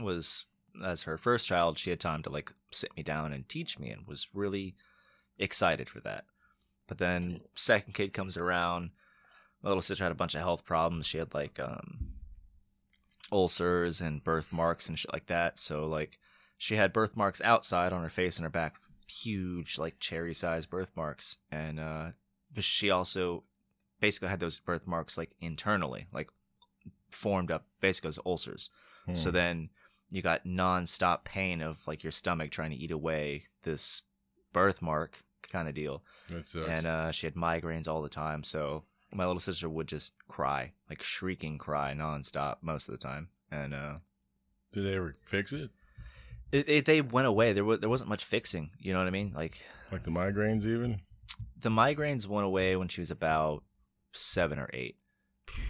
Was 0.00 0.46
as 0.84 1.02
her 1.04 1.16
first 1.16 1.46
child, 1.46 1.78
she 1.78 1.90
had 1.90 2.00
time 2.00 2.22
to 2.24 2.30
like 2.30 2.52
sit 2.72 2.96
me 2.96 3.02
down 3.04 3.32
and 3.32 3.48
teach 3.48 3.78
me, 3.78 3.90
and 3.90 4.06
was 4.06 4.26
really 4.34 4.74
excited 5.38 5.88
for 5.88 6.00
that. 6.00 6.24
But 6.88 6.98
then 6.98 7.40
second 7.54 7.92
kid 7.94 8.12
comes 8.12 8.36
around. 8.36 8.90
My 9.64 9.70
little 9.70 9.82
sister 9.82 10.04
had 10.04 10.12
a 10.12 10.16
bunch 10.16 10.34
of 10.34 10.40
health 10.42 10.64
problems. 10.64 11.06
She 11.06 11.18
had 11.18 11.32
like 11.34 11.58
um, 11.58 12.10
ulcers 13.32 14.00
and 14.00 14.22
birthmarks 14.22 14.88
and 14.88 14.98
shit 14.98 15.12
like 15.12 15.26
that. 15.26 15.58
So 15.58 15.86
like 15.86 16.18
she 16.58 16.76
had 16.76 16.92
birthmarks 16.92 17.40
outside 17.40 17.92
on 17.92 18.02
her 18.02 18.08
face 18.08 18.36
and 18.36 18.44
her 18.44 18.50
back, 18.50 18.74
huge 19.08 19.78
like 19.78 19.98
cherry 19.98 20.34
sized 20.34 20.70
birthmarks, 20.70 21.38
and 21.50 21.80
uh, 21.80 22.06
but 22.54 22.64
she 22.64 22.90
also 22.90 23.44
basically 24.00 24.28
had 24.28 24.40
those 24.40 24.58
birthmarks 24.58 25.16
like 25.18 25.30
internally, 25.40 26.06
like 26.12 26.28
formed 27.10 27.50
up 27.50 27.66
basically 27.80 28.08
as 28.08 28.18
ulcers. 28.26 28.70
So 29.14 29.30
Hmm. 29.30 29.34
then 29.34 29.70
you 30.10 30.22
got 30.22 30.46
non-stop 30.46 31.24
pain 31.24 31.60
of 31.62 31.86
like 31.86 32.02
your 32.02 32.12
stomach 32.12 32.50
trying 32.50 32.70
to 32.70 32.76
eat 32.76 32.90
away 32.90 33.44
this 33.62 34.02
birthmark 34.52 35.16
kind 35.42 35.68
of 35.68 35.74
deal 35.74 36.02
and 36.68 36.86
uh, 36.86 37.10
she 37.12 37.26
had 37.26 37.34
migraines 37.34 37.88
all 37.88 38.00
the 38.02 38.08
time. 38.08 38.44
So 38.44 38.84
my 39.14 39.26
little 39.26 39.40
sister 39.40 39.68
would 39.68 39.88
just 39.88 40.14
cry, 40.28 40.72
like 40.90 41.02
shrieking 41.02 41.58
cry 41.58 41.94
nonstop 41.96 42.56
most 42.62 42.88
of 42.88 42.92
the 42.92 42.98
time. 42.98 43.28
And 43.50 43.72
uh, 43.74 43.94
Did 44.72 44.84
they 44.86 44.94
ever 44.96 45.14
fix 45.24 45.52
it? 45.52 45.70
it, 46.52 46.68
it, 46.68 46.84
they 46.84 47.00
went 47.00 47.26
away. 47.26 47.52
There 47.52 47.64
was 47.64 47.80
there 47.80 47.88
wasn't 47.88 48.10
much 48.10 48.24
fixing. 48.24 48.70
You 48.78 48.92
know 48.92 48.98
what 48.98 49.08
I 49.08 49.10
mean? 49.12 49.32
Like 49.34 49.62
Like 49.92 50.04
the 50.04 50.10
migraines, 50.10 50.64
even? 50.66 51.00
the 51.60 51.70
migraines 51.70 52.26
went 52.26 52.46
away 52.46 52.76
when 52.76 52.88
she 52.88 53.00
was 53.00 53.10
about 53.10 53.62
seven 54.12 54.58
or 54.58 54.68
eight. 54.72 54.96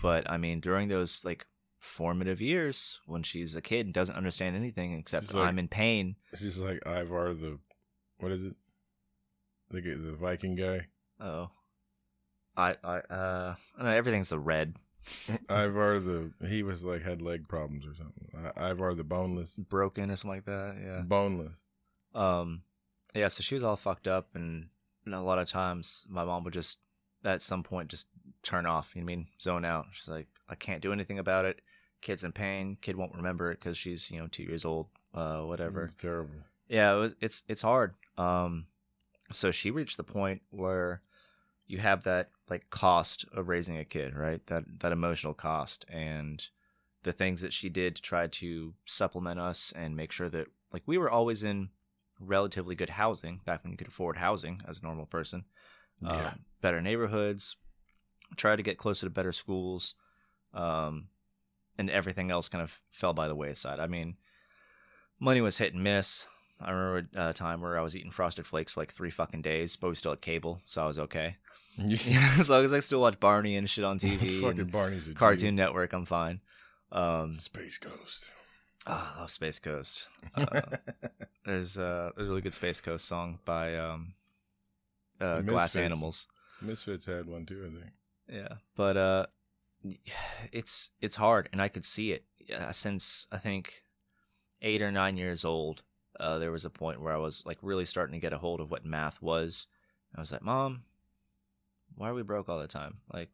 But 0.03 0.29
I 0.31 0.37
mean, 0.39 0.61
during 0.61 0.89
those 0.89 1.25
like 1.25 1.47
formative 1.79 2.41
years 2.41 3.01
when 3.07 3.23
she's 3.23 3.55
a 3.55 3.61
kid 3.61 3.87
and 3.87 3.95
doesn't 3.95 4.17
understand 4.17 4.57
anything 4.57 4.95
except 4.95 5.35
like- 5.35 5.47
I'm 5.47 5.59
in 5.59 5.69
pain. 5.69 6.17
She's 6.35 6.59
like 6.59 6.81
Ivar 6.87 7.35
the, 7.35 7.59
what 8.19 8.33
is 8.33 8.45
it? 8.45 8.55
The 9.71 9.81
the 9.81 10.15
Viking 10.17 10.55
guy. 10.57 10.87
Oh, 11.21 11.51
I 12.57 12.77
I 12.83 12.97
uh, 13.11 13.55
I 13.79 13.83
know, 13.83 13.91
everything's 13.91 14.31
the 14.31 14.39
red, 14.39 14.75
Ivar 15.51 16.01
the 16.01 16.33
he 16.47 16.63
was 16.63 16.85
like 16.85 17.03
had 17.03 17.23
leg 17.23 17.49
problems 17.49 17.87
or 17.87 17.95
something. 17.95 18.29
I, 18.57 18.71
Ivar 18.71 18.95
the 18.95 19.05
boneless, 19.05 19.57
broken 19.57 20.11
or 20.11 20.17
something 20.17 20.37
like 20.37 20.45
that. 20.47 20.77
Yeah. 20.83 21.01
boneless. 21.03 21.53
Um, 22.15 22.63
yeah, 23.15 23.29
so 23.29 23.43
she 23.43 23.55
was 23.55 23.65
all 23.65 23.77
fucked 23.77 24.09
up, 24.09 24.29
and 24.35 24.69
a 25.11 25.21
lot 25.21 25.39
of 25.39 25.49
times 25.49 26.07
my 26.09 26.25
mom 26.25 26.45
would 26.45 26.55
just, 26.55 26.79
at 27.25 27.43
some 27.43 27.63
point, 27.63 27.91
just 27.91 28.09
turn 28.43 28.67
off. 28.67 28.93
You 28.95 29.03
know 29.03 29.05
I 29.05 29.07
mean, 29.07 29.27
zone 29.41 29.65
out. 29.65 29.87
She's 29.93 30.09
like, 30.09 30.29
I 30.49 30.55
can't 30.55 30.83
do 30.83 30.93
anything 30.93 31.19
about 31.19 31.45
it. 31.45 31.61
Kid's 32.01 32.25
in 32.25 32.33
pain. 32.33 32.77
Kid 32.81 32.97
won't 32.97 33.15
remember 33.15 33.51
it 33.51 33.59
because 33.61 33.77
she's 33.77 34.11
you 34.11 34.21
know 34.21 34.27
two 34.27 34.45
years 34.45 34.65
old. 34.65 34.87
Uh, 35.13 35.41
whatever. 35.41 35.83
It's 35.83 35.95
terrible. 35.95 36.35
Yeah, 36.69 36.95
it 36.95 36.99
was, 36.99 37.15
it's 37.21 37.45
it's 37.49 37.63
hard. 37.63 37.95
Um, 38.17 38.67
so 39.31 39.51
she 39.51 39.71
reached 39.71 39.97
the 39.97 40.05
point 40.05 40.43
where 40.51 41.03
you 41.67 41.79
have 41.79 42.05
that 42.05 42.31
like 42.51 42.71
cost 42.71 43.25
of 43.33 43.49
raising 43.49 43.79
a 43.79 43.85
kid, 43.85 44.15
right? 44.15 44.45
That 44.47 44.65
that 44.81 44.93
emotional 44.93 45.35
cost 45.35 45.85
and 45.89 46.47
the 47.03 47.13
things 47.13 47.43
that 47.43 47.53
she 47.53 47.69
did 47.69 47.97
to 47.97 48.03
try 48.03 48.27
to 48.27 48.75
supplement 48.87 49.39
us 49.39 49.73
and 49.77 49.97
make 49.97 50.13
sure 50.13 50.29
that 50.31 50.47
like 50.73 50.83
we 50.87 50.99
were 50.99 51.11
always 51.11 51.43
in 51.43 51.69
relatively 52.19 52.75
good 52.75 52.91
housing 52.91 53.41
back 53.45 53.63
when 53.63 53.71
you 53.73 53.77
could 53.77 53.89
afford 53.89 54.17
housing 54.17 54.61
as 54.67 54.81
a 54.81 54.85
normal 54.85 55.07
person. 55.07 55.45
Yeah. 56.01 56.29
Um, 56.29 56.41
better 56.61 56.81
neighborhoods, 56.81 57.57
try 58.37 58.57
to 58.57 58.63
get 58.63 58.79
closer 58.79 59.07
to 59.07 59.11
better 59.11 59.33
schools, 59.33 59.95
um, 60.53 61.09
and 61.79 61.91
everything 61.91 62.31
else 62.31 62.49
kind 62.49 62.63
of 62.63 62.81
fell 62.91 63.13
by 63.13 63.29
the 63.29 63.35
wayside. 63.35 63.81
I 63.81 63.87
mean, 63.87 64.17
money 65.21 65.41
was 65.41 65.59
hit 65.59 65.75
and 65.75 65.83
miss. 65.83 66.27
I 66.61 66.71
remember 66.71 67.09
a 67.15 67.33
time 67.33 67.61
where 67.61 67.79
I 67.79 67.83
was 67.83 67.97
eating 67.97 68.11
Frosted 68.11 68.47
Flakes 68.47 68.73
for 68.73 68.81
like 68.81 68.93
three 68.93 69.11
fucking 69.11 69.43
days, 69.43 69.77
but 69.77 69.89
we 69.89 69.97
still 69.97 70.13
had 70.13 70.21
cable, 70.21 70.63
so 70.67 70.85
I 70.85 70.87
was 70.87 70.99
okay. 70.99 71.37
as 72.39 72.51
long 72.51 72.65
as 72.65 72.73
I 72.73 72.81
still 72.81 73.01
watch 73.01 73.19
Barney 73.19 73.57
and 73.57 73.69
shit 73.69 73.85
on 73.85 73.99
TV, 73.99 74.41
Fucking 74.43 74.67
Barney's 74.67 75.09
a. 75.09 75.15
Cartoon 75.15 75.57
Network, 75.57 75.93
I'm 75.93 76.05
fine. 76.05 76.41
Um, 76.93 77.39
Space 77.41 77.79
Ghost. 77.79 78.29
oh, 78.87 79.13
I 79.17 79.21
love 79.21 79.31
Space 79.31 79.59
Ghost. 79.59 80.09
Uh, 80.37 80.63
there's 81.45 81.79
uh, 81.79 82.11
a 82.17 82.25
really 82.25 82.41
good 82.41 82.55
Space 82.55 82.81
Ghost 82.81 83.05
song 83.05 83.39
by 83.45 83.77
um, 83.77 84.15
uh, 85.21 85.41
Glass 85.43 85.77
Animals. 85.77 86.27
Misfits 86.63 87.07
had 87.07 87.27
one 87.27 87.45
too, 87.45 87.69
I 87.71 87.81
think. 87.81 87.93
Yeah, 88.29 88.57
but 88.77 88.97
uh, 88.97 89.27
it's 90.53 90.91
it's 91.01 91.17
hard, 91.17 91.49
and 91.53 91.61
I 91.61 91.69
could 91.69 91.85
see 91.85 92.13
it 92.13 92.25
uh, 92.57 92.73
since 92.73 93.27
I 93.31 93.39
think 93.39 93.83
eight 94.63 94.83
or 94.83 94.91
nine 94.91 95.17
years 95.17 95.45
old. 95.45 95.83
Uh, 96.19 96.39
there 96.39 96.53
was 96.53 96.65
a 96.65 96.71
point 96.71 97.01
where 97.01 97.13
I 97.13 97.19
was 97.19 97.45
like 97.45 97.59
really 97.61 97.85
starting 97.85 98.15
to 98.15 98.21
get 98.21 98.33
a 98.33 98.39
hold 98.39 98.61
of 98.61 98.71
what 98.71 98.85
math 98.85 99.21
was. 99.21 99.67
I 100.17 100.21
was 100.21 100.33
like, 100.33 100.43
"Mom, 100.43 100.85
why 101.97 102.09
are 102.09 102.15
we 102.15 102.23
broke 102.23 102.49
all 102.49 102.59
the 102.61 102.67
time? 102.67 102.99
Like, 103.13 103.31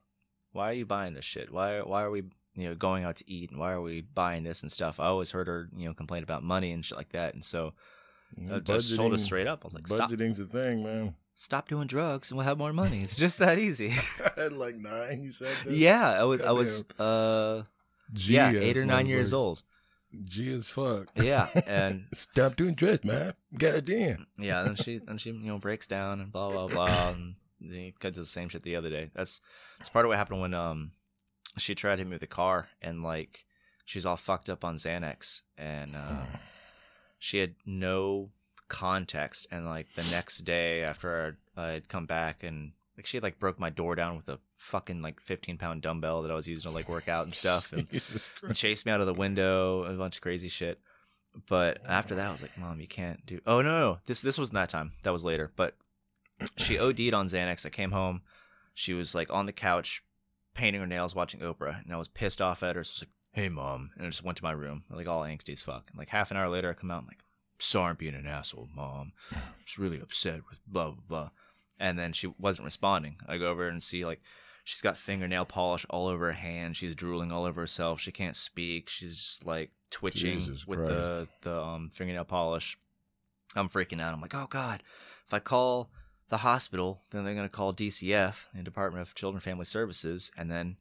why 0.53 0.71
are 0.71 0.75
you 0.75 0.87
buying 0.87 1.15
this 1.15 1.25
shit? 1.25 1.53
Why 1.53 1.81
why 1.81 2.03
are 2.03 2.11
we 2.11 2.23
you 2.57 2.69
know 2.69 2.75
going 2.75 3.05
out 3.05 3.17
to 3.17 3.31
eat 3.31 3.51
and 3.51 3.59
why 3.61 3.73
are 3.73 3.81
we 3.81 4.01
buying 4.03 4.43
this 4.45 4.63
and 4.63 4.71
stuff?" 4.71 4.99
I 5.01 5.07
always 5.07 5.31
heard 5.31 5.47
her 5.47 5.69
you 5.77 5.87
know 5.87 5.95
complain 5.95 6.23
about 6.23 6.43
money 6.43 6.73
and 6.73 6.85
shit 6.85 6.99
like 6.99 7.13
that, 7.13 7.35
and 7.35 7.45
so 7.45 7.73
I 8.51 8.59
just 8.61 8.95
told 8.97 9.13
her 9.13 9.19
straight 9.19 9.47
up. 9.47 9.61
I 9.65 9.67
was 9.67 9.75
like, 9.75 9.87
"Stop, 9.87 10.11
budgeting's 10.11 10.41
a 10.41 10.47
thing, 10.47 10.83
man. 10.83 11.15
stop 11.35 11.69
doing 11.69 11.87
drugs, 11.87 12.31
and 12.31 12.39
we'll 12.39 12.47
have 12.47 12.59
more 12.59 12.73
money. 12.73 13.03
It's 13.03 13.17
just 13.25 13.39
that 13.39 13.59
easy." 13.59 13.93
I 14.37 14.41
had 14.43 14.53
like 14.53 14.77
nine. 14.77 15.23
You 15.23 15.33
said 15.33 15.55
that. 15.65 15.73
yeah, 15.75 16.11
I 16.21 16.25
was 16.25 16.41
I 16.43 16.51
was 16.53 16.85
uh 16.99 17.63
G 18.13 18.35
yeah 18.35 18.51
eight 18.53 18.77
or 18.77 18.85
nine 18.85 19.07
years 19.07 19.33
motherfucker. 19.33 19.37
old. 19.37 19.63
G 20.23 20.53
as 20.53 20.69
fuck. 20.69 21.07
Yeah, 21.15 21.47
and 21.69 22.07
Stop 22.15 22.57
doing 22.57 22.75
drugs, 22.75 23.05
man. 23.05 23.35
Goddamn. 23.57 24.27
yeah, 24.39 24.65
then 24.65 24.75
she 24.75 24.99
then 24.99 25.19
she 25.19 25.31
you 25.31 25.39
know 25.47 25.59
breaks 25.59 25.87
down 25.87 26.21
and 26.21 26.33
blah 26.33 26.51
blah 26.51 26.67
blah, 26.67 27.11
and 27.15 27.37
kids 27.61 27.95
did 28.01 28.15
the 28.15 28.27
same 28.27 28.49
shit 28.49 28.63
the 28.63 28.77
other 28.77 28.91
day. 28.91 29.11
That's 29.15 29.41
that's 29.79 29.89
part 29.89 30.05
of 30.05 30.09
what 30.09 30.19
happened 30.19 30.41
when 30.41 30.55
um 30.55 30.93
she 31.59 31.75
tried 31.75 31.97
to 31.97 32.03
hit 32.03 32.07
me 32.07 32.15
with 32.15 32.23
a 32.23 32.29
car 32.29 32.69
and 32.81 33.03
like 33.03 33.45
she's 33.85 34.07
all 34.07 34.17
fucked 34.17 34.49
up 34.49 34.65
on 34.65 34.77
Xanax 34.77 35.43
and 35.59 35.97
uh, 35.97 36.25
she 37.19 37.39
had 37.39 37.55
no 37.67 38.31
context 38.69 39.49
and 39.51 39.67
like 39.67 39.89
the 39.97 40.05
next 40.05 40.39
day 40.39 40.83
after 40.83 41.37
I 41.57 41.73
I'd 41.73 41.89
come 41.89 42.07
back 42.07 42.43
and 42.43 42.73
like 42.97 43.07
she 43.07 43.17
had 43.17 43.25
like 43.25 43.39
broke 43.39 43.59
my 43.59 43.71
door 43.71 43.95
down 43.95 44.17
with 44.17 44.29
a 44.29 44.39
fucking 44.59 45.03
like 45.03 45.21
15 45.21 45.59
pound 45.59 45.83
dumbbell 45.83 46.23
that 46.23 46.31
I 46.31 46.35
was 46.35 46.47
using 46.47 46.71
to 46.71 46.75
like 46.75 46.89
work 46.89 47.09
out 47.09 47.25
and 47.25 47.35
stuff 47.35 47.73
and 47.73 47.89
and 48.43 48.57
chased 48.57 48.87
me 48.87 48.93
out 48.93 49.01
of 49.01 49.07
the 49.07 49.15
window, 49.15 49.85
a 49.85 49.95
bunch 49.95 50.17
of 50.17 50.23
crazy 50.23 50.49
shit. 50.49 50.81
But 51.49 51.79
after 51.87 52.15
that, 52.17 52.29
I 52.29 52.33
was 52.33 52.43
like, 52.43 52.59
"Mom, 52.59 52.81
you 52.81 52.89
can't 52.89 53.25
do." 53.25 53.41
Oh 53.47 53.63
no, 53.63 53.79
no, 53.79 53.99
this 54.07 54.21
this 54.21 54.37
wasn't 54.37 54.55
that 54.55 54.69
time. 54.69 54.93
That 55.05 55.13
was 55.13 55.25
later. 55.25 55.53
But 55.55 55.77
she 56.57 56.79
OD'd 56.79 57.15
on 57.15 57.27
Xanax. 57.27 57.67
I 57.67 57.71
came 57.71 57.93
home. 57.93 58.23
She 58.75 58.95
was 58.95 59.15
like 59.15 59.33
on 59.33 59.47
the 59.47 59.53
couch, 59.53 60.03
painting 60.55 60.81
her 60.81 60.87
nails, 60.87 61.15
watching 61.15 61.41
Oprah, 61.41 61.85
and 61.85 61.93
I 61.93 61.97
was 61.97 62.09
pissed 62.09 62.41
off 62.41 62.63
at 62.63 62.77
her. 62.77 62.85
So 62.85 62.91
I 62.91 62.95
was 62.95 63.03
like, 63.03 63.43
"Hey, 63.43 63.49
mom," 63.49 63.91
and 63.97 64.07
I 64.07 64.11
just 64.11 64.25
went 64.25 64.39
to 64.39 64.45
my 64.45 64.53
room, 64.53 64.85
like 64.91 65.09
all 65.09 65.23
angsty 65.23 65.53
as 65.53 65.63
fuck. 65.63 65.89
And 65.91 65.99
like 65.99 66.11
half 66.11 66.31
an 66.31 66.37
hour 66.37 66.49
later, 66.49 66.71
I 66.71 66.75
come 66.75 66.91
out, 66.91 67.03
I'm 67.03 67.07
like, 67.07 67.25
"Sorry, 67.59 67.91
I'm 67.91 67.97
being 67.97 68.15
an 68.15 68.27
asshole, 68.27 68.69
mom. 68.75 69.13
I 69.33 69.37
was 69.63 69.79
really 69.79 70.01
upset 70.01 70.41
with 70.49 70.61
blah 70.67 70.91
blah 70.91 71.03
blah." 71.09 71.31
And 71.79 71.99
then 71.99 72.13
she 72.13 72.33
wasn't 72.39 72.67
responding. 72.67 73.17
I 73.27 73.39
go 73.39 73.51
over 73.51 73.67
and 73.67 73.83
see 73.83 74.05
like 74.05 74.21
she's 74.65 74.83
got 74.83 74.97
fingernail 74.97 75.47
polish 75.47 75.87
all 75.91 76.07
over 76.07 76.27
her 76.27 76.33
hand. 76.33 76.77
She's 76.77 76.95
drooling 76.95 77.33
all 77.33 77.45
over 77.45 77.61
herself. 77.61 78.01
She 78.01 78.13
can't 78.13 78.37
speak. 78.37 78.89
She's 78.89 79.17
just 79.17 79.47
like 79.47 79.71
twitching 79.91 80.39
Jesus 80.39 80.67
with 80.67 80.81
the 80.81 81.29
the 81.43 81.61
um, 81.61 81.91
fingernail 81.91 82.25
polish. 82.25 82.79
I'm 83.57 83.69
freaking 83.69 84.01
out. 84.01 84.15
I'm 84.15 84.21
like, 84.21 84.35
oh 84.35 84.47
god, 84.49 84.83
if 85.27 85.35
I 85.35 85.39
call 85.41 85.91
the 86.31 86.39
hospital, 86.39 87.03
then 87.11 87.25
they're 87.25 87.35
gonna 87.35 87.49
call 87.49 87.75
DCF, 87.75 88.47
the 88.55 88.63
Department 88.63 89.03
of 89.03 89.15
Children 89.15 89.37
and 89.37 89.43
Family 89.43 89.65
Services, 89.65 90.31
and 90.37 90.51
then 90.51 90.77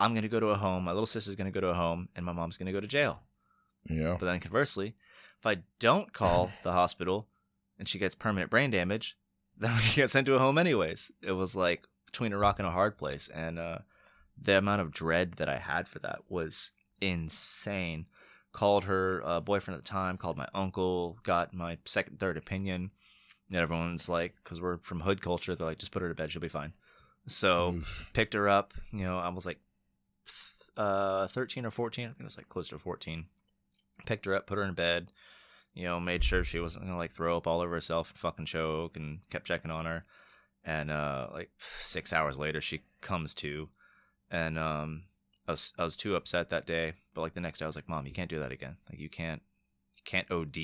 I'm 0.00 0.14
gonna 0.14 0.28
go 0.28 0.40
to 0.40 0.48
a 0.48 0.56
home. 0.56 0.84
My 0.84 0.92
little 0.92 1.06
sister's 1.06 1.34
gonna 1.34 1.50
go 1.50 1.60
to 1.60 1.68
a 1.68 1.74
home, 1.74 2.08
and 2.16 2.24
my 2.24 2.32
mom's 2.32 2.56
gonna 2.56 2.72
go 2.72 2.80
to 2.80 2.86
jail. 2.86 3.20
Yeah. 3.84 4.16
But 4.18 4.26
then 4.26 4.40
conversely, 4.40 4.94
if 5.38 5.46
I 5.46 5.58
don't 5.78 6.12
call 6.12 6.50
the 6.62 6.72
hospital 6.72 7.28
and 7.78 7.88
she 7.88 7.98
gets 7.98 8.14
permanent 8.14 8.50
brain 8.50 8.70
damage, 8.70 9.16
then 9.58 9.74
we 9.74 9.94
get 9.94 10.10
sent 10.10 10.26
to 10.26 10.34
a 10.34 10.38
home 10.38 10.58
anyways. 10.58 11.12
It 11.22 11.32
was 11.32 11.56
like 11.56 11.86
between 12.06 12.32
a 12.32 12.38
rock 12.38 12.58
and 12.58 12.68
a 12.68 12.72
hard 12.72 12.96
place. 12.98 13.28
And 13.28 13.58
uh, 13.58 13.78
the 14.40 14.58
amount 14.58 14.82
of 14.82 14.92
dread 14.92 15.34
that 15.34 15.48
I 15.48 15.58
had 15.58 15.88
for 15.88 15.98
that 16.00 16.20
was 16.28 16.70
insane. 17.00 18.06
called 18.52 18.84
her 18.84 19.22
uh, 19.24 19.40
boyfriend 19.40 19.78
at 19.78 19.84
the 19.84 19.90
time, 19.90 20.16
called 20.16 20.36
my 20.36 20.48
uncle, 20.54 21.18
got 21.22 21.52
my 21.52 21.78
second, 21.84 22.18
third 22.18 22.36
opinion. 22.36 22.90
And 23.48 23.58
everyone's 23.58 24.08
like, 24.08 24.34
because 24.42 24.60
we're 24.60 24.78
from 24.78 25.00
hood 25.00 25.22
culture, 25.22 25.54
they're 25.54 25.66
like, 25.66 25.78
just 25.78 25.92
put 25.92 26.02
her 26.02 26.08
to 26.08 26.14
bed, 26.14 26.32
she'll 26.32 26.42
be 26.42 26.48
fine. 26.48 26.72
So 27.26 27.80
picked 28.12 28.34
her 28.34 28.48
up. 28.48 28.74
You 28.92 29.04
know, 29.04 29.18
I 29.18 29.28
was 29.28 29.46
like 29.46 29.58
uh, 30.76 31.26
13 31.28 31.66
or 31.66 31.70
14. 31.70 32.04
I 32.04 32.08
think 32.08 32.20
it 32.20 32.24
was 32.24 32.36
like 32.36 32.48
close 32.48 32.68
to 32.68 32.78
14. 32.78 33.26
Picked 34.04 34.26
her 34.26 34.34
up, 34.34 34.46
put 34.46 34.58
her 34.58 34.64
in 34.64 34.74
bed. 34.74 35.08
You 35.74 35.84
know, 35.84 36.00
made 36.00 36.24
sure 36.24 36.42
she 36.42 36.60
wasn't 36.60 36.86
gonna 36.86 36.96
like 36.96 37.12
throw 37.12 37.36
up 37.36 37.46
all 37.46 37.60
over 37.60 37.74
herself 37.74 38.10
and 38.10 38.18
fucking 38.18 38.46
choke, 38.46 38.96
and 38.96 39.20
kept 39.30 39.46
checking 39.46 39.70
on 39.70 39.84
her. 39.84 40.04
And 40.64 40.90
uh, 40.90 41.28
like 41.32 41.50
six 41.58 42.12
hours 42.12 42.38
later, 42.38 42.60
she 42.60 42.82
comes 43.02 43.34
to, 43.34 43.68
and 44.30 44.58
um, 44.58 45.02
I 45.46 45.52
was 45.52 45.74
I 45.78 45.84
was 45.84 45.96
too 45.96 46.16
upset 46.16 46.48
that 46.50 46.66
day. 46.66 46.94
But 47.12 47.20
like 47.20 47.34
the 47.34 47.40
next 47.40 47.58
day, 47.58 47.66
I 47.66 47.68
was 47.68 47.76
like, 47.76 47.88
Mom, 47.88 48.06
you 48.06 48.12
can't 48.12 48.30
do 48.30 48.38
that 48.38 48.52
again. 48.52 48.76
Like 48.88 48.98
you 48.98 49.10
can't, 49.10 49.42
you 49.96 50.02
can't 50.04 50.30
OD. 50.30 50.56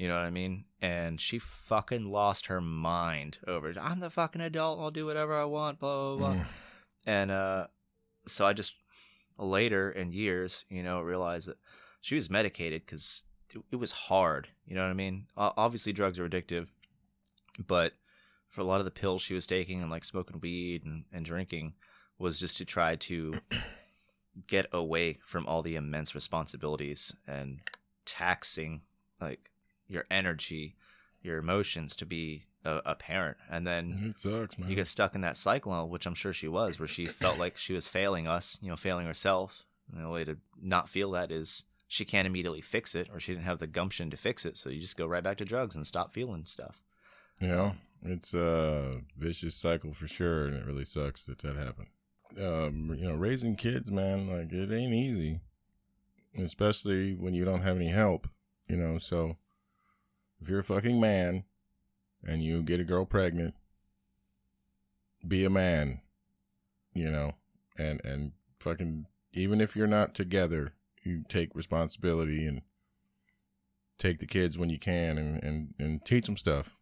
You 0.00 0.08
know 0.08 0.14
what 0.14 0.24
I 0.24 0.30
mean? 0.30 0.64
And 0.80 1.20
she 1.20 1.38
fucking 1.38 2.10
lost 2.10 2.46
her 2.46 2.62
mind 2.62 3.38
over 3.46 3.68
it. 3.68 3.76
I'm 3.78 4.00
the 4.00 4.08
fucking 4.08 4.40
adult. 4.40 4.80
I'll 4.80 4.90
do 4.90 5.04
whatever 5.04 5.38
I 5.38 5.44
want. 5.44 5.78
Blah 5.78 6.16
blah 6.16 6.16
blah. 6.16 6.40
Mm. 6.40 6.46
And 7.04 7.30
uh, 7.30 7.66
so 8.26 8.46
I 8.46 8.54
just 8.54 8.72
later 9.36 9.90
in 9.90 10.10
years, 10.12 10.64
you 10.70 10.82
know, 10.82 11.02
realized 11.02 11.48
that 11.48 11.58
she 12.00 12.14
was 12.14 12.30
medicated 12.30 12.86
because 12.86 13.24
it, 13.54 13.60
it 13.72 13.76
was 13.76 13.90
hard. 13.90 14.48
You 14.64 14.74
know 14.74 14.84
what 14.84 14.88
I 14.90 14.94
mean? 14.94 15.26
O- 15.36 15.52
Obviously, 15.58 15.92
drugs 15.92 16.18
are 16.18 16.26
addictive, 16.26 16.68
but 17.66 17.92
for 18.48 18.62
a 18.62 18.64
lot 18.64 18.80
of 18.80 18.86
the 18.86 18.90
pills 18.90 19.20
she 19.20 19.34
was 19.34 19.46
taking 19.46 19.82
and 19.82 19.90
like 19.90 20.04
smoking 20.04 20.40
weed 20.40 20.82
and, 20.82 21.04
and 21.12 21.26
drinking 21.26 21.74
was 22.18 22.40
just 22.40 22.56
to 22.56 22.64
try 22.64 22.96
to 22.96 23.34
get 24.46 24.66
away 24.72 25.18
from 25.26 25.46
all 25.46 25.60
the 25.60 25.76
immense 25.76 26.14
responsibilities 26.14 27.14
and 27.28 27.60
taxing 28.06 28.80
like 29.20 29.50
your 29.90 30.04
energy, 30.10 30.76
your 31.22 31.36
emotions 31.38 31.94
to 31.96 32.06
be 32.06 32.44
a, 32.64 32.80
a 32.86 32.94
parent. 32.94 33.36
And 33.50 33.66
then 33.66 34.10
It 34.10 34.18
sucks, 34.18 34.58
man. 34.58 34.70
you 34.70 34.76
get 34.76 34.86
stuck 34.86 35.14
in 35.14 35.20
that 35.22 35.36
cycle, 35.36 35.88
which 35.88 36.06
I'm 36.06 36.14
sure 36.14 36.32
she 36.32 36.48
was, 36.48 36.78
where 36.78 36.88
she 36.88 37.06
felt 37.06 37.38
like 37.38 37.56
she 37.58 37.74
was 37.74 37.86
failing 37.88 38.26
us, 38.26 38.58
you 38.62 38.68
know, 38.70 38.76
failing 38.76 39.06
herself. 39.06 39.64
And 39.92 40.04
the 40.04 40.08
way 40.08 40.24
to 40.24 40.36
not 40.62 40.88
feel 40.88 41.10
that 41.12 41.30
is 41.32 41.64
she 41.88 42.04
can't 42.04 42.26
immediately 42.26 42.60
fix 42.60 42.94
it, 42.94 43.08
or 43.12 43.18
she 43.18 43.32
didn't 43.32 43.44
have 43.46 43.58
the 43.58 43.66
gumption 43.66 44.08
to 44.10 44.16
fix 44.16 44.46
it. 44.46 44.56
So 44.56 44.70
you 44.70 44.78
just 44.78 44.96
go 44.96 45.06
right 45.06 45.24
back 45.24 45.36
to 45.38 45.44
drugs 45.44 45.74
and 45.74 45.84
stop 45.86 46.12
feeling 46.12 46.44
stuff. 46.46 46.80
Yeah, 47.40 47.72
it's 48.04 48.32
a 48.34 49.00
vicious 49.18 49.56
cycle 49.56 49.92
for 49.92 50.06
sure, 50.06 50.46
and 50.46 50.56
it 50.56 50.64
really 50.64 50.84
sucks 50.84 51.24
that 51.24 51.38
that 51.40 51.56
happened. 51.56 51.88
Um, 52.38 52.94
you 52.96 53.08
know, 53.08 53.16
raising 53.16 53.56
kids, 53.56 53.90
man, 53.90 54.28
like 54.28 54.52
it 54.52 54.70
ain't 54.72 54.94
easy, 54.94 55.40
especially 56.38 57.14
when 57.14 57.34
you 57.34 57.44
don't 57.44 57.62
have 57.62 57.76
any 57.76 57.88
help. 57.88 58.28
You 58.68 58.76
know, 58.76 58.98
so 58.98 59.36
if 60.40 60.48
you're 60.48 60.60
a 60.60 60.64
fucking 60.64 61.00
man 61.00 61.44
and 62.24 62.42
you 62.42 62.62
get 62.62 62.80
a 62.80 62.84
girl 62.84 63.04
pregnant, 63.04 63.54
be 65.26 65.44
a 65.44 65.50
man. 65.50 66.00
You 66.92 67.10
know, 67.10 67.34
and 67.78 68.00
and 68.04 68.32
fucking 68.58 69.06
even 69.32 69.60
if 69.60 69.76
you're 69.76 69.86
not 69.86 70.14
together, 70.14 70.74
you 71.04 71.22
take 71.28 71.54
responsibility 71.54 72.46
and 72.46 72.62
take 73.96 74.18
the 74.18 74.26
kids 74.26 74.58
when 74.58 74.70
you 74.70 74.78
can 74.78 75.18
and 75.18 75.42
and 75.42 75.74
and 75.78 76.04
teach 76.04 76.26
them 76.26 76.36
stuff 76.36 76.76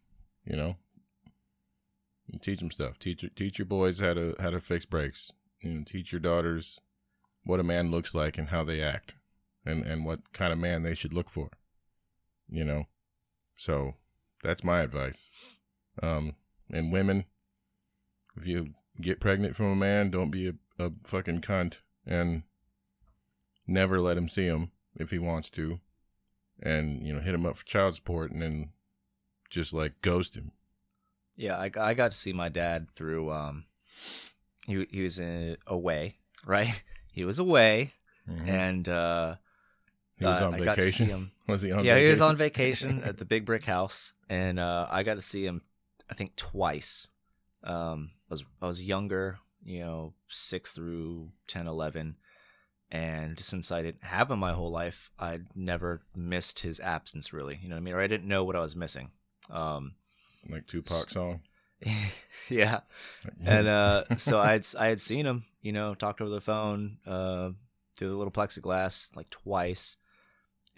you 0.49 0.55
know? 0.55 0.75
And 2.31 2.41
teach 2.41 2.59
them 2.59 2.71
stuff. 2.71 2.99
Teach 2.99 3.25
teach 3.35 3.57
your 3.57 3.65
boys 3.65 3.99
how 3.99 4.13
to 4.13 4.35
how 4.39 4.49
to 4.49 4.59
fix 4.59 4.85
brakes. 4.85 5.31
And 5.61 5.85
teach 5.85 6.11
your 6.11 6.21
daughters 6.21 6.79
what 7.43 7.59
a 7.59 7.63
man 7.63 7.91
looks 7.91 8.13
like 8.13 8.37
and 8.37 8.49
how 8.49 8.63
they 8.63 8.81
act 8.81 9.15
and 9.65 9.85
and 9.85 10.05
what 10.05 10.31
kind 10.33 10.53
of 10.53 10.59
man 10.59 10.83
they 10.83 10.93
should 10.93 11.13
look 11.13 11.29
for 11.29 11.49
you 12.49 12.63
know 12.63 12.85
so 13.59 13.93
that's 14.43 14.63
my 14.63 14.79
advice 14.79 15.29
um 16.01 16.35
and 16.71 16.91
women 16.93 17.25
if 18.37 18.47
you 18.47 18.69
get 19.01 19.19
pregnant 19.19 19.55
from 19.55 19.65
a 19.65 19.75
man 19.75 20.09
don't 20.09 20.31
be 20.31 20.47
a, 20.47 20.53
a 20.85 20.91
fucking 21.03 21.41
cunt 21.41 21.79
and 22.05 22.43
never 23.67 23.99
let 23.99 24.17
him 24.17 24.29
see 24.29 24.45
him 24.45 24.71
if 24.95 25.09
he 25.11 25.19
wants 25.19 25.49
to 25.49 25.79
and 26.61 27.05
you 27.05 27.13
know 27.13 27.19
hit 27.19 27.35
him 27.35 27.45
up 27.45 27.57
for 27.57 27.65
child 27.65 27.95
support 27.95 28.31
and 28.31 28.41
then 28.41 28.69
just 29.49 29.73
like 29.73 30.01
ghost 30.01 30.35
him 30.35 30.51
Yeah, 31.37 31.55
I, 31.57 31.71
I 31.79 31.93
got 31.93 32.11
to 32.11 32.17
see 32.17 32.33
my 32.33 32.49
dad 32.49 32.91
through. 32.91 33.31
Um, 33.31 33.63
he 34.67 34.85
he 34.91 35.03
was 35.03 35.19
in, 35.19 35.55
away, 35.65 36.17
right? 36.45 36.83
He 37.13 37.23
was 37.23 37.39
away, 37.39 37.93
and 38.45 38.89
uh, 38.89 39.35
he 40.19 40.25
was 40.25 40.41
uh, 40.41 40.47
on 40.47 40.53
I 40.55 40.59
got 40.59 40.75
to 40.75 40.81
see 40.81 41.05
vacation 41.05 41.07
him. 41.07 41.31
was 41.47 41.61
he 41.61 41.71
on 41.71 41.83
yeah, 41.83 41.97
he 41.97 42.07
was 42.07 42.21
on 42.21 42.37
vacation 42.37 43.03
at 43.03 43.17
the 43.17 43.25
Big 43.25 43.45
Brick 43.45 43.65
House, 43.65 44.13
and 44.29 44.59
uh, 44.59 44.87
I 44.89 45.03
got 45.03 45.15
to 45.15 45.21
see 45.21 45.45
him. 45.45 45.61
I 46.09 46.13
think 46.13 46.35
twice. 46.35 47.09
Um, 47.63 48.11
I 48.29 48.33
was 48.33 48.45
I 48.61 48.67
was 48.67 48.83
younger, 48.83 49.39
you 49.63 49.79
know, 49.79 50.13
six 50.27 50.71
through 50.71 51.31
10, 51.47 51.67
11. 51.67 52.15
and 52.91 53.39
since 53.39 53.71
I 53.71 53.81
didn't 53.81 54.03
have 54.03 54.31
him 54.31 54.39
my 54.39 54.53
whole 54.53 54.71
life, 54.71 55.11
I'd 55.19 55.55
never 55.55 56.01
missed 56.15 56.59
his 56.59 56.79
absence. 56.79 57.33
Really, 57.33 57.59
you 57.61 57.69
know 57.69 57.75
what 57.75 57.81
I 57.81 57.83
mean? 57.83 57.93
Or 57.93 58.01
I 58.01 58.07
didn't 58.07 58.27
know 58.27 58.43
what 58.43 58.55
I 58.55 58.61
was 58.61 58.75
missing. 58.75 59.11
Um, 59.49 59.95
like 60.49 60.67
Tupac 60.67 61.09
song 61.09 61.41
yeah, 62.49 62.81
and 63.45 63.67
uh, 63.67 64.03
so 64.17 64.39
I 64.39 64.51
had 64.51 64.67
I 64.77 64.87
had 64.87 65.01
seen 65.01 65.25
him, 65.25 65.45
you 65.61 65.71
know, 65.71 65.95
talked 65.95 66.21
over 66.21 66.29
the 66.29 66.41
phone 66.41 66.97
uh, 67.05 67.51
through 67.95 68.09
the 68.09 68.15
little 68.15 68.31
plexiglass 68.31 69.15
like 69.15 69.29
twice, 69.29 69.97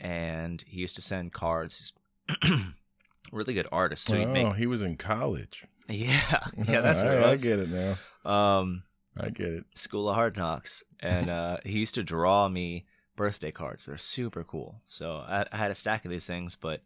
and 0.02 0.64
he 0.68 0.82
used 0.82 0.96
to 0.98 1.02
send 1.02 1.32
cards. 1.32 1.94
He's 2.28 2.52
really 3.32 3.54
good 3.54 3.68
artist, 3.72 4.04
so 4.04 4.18
oh, 4.18 4.26
make 4.26 4.56
he 4.56 4.66
was 4.66 4.82
in 4.82 4.98
college. 4.98 5.66
yeah, 5.88 6.40
yeah, 6.58 6.82
that's 6.82 7.04
what 7.04 7.12
I, 7.12 7.32
I 7.32 7.36
get 7.38 7.60
it 7.60 7.70
now. 7.70 7.98
Um, 8.30 8.84
I 9.16 9.30
get 9.30 9.50
it. 9.50 9.66
School 9.76 10.10
of 10.10 10.16
Hard 10.16 10.36
Knocks, 10.36 10.84
and 11.00 11.30
uh, 11.30 11.58
he 11.64 11.80
used 11.80 11.96
to 11.96 12.04
draw 12.04 12.50
me 12.50 12.86
birthday 13.16 13.52
cards. 13.52 13.86
They're 13.86 13.98
super 13.98 14.44
cool. 14.44 14.82
So 14.86 15.18
I, 15.28 15.46
I 15.52 15.58
had 15.58 15.72
a 15.72 15.76
stack 15.76 16.04
of 16.04 16.12
these 16.12 16.28
things, 16.28 16.56
but 16.56 16.82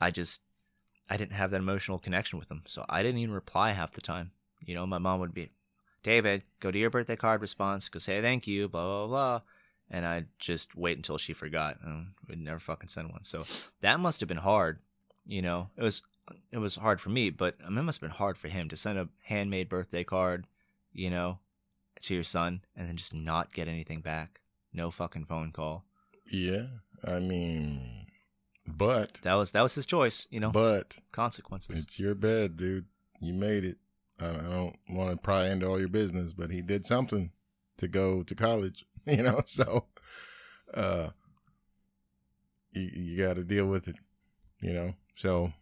I 0.00 0.10
just 0.10 0.42
I 1.08 1.16
didn't 1.16 1.32
have 1.32 1.52
that 1.52 1.60
emotional 1.60 1.98
connection 1.98 2.38
with 2.38 2.48
them, 2.48 2.62
so 2.66 2.84
I 2.88 3.02
didn't 3.02 3.18
even 3.18 3.34
reply 3.34 3.70
half 3.70 3.92
the 3.92 4.00
time. 4.00 4.32
You 4.64 4.74
know, 4.74 4.86
my 4.86 4.98
mom 4.98 5.20
would 5.20 5.34
be, 5.34 5.50
David, 6.02 6.42
go 6.58 6.70
to 6.70 6.78
your 6.78 6.90
birthday 6.90 7.16
card 7.16 7.40
response, 7.40 7.88
go 7.88 8.00
say 8.00 8.20
thank 8.20 8.48
you, 8.48 8.68
blah 8.68 8.82
blah 8.82 9.06
blah, 9.06 9.40
and 9.92 10.04
I'd 10.04 10.26
just 10.40 10.74
wait 10.74 10.96
until 10.96 11.18
she 11.18 11.32
forgot, 11.34 11.76
and 11.84 12.14
we'd 12.28 12.40
never 12.40 12.58
fucking 12.58 12.88
send 12.88 13.10
one. 13.12 13.22
So 13.22 13.44
that 13.82 14.00
must 14.00 14.18
have 14.20 14.28
been 14.28 14.38
hard. 14.38 14.80
You 15.24 15.42
know, 15.42 15.70
it 15.76 15.82
was 15.82 16.02
it 16.50 16.58
was 16.58 16.74
hard 16.76 17.00
for 17.00 17.10
me, 17.10 17.30
but 17.30 17.54
I 17.64 17.68
mean, 17.68 17.78
it 17.78 17.82
must 17.82 18.00
have 18.00 18.08
been 18.10 18.16
hard 18.16 18.36
for 18.38 18.48
him 18.48 18.68
to 18.70 18.76
send 18.76 18.98
a 18.98 19.08
handmade 19.24 19.68
birthday 19.68 20.02
card. 20.02 20.46
You 20.92 21.10
know, 21.10 21.38
to 22.02 22.14
your 22.14 22.22
son 22.24 22.62
and 22.74 22.88
then 22.88 22.96
just 22.96 23.14
not 23.14 23.52
get 23.52 23.68
anything 23.68 24.00
back. 24.00 24.40
No 24.72 24.90
fucking 24.90 25.26
phone 25.26 25.52
call. 25.52 25.84
Yeah, 26.30 26.66
I 27.06 27.18
mean, 27.18 28.06
but 28.66 29.20
That 29.22 29.34
was 29.34 29.50
that 29.52 29.62
was 29.62 29.74
his 29.74 29.86
choice, 29.86 30.26
you 30.30 30.40
know. 30.40 30.50
but 30.50 30.96
consequences. 31.12 31.82
it's 31.84 31.98
your 31.98 32.14
bed, 32.14 32.56
dude. 32.56 32.86
You 33.20 33.34
made 33.34 33.64
it. 33.64 33.76
I, 34.20 34.26
I 34.28 34.32
don't 34.32 34.76
want 34.90 35.10
to 35.16 35.20
pry 35.22 35.48
into 35.48 35.66
all 35.66 35.78
your 35.78 35.88
business, 35.88 36.32
but 36.32 36.50
he 36.50 36.62
did 36.62 36.84
something 36.86 37.30
to 37.78 37.88
go 37.88 38.22
to 38.22 38.34
college, 38.34 38.84
you 39.06 39.22
know. 39.22 39.42
So, 39.46 39.86
uh, 40.72 41.10
you 42.72 42.90
you 42.94 43.22
got 43.22 43.34
to 43.34 43.44
deal 43.44 43.66
with 43.66 43.88
it, 43.88 43.96
you 44.60 44.72
know. 44.72 44.94
So 45.16 45.52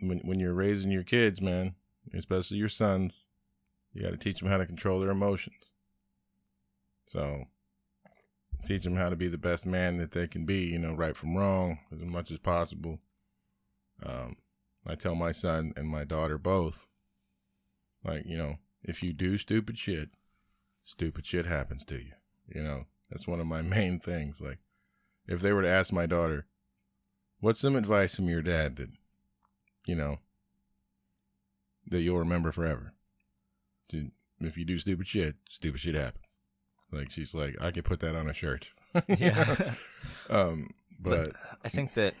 when 0.00 0.18
when 0.20 0.40
you're 0.40 0.54
raising 0.54 0.90
your 0.90 1.02
kids, 1.02 1.40
man, 1.40 1.74
especially 2.12 2.58
your 2.58 2.68
sons, 2.68 3.26
you 3.92 4.02
got 4.02 4.10
to 4.10 4.16
teach 4.16 4.40
them 4.40 4.48
how 4.48 4.58
to 4.58 4.66
control 4.66 5.00
their 5.00 5.10
emotions. 5.10 5.72
So 7.06 7.44
teach 8.64 8.84
them 8.84 8.96
how 8.96 9.08
to 9.08 9.16
be 9.16 9.28
the 9.28 9.38
best 9.38 9.66
man 9.66 9.98
that 9.98 10.12
they 10.12 10.26
can 10.26 10.44
be, 10.44 10.64
you 10.64 10.78
know, 10.78 10.94
right 10.94 11.16
from 11.16 11.36
wrong 11.36 11.78
as 11.92 12.00
much 12.00 12.30
as 12.30 12.38
possible. 12.38 12.98
Um, 14.02 14.36
I 14.86 14.94
tell 14.94 15.14
my 15.14 15.32
son 15.32 15.72
and 15.76 15.88
my 15.88 16.04
daughter 16.04 16.38
both, 16.38 16.86
like, 18.04 18.24
you 18.26 18.36
know, 18.36 18.56
if 18.82 19.02
you 19.02 19.12
do 19.12 19.38
stupid 19.38 19.78
shit, 19.78 20.10
stupid 20.84 21.26
shit 21.26 21.46
happens 21.46 21.84
to 21.86 21.96
you. 21.96 22.12
You 22.54 22.62
know, 22.62 22.84
that's 23.10 23.26
one 23.26 23.40
of 23.40 23.46
my 23.46 23.62
main 23.62 23.98
things. 23.98 24.40
Like, 24.40 24.58
if 25.26 25.40
they 25.40 25.52
were 25.52 25.62
to 25.62 25.68
ask 25.68 25.92
my 25.92 26.06
daughter, 26.06 26.46
what's 27.40 27.60
some 27.60 27.74
advice 27.74 28.14
from 28.14 28.28
your 28.28 28.42
dad 28.42 28.76
that, 28.76 28.90
you 29.86 29.96
know, 29.96 30.18
that 31.88 32.02
you'll 32.02 32.18
remember 32.18 32.52
forever? 32.52 32.92
If 34.40 34.56
you 34.56 34.64
do 34.64 34.78
stupid 34.78 35.06
shit, 35.06 35.36
stupid 35.48 35.80
shit 35.80 35.94
happens. 35.94 36.24
Like, 36.90 37.10
she's 37.10 37.34
like, 37.34 37.56
I 37.60 37.70
could 37.70 37.84
put 37.84 38.00
that 38.00 38.14
on 38.14 38.28
a 38.28 38.34
shirt. 38.34 38.70
Yeah. 39.08 39.74
um, 40.30 40.68
but, 41.00 41.32
but 41.32 41.36
I 41.64 41.68
think 41.68 41.94
that 41.94 42.14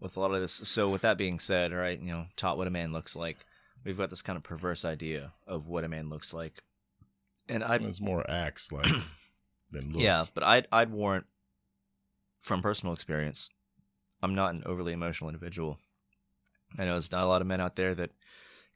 with 0.00 0.16
a 0.16 0.20
lot 0.20 0.32
of 0.32 0.40
this 0.40 0.54
so 0.54 0.88
with 0.88 1.02
that 1.02 1.18
being 1.18 1.38
said, 1.38 1.72
right, 1.72 2.00
you 2.00 2.12
know, 2.12 2.26
taught 2.34 2.56
what 2.56 2.66
a 2.66 2.70
man 2.70 2.92
looks 2.92 3.14
like, 3.14 3.36
we've 3.84 3.98
got 3.98 4.08
this 4.08 4.22
kind 4.22 4.38
of 4.38 4.42
perverse 4.42 4.86
idea 4.86 5.32
of 5.46 5.68
what 5.68 5.84
a 5.84 5.88
man 5.88 6.08
looks 6.08 6.32
like. 6.32 6.62
And 7.48 7.62
I 7.64 7.76
it's 7.76 8.00
more 8.00 8.28
acts 8.30 8.70
like 8.72 8.86
than 9.70 9.92
looks. 9.92 10.02
Yeah, 10.02 10.24
but 10.34 10.42
I'd 10.44 10.66
I'd 10.72 10.90
warrant 10.90 11.26
from 12.40 12.62
personal 12.62 12.92
experience, 12.94 13.50
I'm 14.22 14.34
not 14.34 14.54
an 14.54 14.62
overly 14.66 14.92
emotional 14.92 15.28
individual. 15.30 15.78
I 16.78 16.84
know 16.84 16.92
there's 16.92 17.12
not 17.12 17.24
a 17.24 17.26
lot 17.26 17.40
of 17.42 17.46
men 17.46 17.60
out 17.60 17.76
there 17.76 17.94
that 17.94 18.10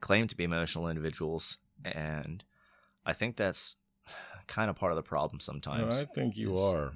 claim 0.00 0.26
to 0.28 0.36
be 0.36 0.44
emotional 0.44 0.88
individuals, 0.88 1.58
and 1.84 2.44
I 3.04 3.12
think 3.12 3.36
that's 3.36 3.76
kind 4.46 4.68
of 4.70 4.76
part 4.76 4.92
of 4.92 4.96
the 4.96 5.02
problem 5.02 5.36
No, 5.36 5.44
sometimes. 5.44 6.02
I 6.02 6.14
think 6.14 6.36
you 6.36 6.52
It's- 6.52 6.64
are. 6.64 6.92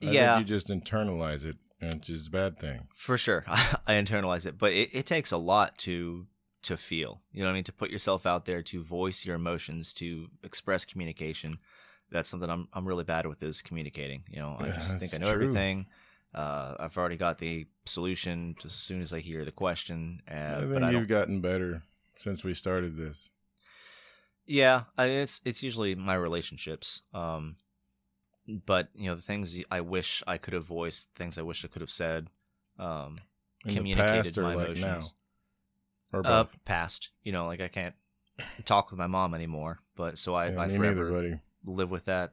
I 0.00 0.10
yeah, 0.10 0.36
think 0.36 0.48
you 0.48 0.54
just 0.54 0.68
internalize 0.68 1.44
it, 1.44 1.56
and 1.80 1.94
it's 2.08 2.28
a 2.28 2.30
bad 2.30 2.60
thing. 2.60 2.86
for 2.94 3.18
sure. 3.18 3.44
I 3.48 3.94
internalize 3.94 4.46
it, 4.46 4.56
but 4.58 4.72
it, 4.72 4.90
it 4.92 5.06
takes 5.06 5.32
a 5.32 5.36
lot 5.38 5.76
to 5.78 6.26
to 6.68 6.76
feel. 6.76 7.20
You 7.32 7.40
know 7.42 7.48
what 7.48 7.52
I 7.52 7.54
mean? 7.56 7.64
To 7.64 7.72
put 7.72 7.90
yourself 7.90 8.24
out 8.26 8.46
there, 8.46 8.62
to 8.62 8.82
voice 8.82 9.26
your 9.26 9.36
emotions, 9.36 9.92
to 9.94 10.28
express 10.42 10.84
communication. 10.84 11.58
That's 12.10 12.28
something 12.28 12.48
I'm 12.48 12.68
I'm 12.72 12.86
really 12.88 13.04
bad 13.04 13.26
with 13.26 13.42
is 13.42 13.60
communicating. 13.60 14.22
You 14.30 14.38
know, 14.40 14.56
I 14.58 14.68
Yeah, 14.68 14.74
just 14.74 14.98
think 14.98 15.12
I 15.14 15.18
know 15.18 15.26
true. 15.26 15.34
everything. 15.34 15.86
Uh, 16.34 16.74
I've 16.78 16.96
already 16.96 17.16
got 17.16 17.38
the 17.38 17.66
solution 17.84 18.54
as 18.64 18.72
soon 18.72 19.00
as 19.00 19.12
I 19.12 19.20
hear 19.20 19.44
the 19.44 19.52
question. 19.52 20.22
Uh, 20.30 20.34
I 20.34 20.60
think 20.60 20.72
but 20.74 20.82
I 20.84 20.90
you've 20.92 21.08
gotten 21.08 21.40
better 21.40 21.82
since 22.18 22.44
we 22.44 22.54
started 22.54 22.96
this. 22.96 23.30
Yeah, 24.46 24.84
I, 24.96 25.06
it's 25.06 25.40
it's 25.44 25.62
usually 25.62 25.94
my 25.94 26.14
relationships. 26.14 27.02
Um, 27.12 27.56
but 28.66 28.88
you 28.94 29.06
know 29.08 29.14
the 29.14 29.22
things 29.22 29.58
I 29.70 29.80
wish 29.80 30.22
I 30.26 30.38
could 30.38 30.54
have 30.54 30.64
voiced, 30.64 31.08
things 31.14 31.36
I 31.38 31.42
wish 31.42 31.64
I 31.64 31.68
could 31.68 31.82
have 31.82 31.90
said. 31.90 32.28
Um, 32.78 33.18
communicated 33.66 34.36
my 34.36 34.54
like 34.54 34.68
emotions. 34.68 34.84
now, 34.84 35.00
or 36.12 36.20
uh, 36.20 36.44
both. 36.44 36.58
past. 36.64 37.10
You 37.22 37.32
know, 37.32 37.46
like 37.46 37.60
I 37.60 37.68
can't 37.68 37.94
talk 38.64 38.90
with 38.90 38.98
my 38.98 39.06
mom 39.06 39.34
anymore, 39.34 39.80
but 39.96 40.18
so 40.18 40.34
I, 40.34 40.50
yeah, 40.50 40.60
I 40.60 40.68
forever 40.68 41.10
neither, 41.10 41.42
live 41.64 41.90
with 41.90 42.06
that 42.06 42.32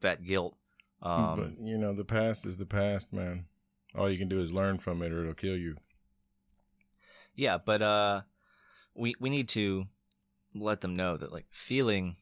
that 0.00 0.24
guilt. 0.24 0.56
Um, 1.02 1.38
but 1.38 1.66
you 1.66 1.78
know, 1.78 1.92
the 1.92 2.04
past 2.04 2.44
is 2.44 2.56
the 2.56 2.66
past, 2.66 3.12
man. 3.12 3.46
All 3.94 4.10
you 4.10 4.18
can 4.18 4.28
do 4.28 4.40
is 4.40 4.52
learn 4.52 4.78
from 4.78 5.02
it, 5.02 5.12
or 5.12 5.22
it'll 5.22 5.34
kill 5.34 5.56
you. 5.56 5.76
yeah, 7.34 7.58
but 7.58 7.82
uh, 7.82 8.22
we 8.94 9.14
we 9.20 9.30
need 9.30 9.48
to 9.50 9.86
let 10.54 10.80
them 10.80 10.96
know 10.96 11.16
that 11.16 11.32
like 11.32 11.46
feeling, 11.50 12.16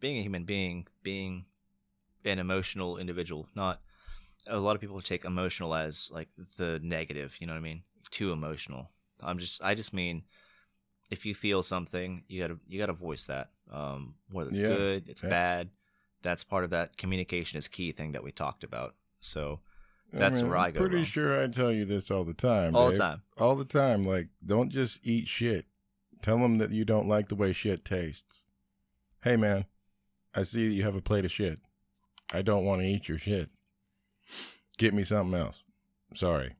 being 0.00 0.18
a 0.18 0.22
human 0.22 0.44
being, 0.44 0.86
being 1.02 1.46
an 2.24 2.38
emotional 2.38 2.96
individual, 2.96 3.48
not 3.54 3.80
a 4.46 4.58
lot 4.58 4.74
of 4.74 4.80
people 4.80 5.00
take 5.00 5.24
emotional 5.24 5.74
as 5.74 6.10
like 6.12 6.28
the 6.56 6.80
negative. 6.82 7.36
You 7.40 7.46
know 7.46 7.52
what 7.52 7.58
I 7.58 7.62
mean? 7.62 7.82
Too 8.10 8.32
emotional. 8.32 8.90
I'm 9.22 9.38
just 9.38 9.62
I 9.62 9.74
just 9.74 9.92
mean 9.94 10.22
if 11.10 11.26
you 11.26 11.34
feel 11.34 11.62
something, 11.62 12.22
you 12.28 12.40
gotta 12.40 12.58
you 12.68 12.78
gotta 12.78 12.92
voice 12.92 13.24
that. 13.26 13.50
Um, 13.70 14.14
whether 14.30 14.50
it's 14.50 14.58
Yeah, 14.58 14.68
good, 14.68 15.08
it's 15.08 15.22
yeah. 15.22 15.30
bad. 15.30 15.70
That's 16.22 16.44
part 16.44 16.64
of 16.64 16.70
that 16.70 16.96
communication 16.96 17.56
is 17.58 17.66
key 17.68 17.92
thing 17.92 18.12
that 18.12 18.22
we 18.22 18.30
talked 18.32 18.62
about. 18.64 18.94
So 19.20 19.60
I 20.12 20.18
That's 20.18 20.40
mean, 20.42 20.50
where 20.50 20.58
I 20.58 20.70
go 20.70 20.80
Pretty 20.80 20.96
wrong. 20.96 21.04
sure 21.04 21.42
I 21.42 21.46
tell 21.48 21.72
you 21.72 21.84
this 21.84 22.10
all 22.10 22.24
the 22.24 22.34
time. 22.34 22.74
all 22.76 22.90
the 22.90 22.96
time. 22.98 23.22
all 23.38 23.54
the 23.56 23.64
time. 23.64 24.04
Like, 24.04 24.28
don't 24.44 24.70
just 24.70 25.06
eat 25.06 25.28
shit. 25.28 25.66
Tell 26.20 26.38
them 26.38 26.58
that 26.58 26.70
you 26.70 26.84
don't 26.84 27.08
like 27.08 27.28
the 27.28 27.34
way 27.36 27.52
shit 27.52 27.84
tastes. 27.84 28.46
Hey, 29.22 29.36
man, 29.36 29.66
I 30.34 30.42
see 30.42 30.66
that 30.68 30.74
you 30.74 30.82
have 30.82 30.96
a 30.96 31.00
plate 31.00 31.24
of 31.24 31.30
shit. 31.32 31.60
I 32.34 32.42
don't 32.42 32.64
want 32.64 32.80
to 32.82 32.86
eat 32.86 33.08
your 33.08 33.18
shit. 33.18 33.48
Get 34.78 34.94
me 34.94 35.04
something 35.04 35.38
else. 35.38 35.64
Sorry. 36.14 36.54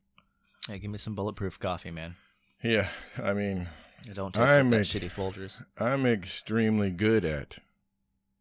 Hey, 0.69 0.79
give 0.79 0.91
me 0.91 0.99
some 0.99 1.15
bulletproof 1.15 1.59
coffee, 1.59 1.91
man. 1.91 2.17
Yeah, 2.63 2.89
I 3.23 3.33
mean, 3.33 3.69
I 4.09 4.13
don't 4.13 4.35
taste 4.35 4.51
I 4.53 4.57
like 4.61 4.71
that 4.71 4.77
make- 4.77 4.83
shitty 4.83 5.11
Folgers. 5.13 5.65
I'm 5.79 6.05
extremely 6.07 6.91
good 6.91 7.25
at 7.25 7.59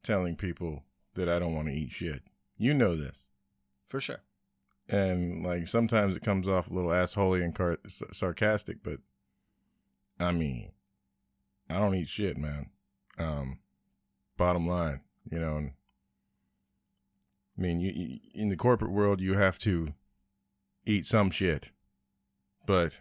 telling 0.03 0.35
people 0.35 0.83
that 1.15 1.29
I 1.29 1.39
don't 1.39 1.53
want 1.55 1.67
to 1.67 1.73
eat 1.73 1.91
shit. 1.91 2.23
You 2.57 2.73
know 2.73 2.95
this. 2.95 3.29
For 3.87 3.99
sure. 3.99 4.19
and 4.87 5.43
like 5.43 5.67
sometimes 5.67 6.15
it 6.15 6.21
comes 6.23 6.47
off 6.47 6.69
a 6.69 6.73
little 6.73 6.91
assholey 6.91 7.43
and 7.43 7.55
car- 7.55 7.79
s- 7.85 8.03
sarcastic, 8.11 8.77
but 8.83 8.99
I 10.19 10.31
mean, 10.31 10.71
I 11.69 11.75
don't 11.79 11.95
eat 11.95 12.09
shit, 12.09 12.37
man. 12.37 12.69
Um, 13.17 13.59
bottom 14.37 14.67
line, 14.67 15.01
you 15.31 15.39
know, 15.39 15.57
and 15.57 15.71
I 17.57 17.61
mean, 17.61 17.79
you, 17.79 17.91
you 17.95 18.19
in 18.33 18.49
the 18.49 18.55
corporate 18.57 18.91
world, 18.91 19.21
you 19.21 19.33
have 19.35 19.57
to 19.59 19.93
eat 20.85 21.05
some 21.05 21.29
shit, 21.31 21.71
but 22.65 22.99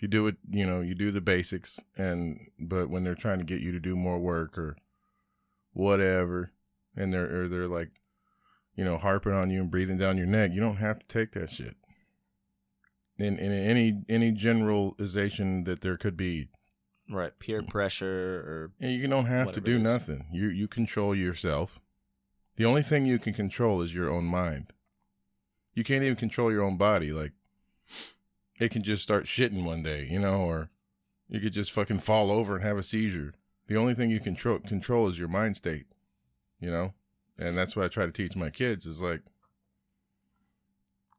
you 0.00 0.08
do 0.08 0.26
it, 0.26 0.36
you 0.50 0.66
know, 0.66 0.80
you 0.80 0.94
do 0.94 1.10
the 1.10 1.20
basics, 1.20 1.80
and 1.96 2.38
but 2.60 2.90
when 2.90 3.04
they're 3.04 3.14
trying 3.14 3.38
to 3.38 3.44
get 3.44 3.60
you 3.60 3.72
to 3.72 3.80
do 3.80 3.96
more 3.96 4.18
work 4.18 4.58
or 4.58 4.76
whatever, 5.72 6.52
and 6.94 7.12
they're 7.12 7.42
or 7.42 7.48
they're 7.48 7.68
like 7.68 7.90
you 8.76 8.84
know, 8.84 8.98
harping 8.98 9.32
on 9.32 9.50
you 9.50 9.62
and 9.62 9.70
breathing 9.70 9.96
down 9.96 10.18
your 10.18 10.26
neck. 10.26 10.52
You 10.52 10.60
don't 10.60 10.76
have 10.76 10.98
to 10.98 11.06
take 11.06 11.32
that 11.32 11.50
shit. 11.50 11.76
In 13.18 13.38
in 13.38 13.50
any 13.50 14.02
any 14.08 14.30
generalization 14.30 15.64
that 15.64 15.80
there 15.80 15.96
could 15.96 16.16
be, 16.16 16.48
Right. 17.08 17.38
Peer 17.38 17.62
pressure 17.62 18.40
or 18.46 18.72
yeah, 18.78 18.90
you 18.90 19.06
don't 19.06 19.26
have 19.26 19.52
to 19.52 19.60
do 19.60 19.78
nothing. 19.78 20.26
You 20.30 20.48
you 20.48 20.68
control 20.68 21.14
yourself. 21.14 21.80
The 22.56 22.64
only 22.64 22.82
thing 22.82 23.06
you 23.06 23.18
can 23.18 23.32
control 23.32 23.80
is 23.80 23.94
your 23.94 24.10
own 24.10 24.24
mind. 24.24 24.72
You 25.72 25.84
can't 25.84 26.02
even 26.02 26.16
control 26.16 26.50
your 26.50 26.62
own 26.62 26.76
body. 26.76 27.12
Like 27.12 27.32
it 28.58 28.70
can 28.70 28.82
just 28.82 29.02
start 29.02 29.24
shitting 29.24 29.64
one 29.64 29.82
day, 29.82 30.06
you 30.10 30.18
know, 30.18 30.40
or 30.40 30.70
you 31.28 31.40
could 31.40 31.52
just 31.52 31.72
fucking 31.72 32.00
fall 32.00 32.30
over 32.30 32.56
and 32.56 32.64
have 32.64 32.78
a 32.78 32.82
seizure. 32.82 33.34
The 33.68 33.76
only 33.76 33.94
thing 33.94 34.10
you 34.10 34.20
control 34.20 34.60
control 34.60 35.08
is 35.08 35.18
your 35.18 35.28
mind 35.28 35.56
state, 35.56 35.86
you 36.60 36.70
know, 36.70 36.94
and 37.38 37.56
that's 37.58 37.74
what 37.74 37.84
I 37.84 37.88
try 37.88 38.06
to 38.06 38.12
teach 38.12 38.36
my 38.36 38.50
kids 38.50 38.86
is 38.86 39.02
like 39.02 39.22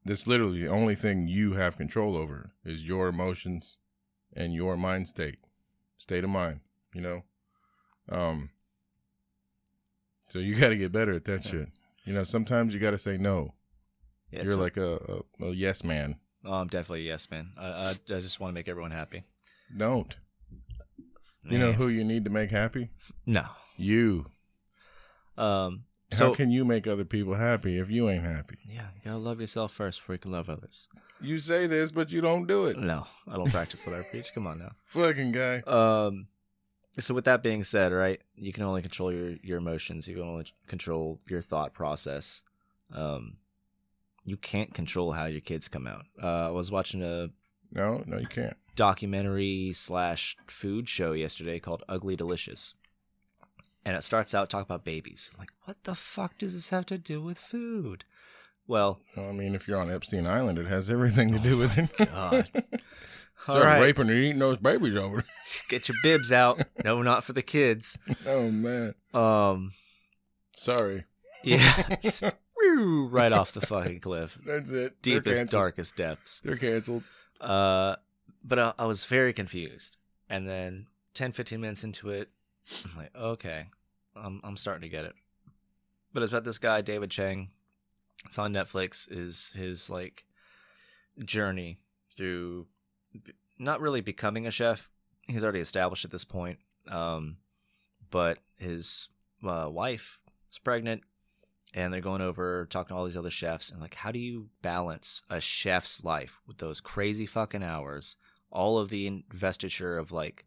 this. 0.05 0.27
Literally, 0.27 0.61
the 0.61 0.69
only 0.69 0.95
thing 0.95 1.27
you 1.27 1.53
have 1.53 1.77
control 1.77 2.15
over 2.15 2.51
is 2.63 2.87
your 2.87 3.07
emotions 3.09 3.77
and 4.33 4.53
your 4.53 4.77
mind 4.77 5.07
state, 5.07 5.39
state 5.97 6.23
of 6.23 6.29
mind. 6.29 6.61
You 6.93 7.01
know, 7.01 7.23
um. 8.09 8.49
So 10.29 10.39
you 10.39 10.55
got 10.59 10.69
to 10.69 10.77
get 10.77 10.91
better 10.91 11.13
at 11.13 11.25
that 11.25 11.43
shit. 11.43 11.69
You 12.05 12.13
know, 12.13 12.23
sometimes 12.23 12.73
you 12.73 12.79
got 12.79 12.91
to 12.91 12.97
say 12.97 13.17
no. 13.17 13.53
yeah, 14.31 14.43
You're 14.43 14.55
like 14.57 14.77
a, 14.77 15.23
a, 15.41 15.45
a 15.47 15.51
yes 15.51 15.83
man. 15.83 16.15
Oh, 16.47 16.53
I'm 16.53 16.67
definitely 16.67 17.01
a 17.01 17.09
yes, 17.09 17.29
man. 17.29 17.49
I, 17.57 17.67
I, 17.67 17.89
I 17.89 18.19
just 18.21 18.39
want 18.39 18.51
to 18.51 18.53
make 18.55 18.69
everyone 18.69 18.91
happy. 18.91 19.23
Don't. 19.75 20.15
You 21.49 21.57
know 21.57 21.73
who 21.73 21.87
you 21.87 22.03
need 22.03 22.23
to 22.25 22.29
make 22.31 22.51
happy? 22.51 22.89
No. 23.25 23.45
You. 23.77 24.27
Um. 25.37 25.83
How 26.11 26.17
So 26.17 26.33
can 26.33 26.51
you 26.51 26.63
make 26.63 26.87
other 26.87 27.03
people 27.03 27.35
happy 27.35 27.77
if 27.77 27.89
you 27.89 28.09
ain't 28.09 28.23
happy? 28.23 28.55
yeah, 28.65 28.87
you 28.95 29.01
gotta 29.03 29.17
love 29.17 29.41
yourself 29.41 29.73
first 29.73 29.99
before 29.99 30.15
you 30.15 30.19
can 30.19 30.31
love 30.31 30.49
others. 30.49 30.87
You 31.19 31.37
say 31.39 31.67
this, 31.67 31.91
but 31.91 32.11
you 32.11 32.21
don't 32.21 32.47
do 32.47 32.67
it. 32.67 32.77
No, 32.77 33.05
I 33.27 33.35
don't 33.35 33.51
practice 33.51 33.85
what 33.85 33.93
I 33.95 34.03
preach. 34.03 34.33
Come 34.33 34.47
on 34.47 34.59
now. 34.59 34.71
Fucking 34.93 35.33
guy. 35.33 35.57
Um. 35.67 36.27
So 36.99 37.13
with 37.13 37.25
that 37.25 37.43
being 37.43 37.63
said, 37.63 37.91
right, 37.91 38.21
you 38.35 38.51
can 38.53 38.63
only 38.63 38.81
control 38.81 39.11
your 39.11 39.35
your 39.43 39.57
emotions. 39.57 40.07
You 40.07 40.15
can 40.15 40.23
only 40.23 40.45
control 40.67 41.19
your 41.29 41.41
thought 41.41 41.73
process. 41.73 42.41
Um. 42.93 43.37
You 44.27 44.35
can't 44.35 44.73
control 44.73 45.13
how 45.13 45.25
your 45.25 45.39
kids 45.39 45.69
come 45.69 45.87
out. 45.87 46.03
Uh, 46.21 46.47
I 46.47 46.49
was 46.49 46.69
watching 46.69 47.01
a 47.01 47.29
No, 47.71 48.03
no, 48.05 48.17
you 48.17 48.27
can't. 48.27 48.57
documentary 48.75 49.71
slash 49.73 50.35
food 50.47 50.89
show 50.89 51.13
yesterday 51.13 51.59
called 51.59 51.83
Ugly 51.87 52.17
Delicious. 52.17 52.75
And 53.85 53.95
it 53.95 54.03
starts 54.03 54.35
out 54.35 54.49
talking 54.49 54.65
about 54.67 54.83
babies. 54.83 55.31
I'm 55.33 55.39
like, 55.39 55.51
what 55.63 55.77
the 55.85 55.95
fuck 55.95 56.37
does 56.37 56.53
this 56.53 56.71
have 56.71 56.85
to 56.87 56.97
do 56.97 57.21
with 57.21 57.37
food? 57.39 58.03
Well, 58.67 58.99
I 59.15 59.31
mean, 59.31 59.55
if 59.55 59.65
you're 59.65 59.79
on 59.79 59.89
Epstein 59.89 60.27
Island, 60.27 60.59
it 60.59 60.67
has 60.67 60.89
everything 60.89 61.31
to 61.31 61.39
do 61.39 61.57
with 61.57 61.77
it. 61.77 61.89
Oh 62.01 62.05
God. 62.43 62.47
all 63.47 63.59
Start 63.61 63.81
raping 63.81 64.09
and 64.09 64.17
eating 64.19 64.39
those 64.39 64.57
babies 64.57 64.97
over. 64.97 65.23
get 65.69 65.87
your 65.87 65.95
bibs 66.03 66.33
out. 66.33 66.61
No, 66.83 67.01
not 67.01 67.23
for 67.23 67.31
the 67.31 67.41
kids. 67.41 67.97
oh 68.25 68.51
man, 68.51 68.93
Um, 69.13 69.71
sorry. 70.53 71.05
yeah, 71.45 71.83
right 72.77 73.31
off 73.31 73.51
the 73.51 73.61
fucking 73.61 73.99
cliff, 73.99 74.37
That's 74.45 74.69
it. 74.71 75.01
They're 75.03 75.19
deepest, 75.19 75.37
canceled. 75.37 75.49
darkest 75.49 75.95
depths. 75.95 76.41
They're 76.43 76.55
canceled. 76.55 77.03
Uh, 77.39 77.95
but 78.43 78.59
I, 78.59 78.73
I 78.79 78.85
was 78.85 79.05
very 79.05 79.33
confused. 79.33 79.97
And 80.29 80.47
then 80.47 80.87
10, 81.13 81.31
15 81.31 81.61
minutes 81.61 81.83
into 81.83 82.09
it, 82.09 82.29
I'm 82.85 82.97
like, 82.97 83.15
okay, 83.15 83.67
I'm, 84.15 84.41
I'm 84.43 84.57
starting 84.57 84.81
to 84.81 84.89
get 84.89 85.05
it. 85.05 85.13
But 86.13 86.23
it's 86.23 86.31
about 86.31 86.43
this 86.43 86.57
guy, 86.57 86.81
David 86.81 87.11
Chang. 87.11 87.49
It's 88.25 88.39
on 88.39 88.53
Netflix. 88.53 89.07
Is 89.11 89.53
his 89.55 89.89
like 89.89 90.25
journey 91.23 91.79
through 92.15 92.67
not 93.59 93.81
really 93.81 94.01
becoming 94.01 94.47
a 94.47 94.51
chef. 94.51 94.89
He's 95.27 95.43
already 95.43 95.59
established 95.59 96.05
at 96.05 96.11
this 96.11 96.25
point. 96.25 96.59
Um, 96.89 97.37
but 98.09 98.39
his 98.57 99.09
uh, 99.47 99.67
wife 99.69 100.19
is 100.51 100.57
pregnant, 100.57 101.03
and 101.73 101.91
they're 101.93 102.01
going 102.01 102.21
over 102.21 102.65
talking 102.69 102.95
to 102.95 102.99
all 102.99 103.05
these 103.05 103.17
other 103.17 103.29
chefs 103.29 103.69
and 103.69 103.81
like, 103.81 103.95
how 103.95 104.11
do 104.11 104.19
you 104.19 104.47
balance 104.61 105.23
a 105.29 105.39
chef's 105.41 106.03
life 106.03 106.39
with 106.47 106.57
those 106.59 106.79
crazy 106.81 107.25
fucking 107.25 107.63
hours? 107.63 108.15
All 108.51 108.77
of 108.79 108.89
the 108.89 109.05
investiture 109.07 109.97
of 109.97 110.11
like 110.11 110.45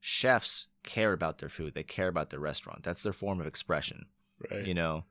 chefs 0.00 0.66
care 0.82 1.12
about 1.12 1.38
their 1.38 1.48
food. 1.48 1.74
They 1.74 1.82
care 1.82 2.08
about 2.08 2.30
their 2.30 2.40
restaurant. 2.40 2.82
That's 2.82 3.02
their 3.02 3.12
form 3.12 3.40
of 3.40 3.46
expression 3.46 4.06
Right. 4.50 4.66
you 4.66 4.74
know 4.74 5.04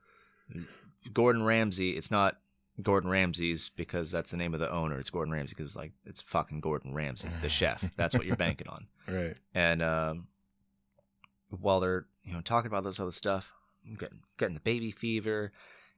Gordon 1.12 1.42
Ramsay. 1.42 1.90
It's 1.96 2.10
not 2.10 2.38
Gordon 2.82 3.08
Ramsay's 3.10 3.68
because 3.70 4.10
that's 4.10 4.30
the 4.32 4.36
name 4.36 4.52
of 4.54 4.60
the 4.60 4.70
owner. 4.70 4.98
It's 4.98 5.10
Gordon 5.10 5.32
Ramsay 5.32 5.54
because 5.56 5.76
like 5.76 5.92
it's 6.04 6.20
fucking 6.22 6.60
Gordon 6.60 6.92
Ramsay, 6.94 7.28
the 7.40 7.48
chef. 7.48 7.84
That's 7.96 8.14
what 8.14 8.26
you're 8.26 8.36
banking 8.36 8.68
on. 8.68 8.86
Right. 9.08 9.34
And 9.54 9.80
um, 9.82 10.26
while 11.50 11.80
they're 11.80 12.06
you 12.24 12.32
know 12.32 12.40
talking 12.40 12.66
about 12.66 12.84
this 12.84 12.98
other 13.00 13.12
stuff, 13.12 13.52
getting 13.98 14.20
getting 14.38 14.54
the 14.54 14.60
baby 14.60 14.90
fever, 14.90 15.52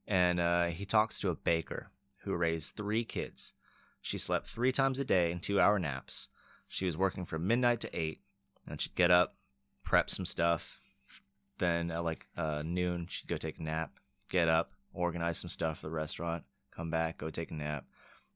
and 0.06 0.40
uh, 0.40 0.66
he 0.66 0.84
talks 0.84 1.18
to 1.20 1.30
a 1.30 1.36
baker 1.36 1.90
who 2.24 2.34
raised 2.34 2.74
three 2.74 3.04
kids. 3.04 3.54
She 4.02 4.18
slept 4.18 4.48
three 4.48 4.72
times 4.72 4.98
a 4.98 5.04
day 5.04 5.32
in 5.32 5.40
two 5.40 5.60
hour 5.60 5.78
naps. 5.78 6.28
She 6.68 6.86
was 6.86 6.96
working 6.96 7.24
from 7.24 7.46
midnight 7.46 7.80
to 7.80 7.98
eight, 7.98 8.20
and 8.66 8.80
she'd 8.80 8.94
get 8.94 9.10
up, 9.10 9.36
prep 9.84 10.10
some 10.10 10.26
stuff. 10.26 10.80
Then 11.58 11.90
at 11.90 12.04
like 12.04 12.26
uh, 12.36 12.62
noon, 12.64 13.06
she'd 13.08 13.28
go 13.28 13.36
take 13.36 13.58
a 13.58 13.62
nap, 13.62 13.98
get 14.28 14.48
up, 14.48 14.72
organize 14.92 15.38
some 15.38 15.48
stuff 15.48 15.78
for 15.78 15.88
the 15.88 15.92
restaurant, 15.94 16.44
come 16.74 16.90
back, 16.90 17.18
go 17.18 17.30
take 17.30 17.50
a 17.50 17.54
nap, 17.54 17.84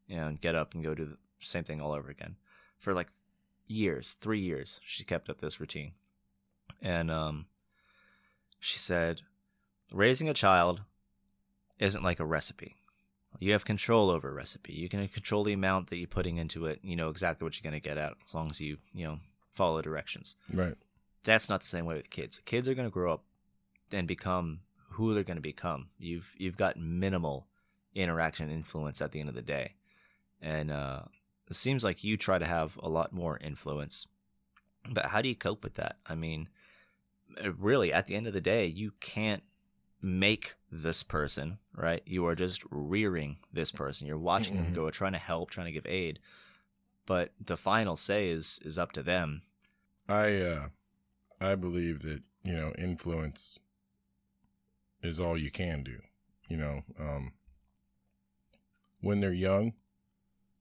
and 0.09 0.41
get 0.41 0.55
up 0.55 0.75
and 0.75 0.83
go 0.83 0.95
do 0.95 1.05
the 1.05 1.17
same 1.41 1.65
thing 1.65 1.81
all 1.81 1.93
over 1.93 2.09
again. 2.09 2.37
For 2.79 2.95
like 2.95 3.09
years, 3.67 4.11
three 4.11 4.41
years, 4.41 4.81
she 4.85 5.05
kept 5.05 5.29
up 5.29 5.41
this 5.41 5.61
routine. 5.61 5.93
And 6.83 7.11
um, 7.11 7.47
she 8.59 8.79
said, 8.79 9.23
raising 9.93 10.29
a 10.29 10.35
child 10.35 10.83
isn't 11.79 12.05
like 12.05 12.21
a 12.21 12.25
recipe. 12.25 12.77
You 13.39 13.53
have 13.53 13.65
control 13.65 14.11
over 14.11 14.29
a 14.29 14.33
recipe. 14.33 14.73
You 14.73 14.89
can 14.89 15.07
control 15.09 15.45
the 15.45 15.53
amount 15.53 15.89
that 15.89 15.97
you're 15.97 16.09
putting 16.09 16.39
into 16.39 16.67
it. 16.67 16.81
You 16.83 16.97
know 16.97 17.11
exactly 17.11 17.45
what 17.45 17.57
you're 17.57 17.71
going 17.71 17.81
to 17.81 17.89
get 17.89 17.99
out 17.99 18.17
as 18.25 18.35
long 18.35 18.51
as 18.51 18.61
you, 18.61 18.79
you 18.93 19.07
know, 19.07 19.19
follow 19.51 19.81
directions. 19.81 20.37
Right. 20.53 20.75
That's 21.25 21.49
not 21.49 21.61
the 21.61 21.67
same 21.67 21.85
way 21.85 21.95
with 21.95 22.11
kids. 22.11 22.41
Kids 22.41 22.69
are 22.69 22.75
going 22.75 22.89
to 22.89 22.93
grow 22.93 23.15
up 23.15 23.25
and 23.93 24.09
become 24.09 24.61
who 24.91 25.15
they're 25.15 25.23
going 25.23 25.37
to 25.37 25.43
become. 25.43 25.89
You've 25.99 26.35
you've 26.37 26.57
got 26.57 26.77
minimal 26.77 27.47
interaction 27.95 28.51
influence 28.51 29.01
at 29.01 29.13
the 29.13 29.21
end 29.21 29.29
of 29.29 29.35
the 29.35 29.43
day. 29.43 29.75
And 30.43 30.71
uh, 30.71 31.03
it 31.49 31.57
seems 31.57 31.85
like 31.85 32.05
you 32.05 32.17
try 32.17 32.39
to 32.39 32.47
have 32.47 32.79
a 32.83 32.89
lot 32.89 33.13
more 33.13 33.39
influence. 33.39 34.07
But 34.91 35.07
how 35.07 35.23
do 35.23 35.29
you 35.29 35.37
cope 35.37 35.63
with 35.63 35.75
that? 35.75 35.97
I 36.07 36.15
mean, 36.15 36.49
really, 37.59 37.93
at 37.93 38.07
the 38.07 38.17
end 38.17 38.27
of 38.27 38.33
the 38.33 38.41
day, 38.41 38.67
you 38.67 38.93
can't 39.01 39.43
make 40.03 40.55
this 40.71 41.03
person, 41.03 41.59
right? 41.75 42.03
You 42.07 42.27
are 42.27 42.35
just 42.35 42.63
rearing 42.71 43.39
this 43.53 43.71
person. 43.71 44.07
You're 44.07 44.19
watching 44.19 44.57
them 44.57 44.73
go, 44.73 44.91
trying 44.91 45.13
to 45.13 45.19
help, 45.19 45.51
trying 45.51 45.67
to 45.67 45.73
give 45.73 45.87
aid. 45.87 46.19
But 47.07 47.33
the 47.45 47.57
final 47.57 47.97
say 47.97 48.31
is 48.31 48.61
is 48.65 48.79
up 48.79 48.93
to 48.93 49.03
them. 49.03 49.43
I 50.09 50.41
uh 50.41 50.69
I 51.41 51.55
believe 51.55 52.03
that, 52.03 52.23
you 52.45 52.53
know, 52.53 52.73
influence 52.79 53.59
is 55.03 55.19
all 55.19 55.37
you 55.37 55.51
can 55.51 55.83
do. 55.83 55.99
You 56.49 56.57
know, 56.57 56.83
um 56.99 57.33
when 59.01 59.21
they're 59.21 59.33
young, 59.33 59.73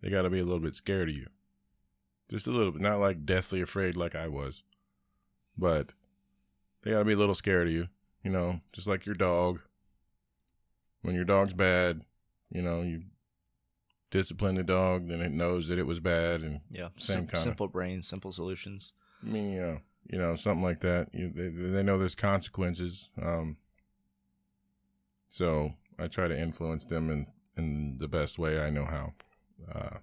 they 0.02 0.10
got 0.10 0.22
to 0.22 0.30
be 0.30 0.40
a 0.40 0.46
little 0.46 0.62
bit 0.62 0.76
scared 0.76 1.10
of 1.10 1.16
you. 1.16 1.28
Just 2.30 2.48
a 2.48 2.52
little 2.52 2.72
bit, 2.72 2.82
not 2.82 3.00
like 3.00 3.26
deathly 3.26 3.60
afraid 3.62 3.98
like 3.98 4.16
I 4.16 4.28
was. 4.28 4.64
But 5.58 5.92
they 6.82 6.92
got 6.92 7.00
to 7.00 7.06
be 7.06 7.14
a 7.14 7.18
little 7.18 7.36
scared 7.36 7.68
of 7.68 7.74
you, 7.74 7.88
you 8.30 8.34
know, 8.38 8.62
just 8.72 8.86
like 8.88 9.08
your 9.08 9.16
dog. 9.16 9.60
When 11.02 11.16
your 11.16 11.26
dog's 11.26 11.54
bad, 11.54 12.02
you 12.52 12.62
know, 12.62 12.84
you 12.84 13.06
discipline 14.12 14.54
the 14.54 14.64
dog, 14.64 15.08
then 15.08 15.20
it 15.20 15.32
knows 15.32 15.68
that 15.68 15.80
it 15.80 15.88
was 15.88 16.00
bad 16.00 16.42
and 16.42 16.62
Yeah, 16.70 16.90
Same 16.98 17.22
sim- 17.22 17.28
kinda. 17.28 17.38
simple 17.40 17.68
brains, 17.68 18.08
simple 18.08 18.32
solutions. 18.32 18.94
I 19.24 19.30
mean, 19.32 19.52
you 19.54 19.62
know, 19.62 19.80
you 20.12 20.20
know, 20.20 20.36
something 20.36 20.62
like 20.62 20.82
that. 20.82 21.08
You, 21.12 21.32
they, 21.34 21.48
they 21.48 21.82
know 21.82 21.98
there's 21.98 22.14
consequences. 22.14 23.10
Um, 23.20 23.58
so 25.30 25.72
I 25.98 26.08
try 26.08 26.28
to 26.28 26.40
influence 26.40 26.86
them 26.86 27.10
in, 27.10 27.28
in 27.58 27.98
the 27.98 28.08
best 28.08 28.38
way 28.38 28.62
I 28.62 28.70
know 28.70 28.86
how. 28.86 29.14
Uh, 29.74 29.98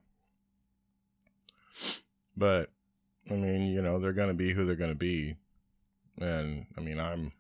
but 2.37 2.71
I 3.31 3.35
mean, 3.35 3.73
you 3.73 3.83
know, 3.83 4.01
they're 4.01 4.13
to 4.31 4.35
be 4.35 4.53
who 4.53 4.65
they're 4.65 4.75
to 4.91 4.99
be. 4.99 5.37
And 6.21 6.67
I 6.77 6.81
mean, 6.81 6.99
I'm 6.99 7.33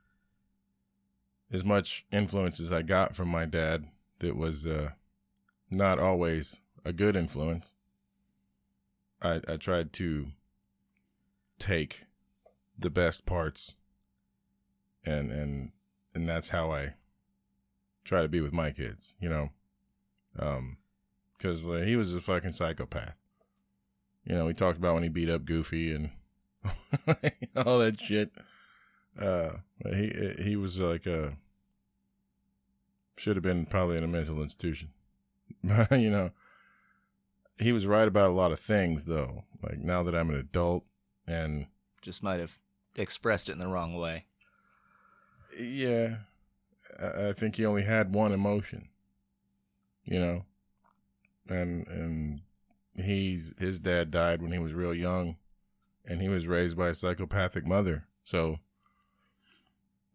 as 1.53 1.65
much 1.65 2.05
influence 2.13 2.61
as 2.61 2.73
I 2.73 2.83
got 2.83 3.15
from 3.15 3.29
my 3.29 3.45
dad 3.45 3.87
that 4.19 4.37
was, 4.37 4.67
uh, 4.67 4.91
not 5.71 5.99
always 5.99 6.61
a 6.85 6.93
good 6.93 7.17
influence. 7.17 7.75
I, 9.23 9.41
I 9.49 9.57
tried 9.57 9.93
to 9.95 10.29
take 11.59 12.07
the 12.79 12.91
best 12.91 13.25
parts 13.25 13.75
and 15.05 15.31
and 15.31 15.73
and 16.15 16.29
that's 16.29 16.51
how 16.51 16.71
I 16.71 16.95
try 18.05 18.23
to 18.23 18.29
be 18.29 18.41
with 18.41 18.53
my 18.53 18.71
kids, 18.71 19.15
you 19.21 19.29
know. 19.29 19.51
Um 20.39 20.79
cuz 21.39 21.69
uh, 21.69 21.83
he 21.87 21.97
was 21.97 22.15
a 22.15 22.21
fucking 22.21 22.53
psychopath. 22.53 23.15
You 24.25 24.35
know, 24.35 24.47
we 24.47 24.55
talked 24.55 24.79
about 24.79 24.95
when 24.95 25.03
he 25.05 25.09
beat 25.09 25.31
up 25.31 25.45
Goofy 25.45 25.93
and 25.93 26.11
all 27.57 27.79
that 27.79 28.01
shit. 28.01 28.33
Uh 29.21 29.59
he 29.93 30.35
he 30.43 30.57
was 30.57 30.79
like 30.79 31.07
a 31.07 31.37
should 33.17 33.37
have 33.37 33.43
been 33.43 33.67
probably 33.67 33.97
in 33.97 34.05
a 34.05 34.09
mental 34.09 34.43
institution. 34.43 34.91
you 35.91 36.11
know, 36.11 36.31
he 37.59 37.73
was 37.73 37.87
right 37.87 38.09
about 38.09 38.31
a 38.31 38.35
lot 38.35 38.53
of 38.53 38.61
things 38.61 39.05
though. 39.07 39.45
Like 39.63 39.79
now 39.79 40.03
that 40.03 40.15
I'm 40.15 40.31
an 40.31 40.37
adult 40.37 40.85
and 41.27 41.67
Just 42.03 42.23
might 42.23 42.41
have 42.41 42.59
expressed 42.95 43.49
it 43.49 43.53
in 43.53 43.59
the 43.59 43.69
wrong 43.69 43.95
way. 43.95 44.27
yeah, 45.59 46.17
I, 47.01 47.29
I 47.29 47.33
think 47.33 47.57
he 47.57 47.65
only 47.67 47.83
had 47.83 48.15
one 48.15 48.33
emotion, 48.33 48.89
you 50.05 50.19
know, 50.21 50.45
and 51.49 51.87
and 51.89 52.41
he's 52.97 53.55
his 53.59 53.81
dad 53.81 54.11
died 54.11 54.43
when 54.43 54.53
he 54.53 54.59
was 54.59 54.75
real 54.75 54.95
young, 54.95 55.37
and 56.05 56.21
he 56.21 56.29
was 56.29 56.47
raised 56.47 56.77
by 56.77 56.89
a 56.89 56.95
psychopathic 56.95 57.67
mother. 57.67 58.07
So, 58.25 58.59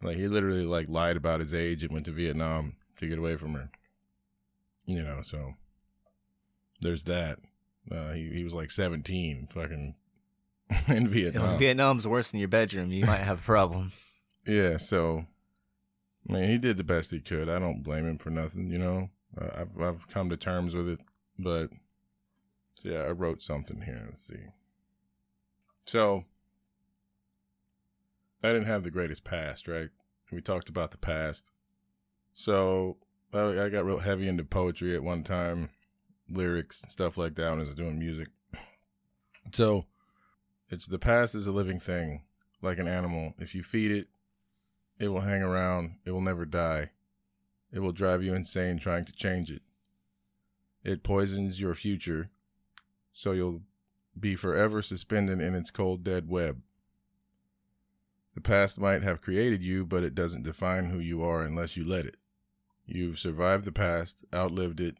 like, 0.01 0.17
he 0.17 0.27
literally 0.27 0.65
like 0.65 0.87
lied 0.89 1.17
about 1.17 1.39
his 1.39 1.53
age 1.53 1.83
and 1.83 1.93
went 1.93 2.05
to 2.05 2.11
Vietnam 2.11 2.75
to 2.97 3.07
get 3.07 3.19
away 3.19 3.37
from 3.37 3.53
her. 3.53 3.69
You 4.85 5.03
know, 5.03 5.21
so 5.23 5.53
there's 6.81 7.03
that. 7.05 7.39
Uh, 7.91 8.11
he 8.11 8.29
he 8.29 8.43
was 8.43 8.53
like 8.53 8.71
17, 8.71 9.49
fucking 9.51 9.95
in 10.87 11.07
Vietnam. 11.07 11.57
Vietnam's 11.57 12.07
worse 12.07 12.31
than 12.31 12.39
your 12.39 12.49
bedroom, 12.49 12.91
you 12.91 13.05
might 13.05 13.17
have 13.17 13.39
a 13.39 13.43
problem. 13.43 13.91
Yeah, 14.43 14.77
so 14.77 15.27
I 16.27 16.33
mean, 16.33 16.49
he 16.49 16.57
did 16.57 16.77
the 16.77 16.83
best 16.83 17.11
he 17.11 17.19
could. 17.19 17.47
I 17.47 17.59
don't 17.59 17.83
blame 17.83 18.07
him 18.07 18.17
for 18.17 18.31
nothing, 18.31 18.71
you 18.71 18.79
know. 18.79 19.11
Uh, 19.39 19.49
I've 19.55 19.79
I've 19.79 20.07
come 20.09 20.31
to 20.31 20.35
terms 20.35 20.73
with 20.73 20.89
it, 20.89 20.99
but 21.37 21.69
yeah, 22.81 23.01
I 23.01 23.11
wrote 23.11 23.43
something 23.43 23.81
here. 23.81 24.03
Let's 24.07 24.25
see. 24.25 24.47
So 25.85 26.25
I 28.43 28.47
didn't 28.49 28.67
have 28.67 28.83
the 28.83 28.91
greatest 28.91 29.23
past, 29.23 29.67
right? 29.67 29.89
We 30.31 30.41
talked 30.41 30.69
about 30.69 30.91
the 30.91 30.97
past. 30.97 31.51
So 32.33 32.97
I, 33.33 33.65
I 33.65 33.69
got 33.69 33.85
real 33.85 33.99
heavy 33.99 34.27
into 34.27 34.43
poetry 34.43 34.95
at 34.95 35.03
one 35.03 35.23
time, 35.23 35.69
lyrics, 36.29 36.83
stuff 36.87 37.17
like 37.17 37.35
that 37.35 37.49
when 37.49 37.59
I 37.59 37.63
was 37.63 37.75
doing 37.75 37.99
music. 37.99 38.29
So 39.51 39.85
it's 40.69 40.87
the 40.87 40.99
past 40.99 41.35
is 41.35 41.47
a 41.47 41.51
living 41.51 41.79
thing, 41.79 42.23
like 42.61 42.77
an 42.77 42.87
animal. 42.87 43.33
If 43.37 43.53
you 43.53 43.63
feed 43.63 43.91
it, 43.91 44.07
it 44.99 45.09
will 45.09 45.21
hang 45.21 45.41
around. 45.41 45.97
It 46.05 46.11
will 46.11 46.21
never 46.21 46.45
die. 46.45 46.91
It 47.73 47.79
will 47.79 47.91
drive 47.91 48.23
you 48.23 48.33
insane 48.33 48.79
trying 48.79 49.05
to 49.05 49.13
change 49.13 49.49
it. 49.51 49.61
It 50.83 51.03
poisons 51.03 51.59
your 51.59 51.75
future, 51.75 52.29
so 53.13 53.33
you'll 53.33 53.61
be 54.19 54.35
forever 54.35 54.81
suspended 54.81 55.39
in 55.39 55.53
its 55.55 55.71
cold, 55.71 56.03
dead 56.03 56.27
web. 56.27 56.61
The 58.33 58.41
past 58.41 58.79
might 58.79 59.03
have 59.03 59.21
created 59.21 59.61
you, 59.61 59.85
but 59.85 60.03
it 60.03 60.15
doesn't 60.15 60.43
define 60.43 60.85
who 60.85 60.99
you 60.99 61.21
are 61.23 61.41
unless 61.41 61.75
you 61.75 61.83
let 61.83 62.05
it. 62.05 62.15
You've 62.85 63.19
survived 63.19 63.65
the 63.65 63.71
past, 63.71 64.25
outlived 64.33 64.79
it. 64.79 64.95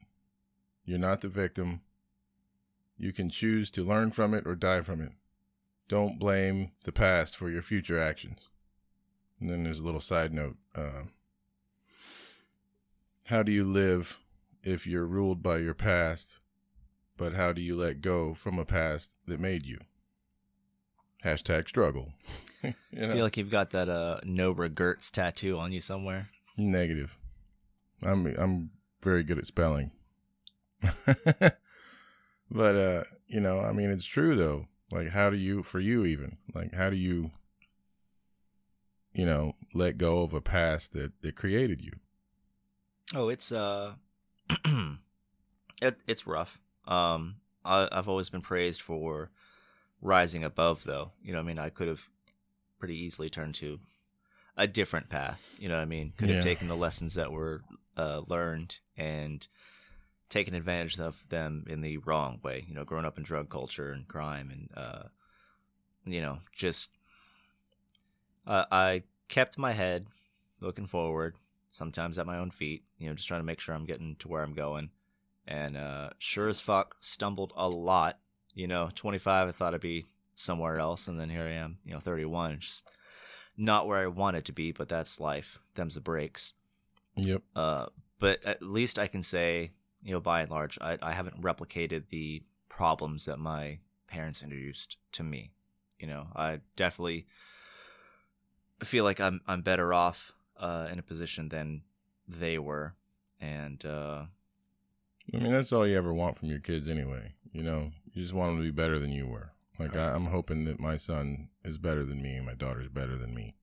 You're 0.86 0.99
not 0.99 1.21
the 1.21 1.29
victim. 1.29 1.82
You 2.97 3.13
can 3.13 3.29
choose 3.29 3.71
to 3.71 3.84
learn 3.84 4.11
from 4.11 4.34
it 4.34 4.45
or 4.45 4.55
die 4.55 4.82
from 4.82 5.01
it. 5.01 5.11
Don't 5.88 6.19
blame 6.19 6.71
the 6.84 6.91
past 6.91 7.36
for 7.36 7.49
your 7.49 7.61
future 7.61 7.99
actions. 7.99 8.39
And 9.39 9.49
then 9.49 9.63
there's 9.63 9.79
a 9.79 9.84
little 9.84 10.01
side 10.01 10.34
note. 10.34 10.57
Uh, 10.75 11.03
how 13.25 13.43
do 13.43 13.51
you 13.51 13.63
live 13.63 14.19
if 14.63 14.86
you're 14.86 15.07
ruled 15.07 15.41
by 15.41 15.57
your 15.57 15.73
past, 15.73 16.38
but 17.17 17.34
how 17.34 17.51
do 17.51 17.61
you 17.61 17.75
let 17.75 18.01
go 18.01 18.34
from 18.34 18.59
a 18.59 18.65
past 18.65 19.15
that 19.25 19.39
made 19.39 19.65
you? 19.65 19.79
Hashtag 21.26 21.67
struggle. 21.67 22.13
you 22.63 22.74
I 22.99 23.07
feel 23.07 23.24
like 23.24 23.38
you've 23.38 23.51
got 23.51 23.72
that 23.72 23.89
uh, 23.89 24.19
no 24.24 24.51
regrets 24.51 25.11
tattoo 25.11 25.57
on 25.57 25.72
you 25.72 25.82
somewhere. 25.82 26.30
Negative. 26.57 27.17
I'm 28.03 28.26
I'm 28.38 28.72
very 29.03 29.24
good 29.24 29.38
at 29.38 29.45
spelling. 29.45 29.91
but 32.49 32.76
uh, 32.76 33.03
you 33.28 33.39
know, 33.39 33.59
I 33.59 33.72
mean 33.72 33.91
it's 33.91 34.05
true 34.05 34.36
though. 34.36 34.67
Like 34.91 35.09
how 35.09 35.30
do 35.30 35.38
you 35.38 35.63
for 35.63 35.80
you 35.80 36.05
even? 36.05 36.38
Like 36.53 36.74
how 36.74 36.89
do 36.89 36.97
you 36.97 37.32
you 39.13 39.26
know, 39.26 39.55
let 39.74 39.97
go 39.97 40.22
of 40.22 40.34
a 40.34 40.41
past 40.41 40.93
that 40.93 41.22
that 41.22 41.36
created 41.36 41.82
you? 41.82 41.93
Oh, 43.13 43.30
it's 43.30 43.51
uh, 43.51 43.95
it, 45.82 45.97
it's 46.07 46.26
rough. 46.26 46.59
Um, 46.88 47.38
I, 47.63 47.88
I've 47.91 48.09
always 48.09 48.30
been 48.30 48.41
praised 48.41 48.82
for 48.82 49.32
rising 50.02 50.43
above, 50.43 50.84
though. 50.84 51.12
You 51.24 51.34
know, 51.34 51.39
what 51.39 51.45
I 51.45 51.47
mean, 51.47 51.60
I 51.60 51.70
could 51.70 51.88
have 51.88 52.08
pretty 52.80 52.97
easily 52.97 53.30
turned 53.30 53.56
to 53.56 53.80
a 54.58 54.68
different 54.68 55.10
path. 55.10 55.45
You 55.58 55.70
know, 55.70 55.76
what 55.76 55.82
I 55.82 55.86
mean, 55.86 56.14
could 56.18 56.30
Yeah. 56.30 56.36
have 56.36 56.43
taken 56.43 56.68
the 56.68 56.76
lessons 56.76 57.16
that 57.16 57.32
were 57.32 57.62
uh, 57.97 58.22
learned 58.28 58.80
and 58.97 59.47
taken 60.30 60.56
advantage 60.56 60.99
of 60.99 61.28
them 61.30 61.66
in 61.68 61.82
the 61.82 61.97
wrong 61.97 62.39
way. 62.43 62.66
You 62.68 62.74
know, 62.74 62.84
growing 62.84 63.06
up 63.06 63.18
in 63.18 63.24
drug 63.24 63.49
culture 63.49 63.91
and 63.91 64.08
crime, 64.08 64.49
and 64.49 64.70
uh, 64.76 65.04
you 66.06 66.22
know, 66.22 66.39
just 66.56 66.91
uh, 68.47 68.66
I 68.72 69.04
kept 69.28 69.58
my 69.58 69.72
head 69.74 70.08
looking 70.60 70.88
forward, 70.88 71.36
sometimes 71.70 72.18
at 72.18 72.26
my 72.26 72.38
own 72.38 72.52
feet, 72.52 72.84
you 72.97 73.08
know, 73.08 73.16
just 73.16 73.28
trying 73.28 73.39
to 73.41 73.45
make 73.45 73.60
sure 73.60 73.76
I'm 73.76 73.86
getting 73.86 74.16
to 74.18 74.28
where 74.28 74.43
I'm 74.43 74.54
going. 74.54 74.89
And 75.47 75.76
uh, 75.76 76.12
sure 76.20 76.47
as 76.47 76.60
fuck, 76.60 76.95
stumbled 76.99 77.52
a 77.56 77.68
lot. 77.68 78.20
You 78.54 78.68
know, 78.68 78.89
25, 78.93 79.47
I 79.47 79.52
thought 79.52 79.74
I'd 79.74 79.82
be 79.82 80.06
somewhere 80.36 80.80
else, 80.80 81.08
and 81.08 81.20
then 81.20 81.30
here 81.30 81.43
I 81.43 81.54
am, 81.54 81.78
you 81.86 81.93
know, 81.93 81.99
31, 81.99 82.60
just 82.60 82.88
not 83.58 83.88
where 83.88 83.99
I 83.99 84.08
wanted 84.08 84.45
to 84.45 84.52
be, 84.52 84.72
but 84.72 84.89
that's 84.89 85.20
life. 85.20 85.60
Them's 85.76 85.95
the 85.95 86.02
breaks. 86.02 86.54
Yep. 87.16 87.43
Uh, 87.56 87.86
but 88.20 88.43
at 88.45 88.62
least 88.62 88.99
I 88.99 89.08
can 89.08 89.24
say, 89.24 89.72
you 90.04 90.12
know, 90.12 90.20
by 90.20 90.41
and 90.41 90.52
large, 90.52 90.78
I, 90.82 90.97
I 91.02 91.12
haven't 91.12 91.41
replicated 91.41 92.10
the 92.10 92.43
problems 92.70 93.26
that 93.26 93.38
my 93.38 93.80
parents 94.08 94.41
introduced 94.41 94.97
to 95.14 95.24
me. 95.24 95.52
You 95.99 96.08
know, 96.08 96.28
I 96.36 96.60
definitely 96.76 97.28
feel 98.84 99.04
like 99.04 99.20
I'm 99.20 99.41
I'm 99.47 99.62
better 99.62 99.93
off 99.93 100.34
uh, 100.60 100.88
in 100.91 100.97
a 100.97 101.04
position 101.04 101.49
than 101.49 101.84
they 102.28 102.58
were, 102.58 102.95
and 103.39 103.86
uh, 103.86 104.24
I 105.34 105.38
mean, 105.38 105.52
that's 105.52 105.72
all 105.72 105.88
you 105.88 105.95
ever 105.95 106.14
want 106.14 106.38
from 106.38 106.49
your 106.49 106.60
kids 106.60 106.89
anyway. 106.89 107.34
You 107.54 107.64
know, 107.64 107.91
you 108.14 108.22
just 108.22 108.34
want 108.34 108.51
them 108.51 108.57
to 108.57 108.64
be 108.64 108.72
better 108.72 108.99
than 108.99 109.12
you 109.12 109.28
were. 109.28 109.51
Like, 109.80 109.95
I, 109.95 110.14
I'm 110.14 110.28
hoping 110.28 110.66
that 110.66 110.80
my 110.80 110.97
son 110.97 111.49
is 111.64 111.78
better 111.78 112.03
than 112.03 112.22
me 112.22 112.36
and 112.36 112.45
my 112.45 112.53
daughter's 112.53 112.89
better 112.89 113.18
than 113.18 113.34
me. 113.34 113.55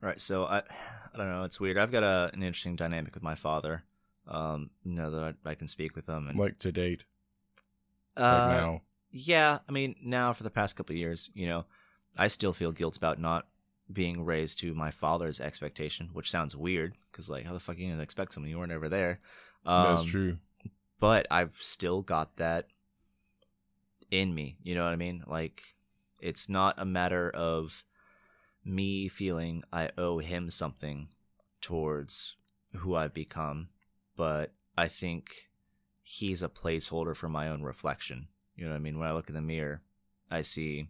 Right. 0.00 0.20
So 0.20 0.44
I, 0.44 0.58
I 0.58 1.16
don't 1.16 1.36
know. 1.36 1.44
It's 1.44 1.60
weird. 1.60 1.78
I've 1.78 1.92
got 1.92 2.02
a, 2.02 2.30
an 2.32 2.42
interesting 2.42 2.76
dynamic 2.76 3.14
with 3.14 3.22
my 3.22 3.34
father. 3.34 3.84
Um, 4.28 4.70
you 4.82 4.94
know 4.94 5.10
that 5.10 5.36
I, 5.44 5.50
I 5.50 5.54
can 5.54 5.68
speak 5.68 5.94
with 5.94 6.08
him 6.08 6.26
and 6.26 6.38
Like 6.38 6.58
to 6.60 6.72
date, 6.72 7.04
uh, 8.16 8.22
like 8.22 8.60
now. 8.60 8.82
Yeah, 9.10 9.58
I 9.68 9.72
mean, 9.72 9.94
now 10.02 10.32
for 10.32 10.42
the 10.42 10.50
past 10.50 10.76
couple 10.76 10.94
of 10.94 10.98
years, 10.98 11.30
you 11.34 11.46
know, 11.46 11.64
I 12.18 12.26
still 12.26 12.52
feel 12.52 12.72
guilt 12.72 12.96
about 12.96 13.20
not 13.20 13.46
being 13.92 14.24
raised 14.24 14.58
to 14.60 14.74
my 14.74 14.90
father's 14.90 15.40
expectation, 15.40 16.10
which 16.12 16.30
sounds 16.30 16.56
weird 16.56 16.96
because 17.10 17.30
like, 17.30 17.46
how 17.46 17.52
the 17.52 17.60
fuck 17.60 17.76
are 17.76 17.78
you 17.78 17.90
gonna 17.90 18.02
expect 18.02 18.32
something 18.32 18.50
you 18.50 18.58
weren't 18.58 18.72
ever 18.72 18.88
there? 18.88 19.20
Um, 19.64 19.94
That's 19.94 20.04
true. 20.04 20.38
But 20.98 21.26
I've 21.30 21.56
still 21.60 22.02
got 22.02 22.36
that 22.36 22.66
in 24.10 24.34
me. 24.34 24.58
You 24.62 24.74
know 24.74 24.84
what 24.84 24.92
I 24.92 24.96
mean? 24.96 25.24
Like, 25.26 25.62
it's 26.20 26.48
not 26.48 26.76
a 26.78 26.84
matter 26.84 27.30
of 27.30 27.84
me 28.64 29.08
feeling 29.08 29.62
I 29.72 29.90
owe 29.96 30.18
him 30.18 30.50
something 30.50 31.08
towards 31.60 32.36
who 32.74 32.94
I've 32.94 33.14
become, 33.14 33.68
but 34.16 34.52
I 34.76 34.88
think 34.88 35.48
he's 36.02 36.42
a 36.42 36.48
placeholder 36.48 37.16
for 37.16 37.28
my 37.28 37.48
own 37.48 37.62
reflection. 37.62 38.28
You 38.54 38.64
know 38.64 38.70
what 38.70 38.76
I 38.76 38.80
mean? 38.80 38.98
When 38.98 39.08
I 39.08 39.12
look 39.12 39.28
in 39.28 39.34
the 39.34 39.40
mirror, 39.40 39.82
I 40.30 40.40
see. 40.40 40.88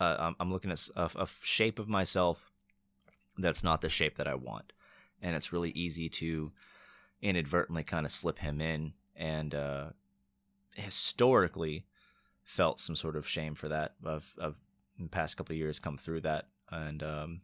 Uh, 0.00 0.16
I'm, 0.18 0.36
I'm 0.40 0.52
looking 0.52 0.70
at 0.70 0.88
a 0.96 1.26
shape 1.42 1.78
of 1.78 1.88
myself 1.88 2.50
that's 3.36 3.62
not 3.62 3.80
the 3.80 3.90
shape 3.90 4.16
that 4.16 4.26
I 4.26 4.34
want, 4.34 4.72
and 5.20 5.36
it's 5.36 5.52
really 5.52 5.70
easy 5.70 6.08
to 6.08 6.52
inadvertently 7.20 7.84
kind 7.84 8.06
of 8.06 8.12
slip 8.12 8.38
him 8.38 8.60
in, 8.60 8.94
and 9.14 9.54
uh, 9.54 9.90
historically 10.74 11.84
felt 12.44 12.80
some 12.80 12.96
sort 12.96 13.16
of 13.16 13.28
shame 13.28 13.54
for 13.54 13.68
that. 13.68 13.94
I've, 14.04 14.34
I've 14.40 14.56
in 14.98 15.04
the 15.04 15.10
past 15.10 15.36
couple 15.36 15.52
of 15.54 15.58
years 15.58 15.78
come 15.78 15.96
through 15.96 16.20
that, 16.22 16.48
and 16.70 17.02
um, 17.02 17.40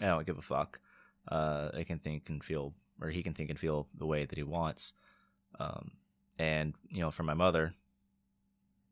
I 0.00 0.06
don't 0.06 0.26
give 0.26 0.38
a 0.38 0.42
fuck. 0.42 0.78
Uh, 1.26 1.70
I 1.76 1.82
can 1.84 1.98
think 1.98 2.28
and 2.28 2.42
feel, 2.44 2.74
or 3.00 3.08
he 3.08 3.22
can 3.22 3.34
think 3.34 3.50
and 3.50 3.58
feel 3.58 3.88
the 3.96 4.06
way 4.06 4.24
that 4.24 4.36
he 4.36 4.44
wants. 4.44 4.92
Um, 5.58 5.92
and 6.38 6.74
you 6.90 7.00
know, 7.00 7.10
for 7.10 7.22
my 7.22 7.34
mother, 7.34 7.74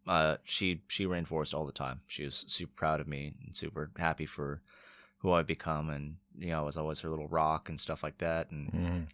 uh, 0.06 0.36
she 0.44 0.82
she 0.88 1.06
reinforced 1.06 1.54
all 1.54 1.66
the 1.66 1.72
time. 1.72 2.00
She 2.06 2.24
was 2.24 2.44
super 2.48 2.72
proud 2.74 3.00
of 3.00 3.06
me 3.06 3.34
and 3.44 3.56
super 3.56 3.90
happy 3.98 4.26
for 4.26 4.60
who 5.18 5.32
I've 5.32 5.46
become, 5.46 5.90
and 5.90 6.16
you 6.38 6.48
know, 6.48 6.60
I 6.60 6.62
was 6.64 6.76
always 6.76 7.00
her 7.00 7.10
little 7.10 7.28
rock 7.28 7.68
and 7.68 7.78
stuff 7.78 8.02
like 8.02 8.18
that. 8.18 8.50
And 8.50 8.72
Mhm. 8.72 9.06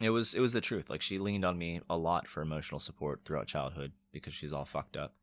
It 0.00 0.10
was 0.10 0.34
it 0.34 0.40
was 0.40 0.52
the 0.52 0.60
truth. 0.60 0.90
Like 0.90 1.00
she 1.02 1.18
leaned 1.18 1.44
on 1.44 1.58
me 1.58 1.80
a 1.88 1.96
lot 1.96 2.28
for 2.28 2.42
emotional 2.42 2.80
support 2.80 3.20
throughout 3.24 3.46
childhood 3.46 3.92
because 4.12 4.34
she's 4.34 4.52
all 4.52 4.64
fucked 4.64 4.96
up. 4.96 5.14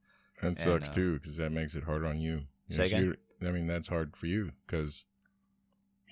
That 0.42 0.48
And, 0.48 0.60
sucks 0.60 0.90
uh, 0.90 0.94
too, 0.94 1.14
because 1.20 1.38
that 1.38 1.52
makes 1.52 1.76
it 1.76 1.84
hard 1.84 2.06
on 2.06 2.20
you. 2.20 2.42
You 2.68 2.76
Say 2.76 2.90
know, 2.90 2.98
again? 2.98 3.16
I 3.46 3.52
mean, 3.52 3.68
that's 3.68 3.88
hard 3.88 4.16
for 4.16 4.28
you 4.28 4.52
because 4.66 5.04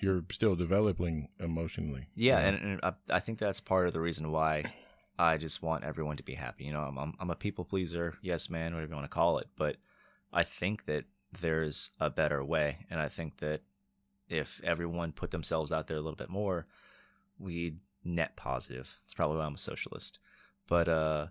you're 0.00 0.24
still 0.30 0.54
developing 0.56 1.28
emotionally. 1.38 2.08
Yeah, 2.14 2.38
you 2.38 2.42
know? 2.42 2.48
and, 2.58 2.70
and 2.72 2.80
I, 2.82 3.16
I 3.16 3.20
think 3.20 3.38
that's 3.38 3.60
part 3.60 3.86
of 3.86 3.94
the 3.94 4.00
reason 4.00 4.30
why 4.32 4.64
I 5.18 5.36
just 5.36 5.62
want 5.62 5.84
everyone 5.84 6.16
to 6.18 6.22
be 6.22 6.34
happy. 6.34 6.64
You 6.64 6.72
know, 6.72 6.82
I'm 6.82 6.98
I'm, 6.98 7.14
I'm 7.20 7.30
a 7.30 7.36
people 7.36 7.64
pleaser, 7.64 8.14
yes 8.22 8.50
man, 8.50 8.74
whatever 8.74 8.90
you 8.90 8.96
want 8.96 9.10
to 9.10 9.14
call 9.14 9.38
it, 9.38 9.48
but 9.56 9.76
I 10.32 10.42
think 10.44 10.86
that 10.86 11.04
there's 11.40 11.90
a 11.98 12.10
better 12.10 12.44
way, 12.44 12.86
and 12.90 13.00
I 13.00 13.08
think 13.08 13.38
that 13.38 13.62
if 14.28 14.60
everyone 14.64 15.12
put 15.12 15.30
themselves 15.30 15.72
out 15.72 15.86
there 15.86 15.96
a 15.96 16.00
little 16.00 16.16
bit 16.16 16.30
more, 16.30 16.66
we'd 17.38 17.78
net 18.04 18.36
positive. 18.36 18.98
It's 19.04 19.14
probably 19.14 19.38
why 19.38 19.44
I'm 19.46 19.54
a 19.54 19.58
socialist, 19.58 20.18
but 20.68 20.88
uh, 20.88 21.26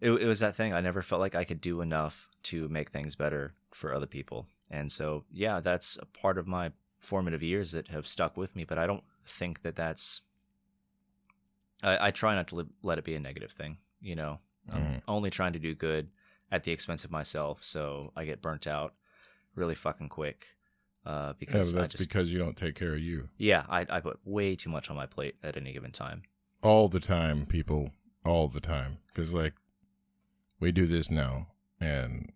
it 0.00 0.10
it 0.10 0.26
was 0.26 0.40
that 0.40 0.56
thing. 0.56 0.74
I 0.74 0.80
never 0.80 1.02
felt 1.02 1.20
like 1.20 1.34
I 1.34 1.44
could 1.44 1.60
do 1.60 1.80
enough 1.80 2.28
to 2.44 2.68
make 2.68 2.90
things 2.90 3.14
better 3.14 3.54
for 3.70 3.94
other 3.94 4.06
people, 4.06 4.46
and 4.70 4.90
so 4.90 5.24
yeah, 5.32 5.60
that's 5.60 5.96
a 6.00 6.06
part 6.06 6.38
of 6.38 6.46
my 6.46 6.72
formative 6.98 7.42
years 7.42 7.72
that 7.72 7.88
have 7.88 8.08
stuck 8.08 8.36
with 8.36 8.56
me. 8.56 8.64
But 8.64 8.78
I 8.78 8.86
don't 8.86 9.04
think 9.26 9.62
that 9.62 9.76
that's. 9.76 10.22
I, 11.82 12.08
I 12.08 12.10
try 12.10 12.34
not 12.34 12.48
to 12.48 12.56
li- 12.56 12.66
let 12.82 12.98
it 12.98 13.04
be 13.04 13.14
a 13.14 13.20
negative 13.20 13.52
thing. 13.52 13.78
You 14.00 14.16
know, 14.16 14.38
I'm 14.70 14.82
Mhm. 14.82 15.02
only 15.08 15.30
trying 15.30 15.52
to 15.54 15.58
do 15.58 15.74
good 15.74 16.10
at 16.50 16.64
the 16.64 16.72
expense 16.72 17.04
of 17.04 17.10
myself, 17.10 17.64
so 17.64 18.12
I 18.16 18.24
get 18.24 18.42
burnt 18.42 18.66
out 18.66 18.94
really 19.54 19.74
fucking 19.74 20.08
quick. 20.08 20.46
Uh, 21.06 21.10
Yeah, 21.10 21.32
because 21.38 21.74
I 21.74 21.80
that's 21.82 21.92
just 21.92 22.08
because 22.08 22.32
you 22.32 22.38
don't 22.38 22.56
take 22.56 22.74
care 22.74 22.94
of 22.94 23.00
you 23.00 23.28
yeah, 23.36 23.64
I 23.68 23.86
I 23.90 24.00
put 24.00 24.18
way 24.24 24.56
too 24.56 24.70
much 24.70 24.88
on 24.90 24.96
my 24.96 25.06
plate 25.06 25.36
at 25.42 25.56
any 25.56 25.72
given 25.72 25.92
time. 25.92 26.22
all 26.62 26.88
the 26.88 27.00
time, 27.00 27.44
people, 27.46 27.90
all 28.24 28.48
the 28.48 28.60
time. 28.60 28.98
Because 29.12 29.34
like, 29.34 29.52
we 30.60 30.72
do 30.72 30.86
this 30.86 31.10
now, 31.10 31.48
and 31.78 32.32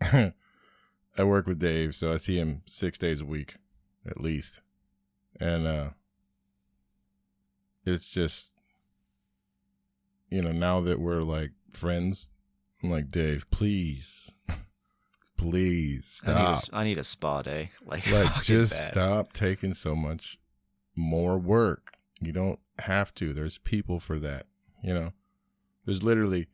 I 0.00 1.24
work 1.24 1.46
with 1.48 1.58
Dave, 1.58 1.96
so 1.96 2.12
I 2.12 2.18
see 2.18 2.36
him 2.38 2.62
six 2.66 2.96
days 2.98 3.20
a 3.20 3.26
week, 3.26 3.56
at 4.06 4.20
least, 4.20 4.62
and 5.40 5.66
uh, 5.66 5.90
it's 7.84 8.08
just, 8.08 8.52
you 10.30 10.42
know, 10.42 10.52
now 10.52 10.80
that 10.82 11.00
we're 11.00 11.22
like 11.22 11.50
friends, 11.72 12.30
I'm 12.82 12.90
like 12.90 13.10
Dave, 13.10 13.50
please, 13.50 14.30
please 15.38 16.20
I 16.26 16.34
need, 16.34 16.50
a, 16.50 16.56
stop. 16.56 16.78
I 16.78 16.84
need 16.84 16.98
a 16.98 17.04
spa 17.04 17.40
day. 17.42 17.70
Like, 17.86 18.10
like 18.12 18.42
just 18.42 18.72
bad. 18.72 18.92
stop 18.92 19.32
taking 19.32 19.72
so 19.72 19.96
much 19.96 20.38
more 20.94 21.38
work 21.38 21.94
you 22.20 22.32
don't 22.32 22.58
have 22.80 23.14
to 23.14 23.32
there's 23.32 23.56
people 23.58 23.98
for 24.00 24.18
that 24.18 24.44
you 24.82 24.92
know 24.92 25.12
there's 25.86 26.02
literally 26.02 26.48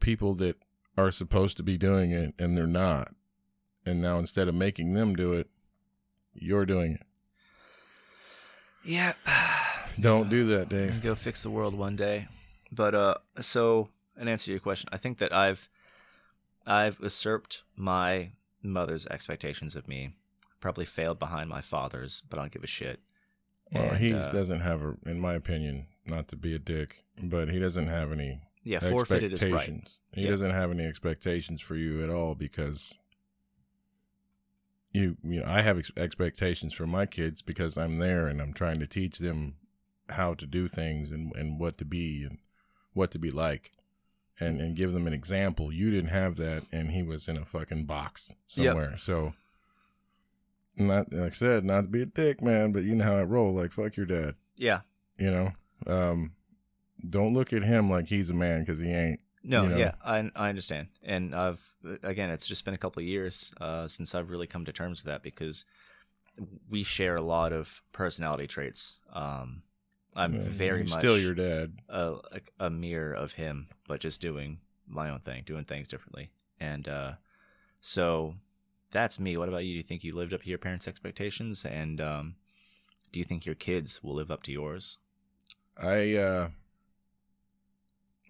people 0.00 0.34
that 0.34 0.56
are 0.98 1.10
supposed 1.10 1.56
to 1.56 1.62
be 1.62 1.78
doing 1.78 2.10
it 2.10 2.34
and 2.38 2.56
they're 2.58 2.66
not 2.66 3.14
and 3.86 4.02
now 4.02 4.18
instead 4.18 4.48
of 4.48 4.54
making 4.54 4.92
them 4.94 5.14
do 5.14 5.32
it 5.32 5.48
you're 6.34 6.66
doing 6.66 6.94
it 6.94 7.02
Yeah. 8.84 9.12
don't 10.00 10.28
do 10.28 10.44
that 10.46 10.68
dave 10.68 11.02
go 11.02 11.14
fix 11.14 11.42
the 11.44 11.50
world 11.50 11.74
one 11.74 11.94
day. 11.96 12.26
But 12.72 12.94
uh, 12.94 13.14
so 13.40 13.88
in 14.20 14.26
answer 14.26 14.46
to 14.46 14.50
your 14.50 14.60
question, 14.60 14.88
I 14.92 14.96
think 14.96 15.18
that 15.18 15.32
I've 15.32 15.68
I've 16.66 16.98
usurped 17.00 17.62
my 17.76 18.32
mother's 18.62 19.06
expectations 19.08 19.76
of 19.76 19.86
me. 19.88 20.14
Probably 20.60 20.84
failed 20.86 21.18
behind 21.18 21.50
my 21.50 21.60
father's, 21.60 22.22
but 22.28 22.38
I 22.38 22.42
don't 22.42 22.52
give 22.52 22.64
a 22.64 22.66
shit. 22.68 23.00
well 23.72 23.90
And, 23.90 23.98
he 23.98 24.14
uh, 24.14 24.30
doesn't 24.32 24.60
have 24.60 24.82
a 24.82 24.94
in 25.06 25.20
my 25.20 25.34
opinion 25.34 25.86
not 26.06 26.28
to 26.28 26.36
be 26.36 26.54
a 26.54 26.58
dick 26.58 27.02
but 27.22 27.48
he 27.50 27.58
doesn't 27.58 27.88
have 27.88 28.12
any 28.12 28.40
yeah, 28.62 28.80
forfeited 28.80 29.30
his 29.32 29.42
right. 29.42 29.90
He 30.14 30.22
Yeah. 30.24 30.30
doesn't 30.30 30.50
have 30.52 30.70
any 30.70 30.84
expectations 30.86 31.60
for 31.60 31.76
you 31.76 32.02
at 32.02 32.08
all 32.10 32.34
because 32.34 32.94
you 34.92 35.16
you 35.22 35.40
know 35.40 35.46
I 35.46 35.60
have 35.62 35.78
ex- 35.78 35.92
expectations 35.96 36.72
for 36.72 36.86
my 36.86 37.04
kids 37.06 37.42
because 37.42 37.76
I'm 37.76 37.98
there 37.98 38.26
and 38.26 38.40
I'm 38.40 38.52
trying 38.54 38.78
to 38.80 38.86
teach 38.86 39.18
them 39.18 39.56
how 40.10 40.34
to 40.34 40.46
do 40.46 40.68
things 40.68 41.10
and 41.10 41.34
and 41.36 41.58
what 41.60 41.76
to 41.78 41.84
be 41.84 42.24
and 42.24 42.38
what 42.92 43.10
to 43.10 43.18
be 43.18 43.30
like 43.30 43.72
and 44.40 44.60
and 44.60 44.76
give 44.76 44.92
them 44.92 45.06
an 45.06 45.12
example. 45.12 45.72
You 45.72 45.90
didn't 45.90 46.10
have 46.10 46.36
that 46.36 46.64
and 46.72 46.90
he 46.90 47.02
was 47.02 47.28
in 47.28 47.36
a 47.36 47.44
fucking 47.44 47.84
box 47.86 48.32
Yep. 48.50 48.66
somewhere. 48.66 48.98
So 48.98 49.34
not 50.76 51.12
like 51.12 51.32
I 51.32 51.34
said, 51.34 51.64
not 51.64 51.82
to 51.82 51.88
be 51.88 52.02
a 52.02 52.06
dick, 52.06 52.42
man, 52.42 52.72
but 52.72 52.82
you 52.82 52.94
know 52.94 53.04
how 53.04 53.16
I 53.16 53.22
roll. 53.22 53.54
Like 53.54 53.72
fuck 53.72 53.96
your 53.96 54.06
dad. 54.06 54.34
Yeah. 54.56 54.80
You 55.18 55.30
know, 55.30 55.52
um, 55.86 56.32
don't 57.08 57.34
look 57.34 57.52
at 57.52 57.62
him 57.62 57.90
like 57.90 58.08
he's 58.08 58.30
a 58.30 58.34
man 58.34 58.60
because 58.60 58.80
he 58.80 58.90
ain't. 58.90 59.20
No, 59.46 59.64
you 59.64 59.68
know? 59.68 59.76
yeah, 59.76 59.92
I 60.04 60.30
I 60.34 60.48
understand, 60.48 60.88
and 61.02 61.34
I've 61.34 61.60
again, 62.02 62.30
it's 62.30 62.46
just 62.48 62.64
been 62.64 62.72
a 62.72 62.78
couple 62.78 63.00
of 63.02 63.06
years 63.06 63.52
uh, 63.60 63.86
since 63.86 64.14
I've 64.14 64.30
really 64.30 64.46
come 64.46 64.64
to 64.64 64.72
terms 64.72 65.04
with 65.04 65.12
that 65.12 65.22
because 65.22 65.66
we 66.70 66.82
share 66.82 67.16
a 67.16 67.22
lot 67.22 67.52
of 67.52 67.82
personality 67.92 68.46
traits. 68.46 69.00
Um, 69.12 69.62
I'm 70.16 70.36
Uh, 70.36 70.42
very 70.44 70.84
much 70.84 70.98
still 71.00 71.18
your 71.18 71.34
dad. 71.34 71.80
a, 71.88 72.16
a 72.58 72.66
a 72.66 72.70
mirror 72.70 73.12
of 73.12 73.32
him, 73.34 73.68
but 73.88 74.00
just 74.00 74.20
doing 74.20 74.60
my 74.86 75.10
own 75.10 75.20
thing, 75.20 75.42
doing 75.44 75.64
things 75.64 75.88
differently, 75.88 76.30
and 76.60 76.86
uh, 76.88 77.12
so 77.80 78.36
that's 78.90 79.18
me. 79.18 79.36
What 79.36 79.48
about 79.48 79.64
you? 79.64 79.72
Do 79.72 79.76
you 79.78 79.82
think 79.82 80.04
you 80.04 80.14
lived 80.14 80.32
up 80.32 80.42
to 80.42 80.48
your 80.48 80.58
parents' 80.58 80.86
expectations, 80.86 81.64
and 81.64 82.00
um, 82.00 82.36
do 83.12 83.18
you 83.18 83.24
think 83.24 83.44
your 83.44 83.54
kids 83.56 84.02
will 84.04 84.14
live 84.14 84.30
up 84.30 84.42
to 84.44 84.52
yours? 84.52 84.98
I 85.76 86.14
uh 86.14 86.50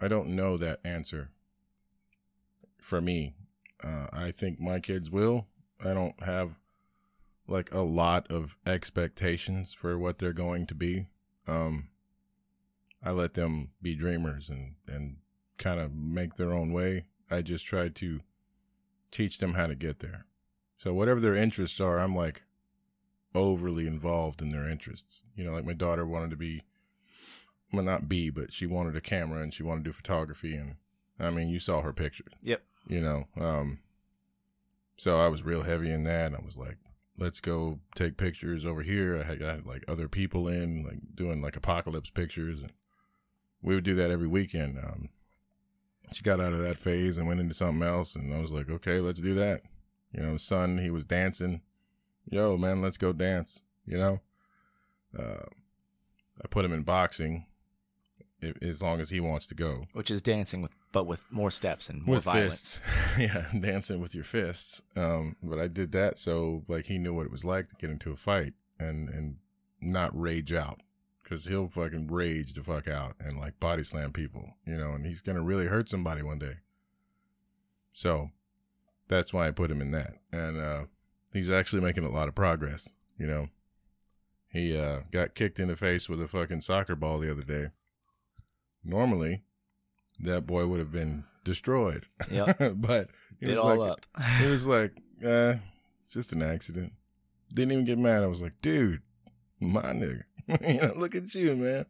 I 0.00 0.08
don't 0.08 0.28
know 0.34 0.56
that 0.56 0.80
answer 0.84 1.30
for 2.80 3.00
me. 3.00 3.34
Uh 3.82 4.06
I 4.12 4.30
think 4.30 4.58
my 4.60 4.80
kids 4.80 5.10
will. 5.10 5.46
I 5.84 5.92
don't 5.92 6.22
have 6.22 6.58
like 7.46 7.70
a 7.74 7.80
lot 7.80 8.30
of 8.30 8.56
expectations 8.66 9.74
for 9.74 9.98
what 9.98 10.18
they're 10.18 10.32
going 10.32 10.66
to 10.66 10.74
be. 10.74 11.06
Um 11.46 11.88
I 13.02 13.10
let 13.10 13.34
them 13.34 13.70
be 13.82 13.94
dreamers 13.94 14.48
and 14.48 14.74
and 14.86 15.16
kind 15.58 15.80
of 15.80 15.94
make 15.94 16.34
their 16.36 16.52
own 16.52 16.72
way. 16.72 17.04
I 17.30 17.42
just 17.42 17.64
try 17.66 17.88
to 17.88 18.20
teach 19.10 19.38
them 19.38 19.54
how 19.54 19.66
to 19.66 19.74
get 19.74 20.00
there. 20.00 20.26
So 20.78 20.92
whatever 20.92 21.20
their 21.20 21.34
interests 21.36 21.80
are, 21.80 21.98
I'm 21.98 22.14
like 22.14 22.42
overly 23.34 23.86
involved 23.86 24.40
in 24.42 24.50
their 24.50 24.68
interests. 24.68 25.22
You 25.36 25.44
know, 25.44 25.52
like 25.52 25.64
my 25.64 25.72
daughter 25.72 26.06
wanted 26.06 26.30
to 26.30 26.36
be 26.36 26.62
well, 27.72 27.82
not 27.84 28.08
be, 28.08 28.30
but 28.30 28.52
she 28.52 28.66
wanted 28.66 28.94
a 28.94 29.00
camera 29.00 29.42
and 29.42 29.52
she 29.52 29.62
wanted 29.64 29.84
to 29.84 29.90
do 29.90 29.92
photography. 29.94 30.54
And 30.54 30.76
I 31.18 31.30
mean, 31.30 31.48
you 31.48 31.58
saw 31.58 31.82
her 31.82 31.92
picture, 31.92 32.26
Yep. 32.42 32.62
you 32.86 33.00
know. 33.00 33.26
Um, 33.36 33.80
so 34.96 35.18
I 35.20 35.26
was 35.28 35.42
real 35.42 35.62
heavy 35.64 35.90
in 35.90 36.04
that. 36.04 36.26
And 36.26 36.36
I 36.36 36.40
was 36.44 36.56
like, 36.56 36.76
let's 37.18 37.40
go 37.40 37.80
take 37.94 38.16
pictures 38.16 38.64
over 38.64 38.82
here. 38.82 39.18
I 39.18 39.24
had, 39.24 39.42
I 39.42 39.52
had 39.52 39.66
like 39.66 39.84
other 39.86 40.08
people 40.08 40.48
in, 40.48 40.84
like 40.84 41.14
doing 41.14 41.40
like 41.40 41.56
apocalypse 41.56 42.10
pictures. 42.10 42.60
And 42.60 42.72
we 43.62 43.74
would 43.74 43.84
do 43.84 43.94
that 43.94 44.10
every 44.10 44.28
weekend. 44.28 44.78
Um, 44.78 45.08
she 46.12 46.22
got 46.22 46.40
out 46.40 46.52
of 46.52 46.60
that 46.60 46.78
phase 46.78 47.18
and 47.18 47.26
went 47.26 47.40
into 47.40 47.54
something 47.54 47.86
else. 47.86 48.14
And 48.14 48.34
I 48.34 48.40
was 48.40 48.52
like, 48.52 48.68
okay, 48.68 49.00
let's 49.00 49.20
do 49.20 49.34
that. 49.34 49.62
You 50.12 50.22
know, 50.22 50.36
son, 50.36 50.78
he 50.78 50.90
was 50.90 51.04
dancing. 51.04 51.62
Yo, 52.30 52.56
man, 52.56 52.80
let's 52.80 52.98
go 52.98 53.12
dance, 53.12 53.60
you 53.84 53.98
know? 53.98 54.20
Uh, 55.16 55.44
I 56.42 56.48
put 56.48 56.64
him 56.64 56.72
in 56.72 56.82
boxing 56.82 57.46
as 58.62 58.82
long 58.82 59.00
as 59.00 59.10
he 59.10 59.20
wants 59.20 59.46
to 59.48 59.54
go. 59.54 59.84
Which 59.92 60.10
is 60.10 60.22
dancing 60.22 60.62
with, 60.62 60.72
but 60.94 61.06
with 61.06 61.24
more 61.28 61.50
steps 61.50 61.90
and 61.90 62.06
more 62.06 62.16
with 62.16 62.24
violence. 62.24 62.78
fists. 62.78 62.80
yeah, 63.18 63.46
dancing 63.60 64.00
with 64.00 64.14
your 64.14 64.24
fists. 64.24 64.80
Um, 64.94 65.36
but 65.42 65.58
I 65.58 65.66
did 65.66 65.90
that 65.92 66.18
so 66.18 66.62
like 66.68 66.86
he 66.86 66.98
knew 66.98 67.12
what 67.12 67.26
it 67.26 67.32
was 67.32 67.44
like 67.44 67.68
to 67.68 67.74
get 67.74 67.90
into 67.90 68.12
a 68.12 68.16
fight 68.16 68.54
and 68.78 69.08
and 69.08 69.36
not 69.80 70.18
rage 70.18 70.54
out 70.54 70.80
because 71.22 71.46
he'll 71.46 71.68
fucking 71.68 72.06
rage 72.06 72.54
the 72.54 72.62
fuck 72.62 72.86
out 72.86 73.14
and 73.18 73.38
like 73.38 73.58
body 73.58 73.82
slam 73.82 74.12
people, 74.12 74.54
you 74.64 74.76
know, 74.76 74.92
and 74.92 75.04
he's 75.04 75.20
gonna 75.20 75.42
really 75.42 75.66
hurt 75.66 75.88
somebody 75.88 76.22
one 76.22 76.38
day. 76.38 76.58
So 77.92 78.30
that's 79.08 79.32
why 79.32 79.48
I 79.48 79.50
put 79.50 79.70
him 79.70 79.82
in 79.82 79.90
that, 79.90 80.14
and 80.32 80.60
uh, 80.60 80.84
he's 81.32 81.50
actually 81.50 81.82
making 81.82 82.04
a 82.04 82.10
lot 82.10 82.28
of 82.28 82.36
progress. 82.36 82.90
You 83.18 83.26
know, 83.26 83.48
he 84.48 84.78
uh, 84.78 85.00
got 85.10 85.34
kicked 85.34 85.58
in 85.58 85.68
the 85.68 85.76
face 85.76 86.08
with 86.08 86.22
a 86.22 86.28
fucking 86.28 86.60
soccer 86.60 86.94
ball 86.94 87.18
the 87.18 87.30
other 87.30 87.42
day. 87.42 87.66
Normally, 88.84 89.42
that 90.20 90.46
boy 90.46 90.66
would 90.66 90.78
have 90.78 90.92
been 90.92 91.24
destroyed. 91.44 92.06
Yep. 92.30 92.58
but 92.76 93.08
It 93.40 93.50
was 93.50 93.58
all 93.58 93.76
like, 93.76 93.90
up. 93.90 94.06
He 94.40 94.50
was 94.50 94.66
like, 94.66 94.92
uh, 95.26 95.54
just 96.08 96.32
an 96.32 96.42
accident. 96.42 96.92
Didn't 97.52 97.72
even 97.72 97.84
get 97.84 97.98
mad. 97.98 98.22
I 98.22 98.26
was 98.26 98.42
like, 98.42 98.54
dude, 98.62 99.02
my 99.60 99.82
nigga. 99.82 100.22
you 100.66 100.80
know, 100.80 100.92
look 100.96 101.14
at 101.14 101.34
you, 101.34 101.54
man. 101.54 101.86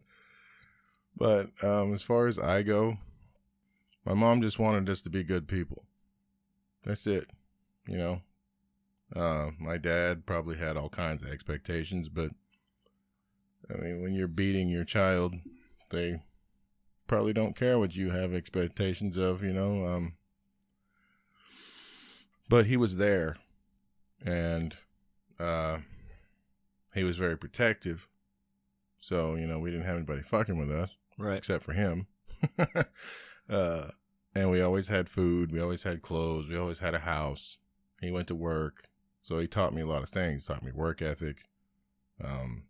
But 1.16 1.50
um, 1.62 1.94
as 1.94 2.02
far 2.02 2.26
as 2.26 2.38
I 2.38 2.62
go, 2.62 2.98
my 4.04 4.14
mom 4.14 4.42
just 4.42 4.58
wanted 4.58 4.88
us 4.88 5.00
to 5.02 5.10
be 5.10 5.22
good 5.22 5.48
people. 5.48 5.84
That's 6.84 7.06
it. 7.06 7.30
You 7.86 7.96
know, 7.98 8.20
uh, 9.14 9.50
my 9.58 9.78
dad 9.78 10.26
probably 10.26 10.56
had 10.56 10.76
all 10.76 10.88
kinds 10.88 11.22
of 11.22 11.30
expectations, 11.30 12.08
but 12.08 12.30
I 13.70 13.80
mean, 13.80 14.02
when 14.02 14.14
you're 14.14 14.28
beating 14.28 14.68
your 14.68 14.84
child, 14.84 15.34
they 15.90 16.20
probably 17.06 17.32
don't 17.32 17.56
care 17.56 17.78
what 17.78 17.94
you 17.96 18.10
have 18.10 18.32
expectations 18.34 19.16
of, 19.16 19.42
you 19.42 19.52
know. 19.52 19.86
Um, 19.86 20.14
but 22.48 22.66
he 22.66 22.76
was 22.76 22.96
there, 22.96 23.36
and 24.24 24.76
uh, 25.38 25.78
he 26.94 27.04
was 27.04 27.16
very 27.16 27.36
protective. 27.36 28.08
So 29.00 29.34
you 29.34 29.46
know, 29.46 29.58
we 29.58 29.70
didn't 29.70 29.86
have 29.86 29.96
anybody 29.96 30.22
fucking 30.22 30.56
with 30.58 30.70
us 30.70 30.96
Right. 31.18 31.36
except 31.38 31.64
for 31.64 31.72
him. 31.72 32.06
uh, 33.48 33.88
and 34.34 34.50
we 34.50 34.60
always 34.60 34.88
had 34.88 35.08
food. 35.08 35.52
We 35.52 35.60
always 35.60 35.82
had 35.82 36.02
clothes. 36.02 36.48
We 36.48 36.56
always 36.56 36.78
had 36.80 36.94
a 36.94 37.00
house. 37.00 37.58
He 38.00 38.10
went 38.10 38.28
to 38.28 38.34
work. 38.34 38.88
So 39.22 39.38
he 39.38 39.46
taught 39.46 39.72
me 39.72 39.80
a 39.82 39.86
lot 39.86 40.02
of 40.02 40.10
things. 40.10 40.46
He 40.46 40.52
Taught 40.52 40.62
me 40.64 40.72
work 40.72 41.00
ethic. 41.00 41.44
Um, 42.22 42.64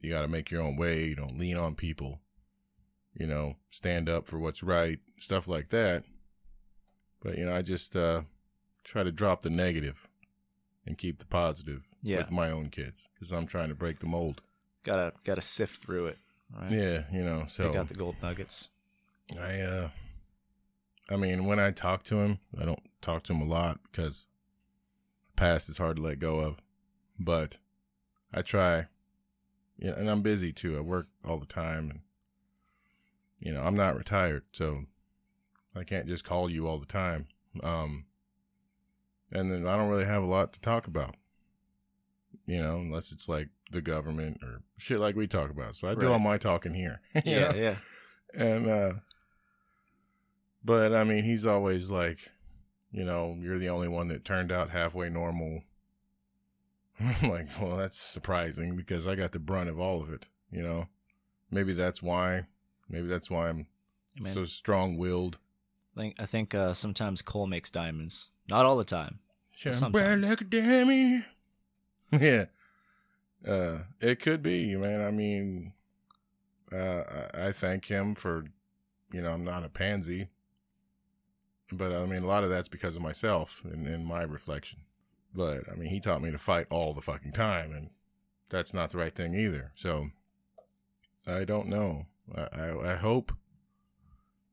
you 0.00 0.10
got 0.10 0.22
to 0.22 0.28
make 0.28 0.50
your 0.50 0.62
own 0.62 0.76
way. 0.76 1.04
You 1.06 1.16
don't 1.16 1.38
lean 1.38 1.56
on 1.56 1.74
people. 1.74 2.20
You 3.18 3.26
know, 3.26 3.56
stand 3.70 4.08
up 4.08 4.26
for 4.26 4.38
what's 4.38 4.62
right. 4.62 4.98
Stuff 5.18 5.48
like 5.48 5.70
that. 5.70 6.04
But, 7.22 7.38
you 7.38 7.46
know, 7.46 7.54
I 7.54 7.62
just, 7.62 7.96
uh, 7.96 8.22
try 8.84 9.02
to 9.02 9.10
drop 9.10 9.40
the 9.40 9.50
negative 9.50 10.06
and 10.86 10.98
keep 10.98 11.18
the 11.18 11.24
positive 11.24 11.82
Yeah. 12.02 12.18
with 12.18 12.30
my 12.30 12.50
own 12.50 12.68
kids 12.70 13.08
because 13.14 13.32
I'm 13.32 13.46
trying 13.46 13.68
to 13.70 13.74
break 13.74 13.98
the 14.00 14.06
mold. 14.06 14.42
Gotta 14.84 15.12
gotta 15.24 15.40
sift 15.40 15.82
through 15.82 16.06
it. 16.06 16.18
Right. 16.54 16.70
Yeah. 16.70 17.04
You 17.12 17.24
know, 17.24 17.46
so. 17.48 17.68
Pick 17.68 17.76
out 17.80 17.88
the 17.88 17.94
gold 17.94 18.16
nuggets. 18.22 18.68
I 19.36 19.60
uh 19.60 19.90
I 21.10 21.16
mean 21.16 21.46
when 21.46 21.58
I 21.58 21.72
talk 21.72 22.04
to 22.04 22.18
him, 22.20 22.38
I 22.56 22.64
don't 22.64 22.82
talk 23.00 23.24
to 23.24 23.32
him 23.32 23.40
a 23.40 23.44
lot 23.46 23.80
because 23.90 24.26
the 25.34 25.40
past 25.40 25.68
is 25.68 25.78
hard 25.78 25.96
to 25.96 26.02
let 26.02 26.20
go 26.20 26.38
of. 26.38 26.58
But 27.18 27.58
I 28.32 28.42
try. 28.42 28.86
Yeah, 29.78 29.94
and 29.96 30.08
I'm 30.08 30.22
busy 30.22 30.52
too. 30.52 30.76
I 30.76 30.80
work 30.80 31.08
all 31.24 31.40
the 31.40 31.46
time 31.46 31.90
and 31.90 32.00
you 33.38 33.52
know, 33.52 33.62
I'm 33.62 33.76
not 33.76 33.96
retired, 33.96 34.44
so 34.52 34.84
I 35.74 35.84
can't 35.84 36.06
just 36.06 36.24
call 36.24 36.50
you 36.50 36.66
all 36.66 36.78
the 36.78 36.86
time. 36.86 37.28
Um 37.62 38.06
and 39.32 39.50
then 39.50 39.66
I 39.66 39.76
don't 39.76 39.90
really 39.90 40.04
have 40.04 40.22
a 40.22 40.26
lot 40.26 40.52
to 40.52 40.60
talk 40.60 40.86
about. 40.86 41.16
You 42.46 42.62
know, 42.62 42.76
unless 42.76 43.10
it's 43.10 43.28
like 43.28 43.48
the 43.72 43.82
government 43.82 44.38
or 44.42 44.62
shit 44.76 45.00
like 45.00 45.16
we 45.16 45.26
talk 45.26 45.50
about. 45.50 45.74
So 45.74 45.88
I 45.88 45.94
do 45.94 46.12
all 46.12 46.20
my 46.20 46.38
talking 46.38 46.74
here. 46.74 47.00
Yeah, 47.24 47.50
know? 47.50 47.58
yeah. 47.58 47.76
and 48.34 48.68
uh 48.68 48.92
but 50.66 50.92
i 50.94 51.04
mean 51.04 51.24
he's 51.24 51.46
always 51.46 51.90
like 51.90 52.18
you 52.90 53.04
know 53.04 53.38
you're 53.40 53.58
the 53.58 53.68
only 53.68 53.88
one 53.88 54.08
that 54.08 54.24
turned 54.24 54.52
out 54.52 54.70
halfway 54.70 55.08
normal 55.08 55.62
i'm 57.00 57.30
like 57.30 57.46
well 57.60 57.76
that's 57.76 57.98
surprising 57.98 58.76
because 58.76 59.06
i 59.06 59.14
got 59.14 59.32
the 59.32 59.38
brunt 59.38 59.70
of 59.70 59.78
all 59.78 60.02
of 60.02 60.10
it 60.10 60.26
you 60.50 60.62
know 60.62 60.88
maybe 61.50 61.72
that's 61.72 62.02
why 62.02 62.46
maybe 62.88 63.06
that's 63.06 63.30
why 63.30 63.48
i'm 63.48 63.66
Man, 64.18 64.32
so 64.32 64.44
strong-willed. 64.44 65.38
I 65.96 66.00
think 66.00 66.14
I 66.18 66.26
think 66.26 66.54
uh, 66.54 66.72
sometimes 66.74 67.22
coal 67.22 67.46
makes 67.46 67.70
diamonds. 67.70 68.30
Not 68.48 68.64
all 68.66 68.76
the 68.76 68.84
time. 68.84 69.18
Shine 69.54 69.72
sometimes. 69.72 70.28
like 70.28 70.40
a 70.40 71.24
yeah. 72.12 72.44
Uh 73.46 73.78
it 74.00 74.20
could 74.20 74.42
be 74.42 74.76
man. 74.76 75.02
I 75.02 75.10
mean 75.10 75.72
uh 76.72 77.28
I, 77.34 77.48
I 77.48 77.52
thank 77.52 77.86
him 77.86 78.14
for 78.14 78.44
you 79.12 79.22
know 79.22 79.30
i'm 79.32 79.44
not 79.44 79.64
a 79.64 79.68
pansy. 79.68 80.28
But 81.72 81.92
i 81.92 82.04
mean 82.06 82.22
a 82.22 82.26
lot 82.26 82.44
of 82.44 82.50
that's 82.50 82.68
because 82.68 82.96
of 82.96 83.02
myself 83.02 83.62
and, 83.64 83.86
and 83.86 84.06
my 84.06 84.22
reflection. 84.22 84.80
But 85.34 85.64
i 85.70 85.74
mean 85.74 85.88
he 85.90 86.00
taught 86.00 86.22
me 86.22 86.30
to 86.30 86.38
fight 86.38 86.66
all 86.70 86.94
the 86.94 87.02
fucking 87.02 87.32
time 87.32 87.72
and 87.72 87.90
that's 88.48 88.72
not 88.72 88.90
the 88.90 88.98
right 88.98 89.14
thing 89.14 89.34
either. 89.34 89.72
So 89.74 90.10
i 91.26 91.44
don't 91.44 91.68
know 91.68 92.06
i 92.34 92.42
i, 92.60 92.92
I 92.92 92.96
hope 92.96 93.32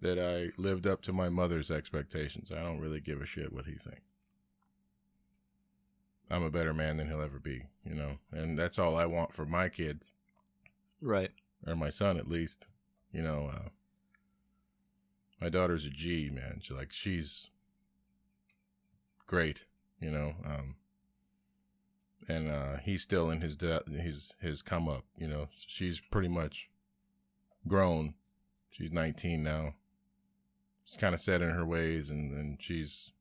that 0.01 0.19
i 0.19 0.51
lived 0.61 0.85
up 0.85 1.01
to 1.03 1.13
my 1.13 1.29
mother's 1.29 1.71
expectations 1.71 2.51
i 2.51 2.61
don't 2.61 2.79
really 2.79 2.99
give 2.99 3.21
a 3.21 3.25
shit 3.25 3.53
what 3.53 3.65
he 3.65 3.73
thinks 3.75 4.01
i'm 6.29 6.43
a 6.43 6.49
better 6.51 6.73
man 6.73 6.97
than 6.97 7.07
he'll 7.07 7.21
ever 7.21 7.39
be 7.39 7.63
you 7.85 7.95
know 7.95 8.17
and 8.31 8.57
that's 8.57 8.77
all 8.79 8.95
i 8.97 9.05
want 9.05 9.33
for 9.33 9.45
my 9.45 9.69
kids 9.69 10.07
Right. 11.01 11.31
or 11.67 11.75
my 11.75 11.89
son 11.89 12.17
at 12.17 12.29
least. 12.29 12.65
You 13.11 13.21
know, 13.21 13.51
uh, 13.53 13.69
my 15.41 15.49
daughter's 15.49 15.83
a 15.85 15.89
G, 15.89 16.29
man. 16.33 16.61
She 16.63 16.73
like 16.73 16.93
she's 16.93 17.47
great, 19.27 19.65
you 19.99 20.09
know. 20.09 20.35
Um, 20.45 20.75
and 22.27 22.49
uh, 22.49 22.77
he's 22.77 23.03
still 23.03 23.29
in 23.29 23.41
his 23.41 23.57
de- 23.57 23.83
his 23.91 24.35
his 24.41 24.61
come 24.61 24.87
up. 24.87 25.03
You 25.17 25.27
know, 25.27 25.49
she's 25.67 25.99
pretty 25.99 26.29
much 26.29 26.69
grown. 27.67 28.13
She's 28.71 28.91
19 28.91 29.43
now. 29.43 29.75
She's 30.85 30.97
kind 30.97 31.13
of 31.13 31.19
set 31.21 31.41
in 31.41 31.49
her 31.49 31.65
ways, 31.65 32.09
and 32.09 32.31
and 32.33 32.57
she's 32.61 33.11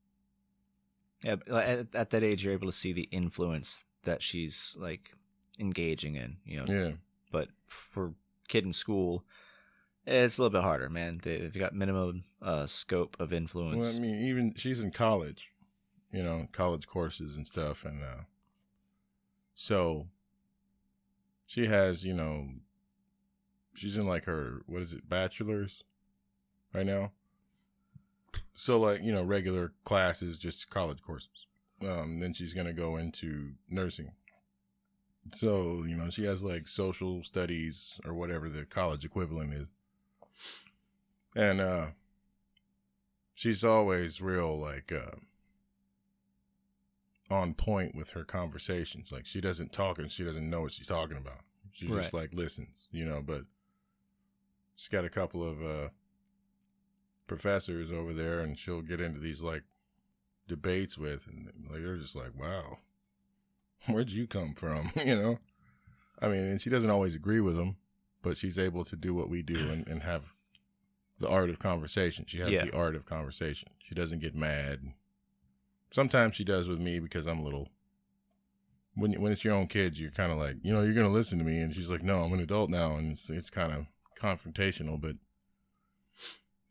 Yeah, 1.22 1.36
at, 1.51 1.95
at 1.95 2.11
that 2.11 2.22
age, 2.22 2.45
you're 2.45 2.53
able 2.55 2.66
to 2.68 2.72
see 2.72 2.93
the 2.93 3.09
influence 3.12 3.84
that 4.05 4.22
she's 4.22 4.76
like 4.80 5.12
engaging 5.59 6.16
in. 6.16 6.38
You 6.45 6.64
know, 6.64 6.72
yeah. 6.72 6.90
but 7.30 7.49
for 7.68 8.14
kid 8.49 8.64
in 8.64 8.72
school, 8.72 9.24
it's 10.07 10.38
a 10.38 10.43
little 10.43 10.59
bit 10.59 10.64
harder, 10.64 10.88
man. 10.90 11.20
They- 11.22 11.38
They've 11.38 11.59
got 11.59 11.74
minimum 11.74 12.24
uh, 12.40 12.66
scope 12.66 13.16
of 13.20 13.32
influence. 13.32 13.74
Well, 13.74 13.78
influence. 13.78 13.99
I 13.99 14.01
mean, 14.01 14.28
even 14.28 14.55
she's 14.57 14.80
in 14.80 14.90
college, 14.90 15.53
you 16.11 16.22
know, 16.22 16.49
college 16.53 16.86
courses 16.88 17.36
and 17.36 17.47
stuff, 17.47 17.84
and 17.84 18.03
uh, 18.03 18.22
so 19.55 20.09
she 21.47 21.66
has, 21.66 22.05
you 22.05 22.14
know, 22.14 22.49
she's 23.75 23.97
in 23.97 24.07
like 24.07 24.25
her 24.25 24.62
what 24.66 24.83
is 24.83 24.93
it, 24.93 25.09
bachelor's 25.09 25.83
right 26.75 26.87
now. 26.87 27.12
So 28.55 28.79
like 28.81 29.03
you 29.03 29.12
know, 29.12 29.23
regular 29.23 29.73
classes, 29.85 30.39
just 30.39 30.70
college 30.70 31.03
courses. 31.03 31.47
Um, 31.87 32.20
then 32.20 32.33
she's 32.33 32.55
gonna 32.55 32.73
go 32.73 32.97
into 32.97 33.53
nursing. 33.68 34.12
So 35.35 35.85
you 35.87 35.95
know, 35.95 36.11
she 36.11 36.25
has 36.25 36.43
like 36.43 36.68
social 36.68 37.23
studies 37.23 38.01
or 38.05 38.14
whatever 38.14 38.49
the 38.49 38.64
college 38.64 39.05
equivalent 39.05 39.55
is, 39.55 39.66
and 41.35 41.61
uh 41.61 41.87
she's 43.35 43.64
always 43.64 44.20
real 44.20 44.59
like 44.61 44.93
uh 44.93 45.16
on 47.31 47.55
point 47.55 47.95
with 47.95 48.11
her 48.11 48.25
conversations 48.25 49.11
like 49.11 49.25
she 49.25 49.41
doesn't 49.41 49.73
talk 49.73 49.99
and 49.99 50.11
she 50.11 50.23
doesn't 50.23 50.49
know 50.51 50.61
what 50.62 50.73
she's 50.73 50.87
talking 50.87 51.16
about 51.16 51.41
she 51.73 51.87
just 52.03 52.12
like 52.12 52.33
listens 52.35 52.89
you 52.93 53.05
know 53.05 53.23
but 53.25 53.43
she's 54.77 54.89
got 54.89 55.05
a 55.05 55.11
couple 55.11 55.43
of 55.49 55.62
uh 55.62 55.89
professors 57.27 57.91
over 57.91 58.12
there 58.12 58.41
and 58.41 58.59
she'll 58.59 58.83
get 58.83 59.01
into 59.01 59.20
these 59.20 59.43
like 59.43 59.62
debates 60.49 60.99
with 60.99 61.27
and 61.27 61.47
like 61.70 61.83
they're 61.83 61.97
just 61.97 62.16
like 62.16 62.33
wow 62.39 62.79
where'd 63.89 64.11
you 64.11 64.27
come 64.27 64.55
from 64.55 64.91
you 65.05 65.16
know 65.16 65.39
i 66.20 66.27
mean 66.29 66.45
and 66.45 66.61
she 66.61 66.68
doesn't 66.68 66.91
always 66.91 67.14
agree 67.14 67.41
with 67.41 67.57
them 67.57 67.77
but 68.23 68.37
she's 68.37 68.59
able 68.59 68.85
to 68.85 68.97
do 68.97 69.14
what 69.14 69.29
we 69.31 69.43
do 69.43 69.70
and, 69.70 69.87
and 69.89 70.03
have 70.03 70.35
the 71.18 71.29
art 71.29 71.51
of 71.51 71.59
conversation. 71.61 72.25
She 72.27 72.39
has 72.39 72.51
Yeah. 72.51 72.64
the 72.64 72.75
art 72.77 72.97
of 72.97 73.05
conversation. 73.07 73.68
She 73.79 73.95
doesn't 73.95 74.18
get 74.20 74.35
mad. 74.35 74.93
Sometimes 75.93 76.35
she 76.35 76.43
does 76.45 76.66
with 76.68 76.81
me 76.81 76.99
because 76.99 77.27
I'm 77.27 77.39
a 77.39 77.43
little. 77.45 77.68
When 78.95 79.20
when 79.20 79.31
it's 79.33 79.45
your 79.45 79.55
own 79.55 79.66
kids, 79.68 80.01
you're 80.01 80.11
kind 80.11 80.33
of 80.33 80.39
like, 80.39 80.57
you 80.62 80.73
know, 80.73 80.83
you're 80.83 80.95
gonna 80.95 81.09
listen 81.11 81.39
to 81.39 81.45
me, 81.45 81.59
and 81.61 81.73
she's 81.75 81.91
like, 81.91 82.03
no, 82.03 82.23
I'm 82.25 82.33
an 82.33 82.41
adult 82.41 82.70
now, 82.70 82.97
and 82.97 83.12
it's 83.12 83.31
it's 83.31 83.51
kind 83.51 83.73
of 83.73 83.87
confrontational, 84.23 85.01
but 85.01 85.16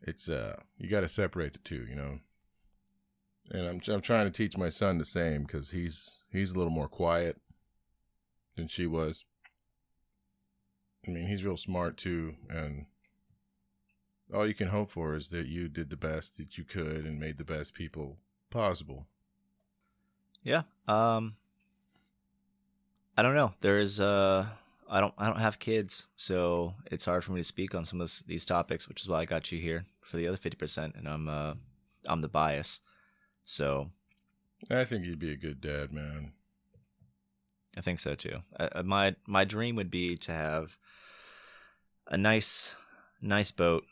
it's 0.02 0.30
uh, 0.30 0.58
you 0.78 0.89
got 0.89 1.02
to 1.02 1.10
separate 1.10 1.54
the 1.54 1.60
two, 1.60 1.86
you 1.89 1.95
know. 1.95 2.20
And 3.49 3.68
I'm 3.68 3.82
I'm 3.93 4.02
trying 4.02 4.26
to 4.26 4.32
teach 4.32 4.58
my 4.58 4.70
son 4.70 4.97
the 4.97 5.06
same 5.06 5.43
because 5.43 5.72
he's 5.72 6.18
he's 6.32 6.54
a 6.54 6.58
little 6.58 6.72
more 6.72 6.88
quiet 6.88 7.41
than 8.56 8.68
she 8.68 8.88
was. 8.88 9.26
I 11.08 11.12
mean, 11.12 11.28
he's 11.28 11.43
real 11.43 11.58
smart 11.58 11.97
too, 11.97 12.36
and 12.49 12.86
all 14.34 14.47
you 14.47 14.54
can 14.54 14.70
hope 14.70 14.91
for 14.91 15.16
is 15.16 15.30
that 15.30 15.47
you 15.47 15.68
did 15.68 15.89
the 15.89 15.97
best 15.97 16.38
that 16.38 16.58
you 16.58 16.64
could 16.64 17.06
and 17.06 17.20
made 17.20 17.38
the 17.38 17.43
best 17.43 17.74
people 17.74 18.18
possible. 18.49 19.08
Yeah. 20.43 20.64
Um 20.88 21.36
I 23.18 23.24
don't 23.24 23.36
know. 23.36 23.54
There 23.60 23.78
is 23.78 23.99
uh 23.99 24.47
I 24.92 25.00
don't 25.00 25.14
I 25.18 25.28
don't 25.28 25.39
have 25.39 25.58
kids, 25.58 26.10
so 26.18 26.74
it's 26.92 27.06
hard 27.06 27.24
for 27.24 27.32
me 27.32 27.39
to 27.39 27.46
speak 27.46 27.74
on 27.74 27.86
some 27.86 28.02
of 28.02 28.08
this, 28.08 28.20
these 28.24 28.46
topics, 28.46 28.89
which 28.89 29.02
is 29.02 29.08
why 29.08 29.22
I 29.22 29.26
got 29.26 29.50
you 29.52 29.60
here 29.60 29.86
for 30.02 30.18
the 30.18 30.28
other 30.28 30.38
50% 30.38 30.98
and 30.98 31.08
I'm 31.08 31.30
uh 31.30 31.54
I'm 32.06 32.20
the 32.20 32.28
bias. 32.28 32.82
So, 33.44 33.89
I 34.70 34.84
think 34.84 35.06
you'd 35.06 35.18
be 35.18 35.32
a 35.32 35.38
good 35.38 35.62
dad, 35.62 35.94
man. 35.94 36.34
I 37.78 37.82
think 37.82 38.00
so 38.00 38.16
too. 38.16 38.39
Uh, 38.60 38.84
my 38.84 39.16
my 39.26 39.46
dream 39.46 39.78
would 39.78 39.89
be 39.89 40.18
to 40.18 40.34
have 40.34 40.78
a 42.08 42.18
nice 42.18 42.76
nice 43.22 43.52
boat, 43.52 43.86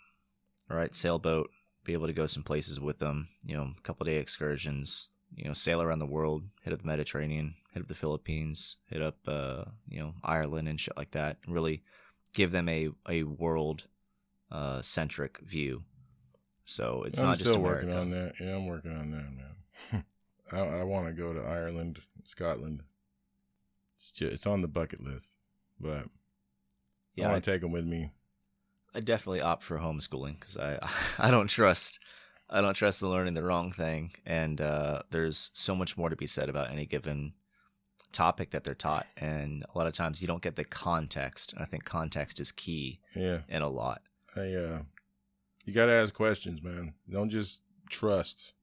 all 0.70 0.76
right, 0.76 0.94
sailboat, 0.94 1.50
be 1.86 1.94
able 1.94 2.08
to 2.08 2.14
go 2.14 2.26
some 2.26 2.44
places 2.44 2.78
with 2.78 3.00
them, 3.00 3.30
you 3.46 3.56
know, 3.56 3.72
a 3.78 3.82
couple 3.84 4.06
day 4.06 4.18
excursions, 4.18 5.08
you 5.40 5.48
know, 5.48 5.54
sail 5.54 5.82
around 5.82 6.00
the 6.00 6.06
world, 6.06 6.44
hit 6.64 6.74
up 6.74 6.82
the 6.82 6.88
Mediterranean, 6.88 7.56
hit 7.74 7.82
up 7.82 7.88
the 7.88 7.96
Philippines, 7.96 8.76
hit 8.88 9.02
up 9.02 9.18
uh, 9.28 9.64
you 9.88 10.00
know, 10.00 10.14
Ireland 10.24 10.68
and 10.68 10.80
shit 10.80 10.98
like 10.98 11.12
that, 11.12 11.38
and 11.46 11.54
really 11.54 11.82
give 12.34 12.52
them 12.52 12.68
a 12.70 12.90
a 13.08 13.24
world 13.24 13.88
uh 14.52 14.82
centric 14.82 15.40
view. 15.40 15.84
So 16.66 17.04
it's 17.04 17.20
I'm 17.20 17.28
not 17.28 17.38
just 17.38 17.56
America. 17.56 17.88
working 17.88 17.94
on 17.98 18.12
that. 18.12 18.34
Yeah, 18.40 18.56
I'm 18.56 18.68
working 18.68 18.96
on 18.96 19.12
that, 19.12 19.28
man. 19.32 20.04
I, 20.52 20.82
I 20.82 20.84
want 20.84 21.08
to 21.08 21.14
go 21.14 21.34
to 21.34 21.40
Ireland, 21.42 22.00
Scotland. 22.26 22.84
It's 23.96 24.12
just, 24.12 24.34
it's 24.34 24.46
on 24.48 24.62
the 24.62 24.68
bucket 24.68 25.02
list, 25.04 25.34
but 25.80 26.06
Yeah, 27.16 27.28
I, 27.28 27.32
want 27.32 27.44
to 27.44 27.52
take 27.52 27.62
them 27.62 27.72
with 27.72 27.86
me. 27.86 28.12
I 28.94 29.00
definitely 29.00 29.42
opt 29.42 29.64
for 29.64 29.78
homeschooling 29.80 30.40
because 30.40 30.58
I 30.58 30.80
I 31.20 31.32
don't 31.32 31.48
trust 31.48 32.00
I 32.50 32.62
don't 32.62 32.74
trust 32.74 33.00
the 33.00 33.10
learning 33.10 33.36
the 33.36 33.44
wrong 33.44 33.72
thing, 33.72 34.12
and 34.26 34.60
uh, 34.60 35.04
there's 35.12 35.52
so 35.54 35.76
much 35.76 35.98
more 35.98 36.10
to 36.10 36.16
be 36.16 36.26
said 36.28 36.50
about 36.50 36.72
any 36.72 36.86
given 36.86 37.34
topic 38.12 38.52
that 38.52 38.64
they're 38.64 38.74
taught, 38.74 39.06
and 39.18 39.64
a 39.74 39.78
lot 39.78 39.88
of 39.88 39.94
times 39.94 40.22
you 40.22 40.28
don't 40.28 40.42
get 40.42 40.56
the 40.56 40.64
context, 40.64 41.54
and 41.54 41.62
I 41.62 41.66
think 41.66 41.86
context 41.86 42.40
is 42.40 42.52
key 42.52 43.00
Yeah, 43.16 43.42
in 43.48 43.62
a 43.62 43.70
lot. 43.70 44.02
I 44.36 44.54
uh, 44.54 44.82
you 45.66 45.74
got 45.74 45.86
to 45.86 45.94
ask 45.94 46.14
questions, 46.14 46.64
man. 46.64 46.94
Don't 47.10 47.30
just 47.30 47.62
trust. 47.90 48.54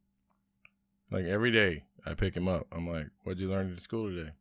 Like 1.10 1.24
every 1.24 1.52
day, 1.52 1.84
I 2.04 2.14
pick 2.14 2.36
him 2.36 2.48
up. 2.48 2.66
I'm 2.72 2.88
like, 2.88 3.06
"What'd 3.22 3.40
you 3.40 3.48
learn 3.48 3.72
at 3.72 3.80
school 3.80 4.08
today?" 4.10 4.32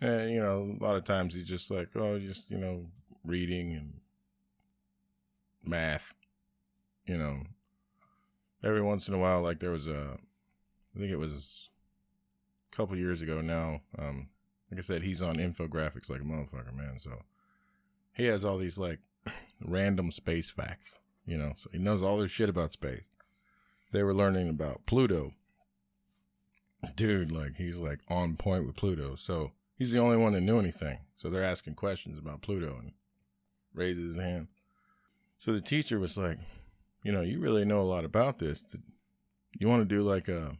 And 0.00 0.30
you 0.30 0.40
know, 0.40 0.76
a 0.80 0.84
lot 0.84 0.96
of 0.96 1.04
times 1.04 1.34
he's 1.34 1.48
just 1.48 1.70
like, 1.70 1.88
"Oh, 1.96 2.18
just 2.20 2.50
you 2.50 2.58
know, 2.58 2.86
reading 3.24 3.72
and 3.72 3.94
math." 5.64 6.14
You 7.04 7.16
know, 7.16 7.42
every 8.62 8.82
once 8.82 9.08
in 9.08 9.14
a 9.14 9.18
while, 9.18 9.42
like 9.42 9.60
there 9.60 9.70
was 9.70 9.86
a, 9.86 10.18
I 10.94 10.98
think 10.98 11.10
it 11.10 11.18
was 11.18 11.68
a 12.72 12.76
couple 12.76 12.96
years 12.96 13.22
ago 13.22 13.40
now. 13.40 13.80
Um, 13.98 14.28
like 14.70 14.78
I 14.78 14.82
said, 14.82 15.02
he's 15.02 15.22
on 15.22 15.36
infographics 15.36 16.10
like 16.10 16.20
a 16.20 16.24
motherfucker, 16.24 16.74
man. 16.74 16.98
So 16.98 17.22
he 18.12 18.24
has 18.24 18.44
all 18.44 18.58
these 18.58 18.78
like 18.78 18.98
random 19.64 20.12
space 20.12 20.50
facts, 20.50 20.98
you 21.26 21.38
know. 21.38 21.52
So 21.56 21.70
he 21.72 21.78
knows 21.78 22.02
all 22.02 22.18
this 22.18 22.30
shit 22.30 22.48
about 22.48 22.72
space. 22.72 23.04
They 23.92 24.02
were 24.02 24.14
learning 24.14 24.48
about 24.48 24.84
Pluto. 24.86 25.32
Dude, 26.94 27.32
like 27.32 27.56
he's 27.56 27.78
like 27.78 28.00
on 28.08 28.36
point 28.36 28.66
with 28.66 28.76
Pluto. 28.76 29.16
So 29.16 29.52
he's 29.76 29.92
the 29.92 29.98
only 29.98 30.16
one 30.16 30.32
that 30.34 30.42
knew 30.42 30.58
anything. 30.58 30.98
So 31.16 31.30
they're 31.30 31.42
asking 31.42 31.74
questions 31.74 32.18
about 32.18 32.42
Pluto 32.42 32.76
and 32.78 32.92
raises 33.74 34.14
his 34.14 34.22
hand. 34.22 34.48
So 35.38 35.52
the 35.52 35.60
teacher 35.60 35.98
was 35.98 36.16
like, 36.16 36.38
you 37.08 37.14
know, 37.14 37.22
you 37.22 37.40
really 37.40 37.64
know 37.64 37.80
a 37.80 37.88
lot 37.94 38.04
about 38.04 38.38
this. 38.38 38.62
You 39.58 39.66
want 39.66 39.80
to 39.80 39.88
do 39.96 40.02
like 40.02 40.28
a 40.28 40.58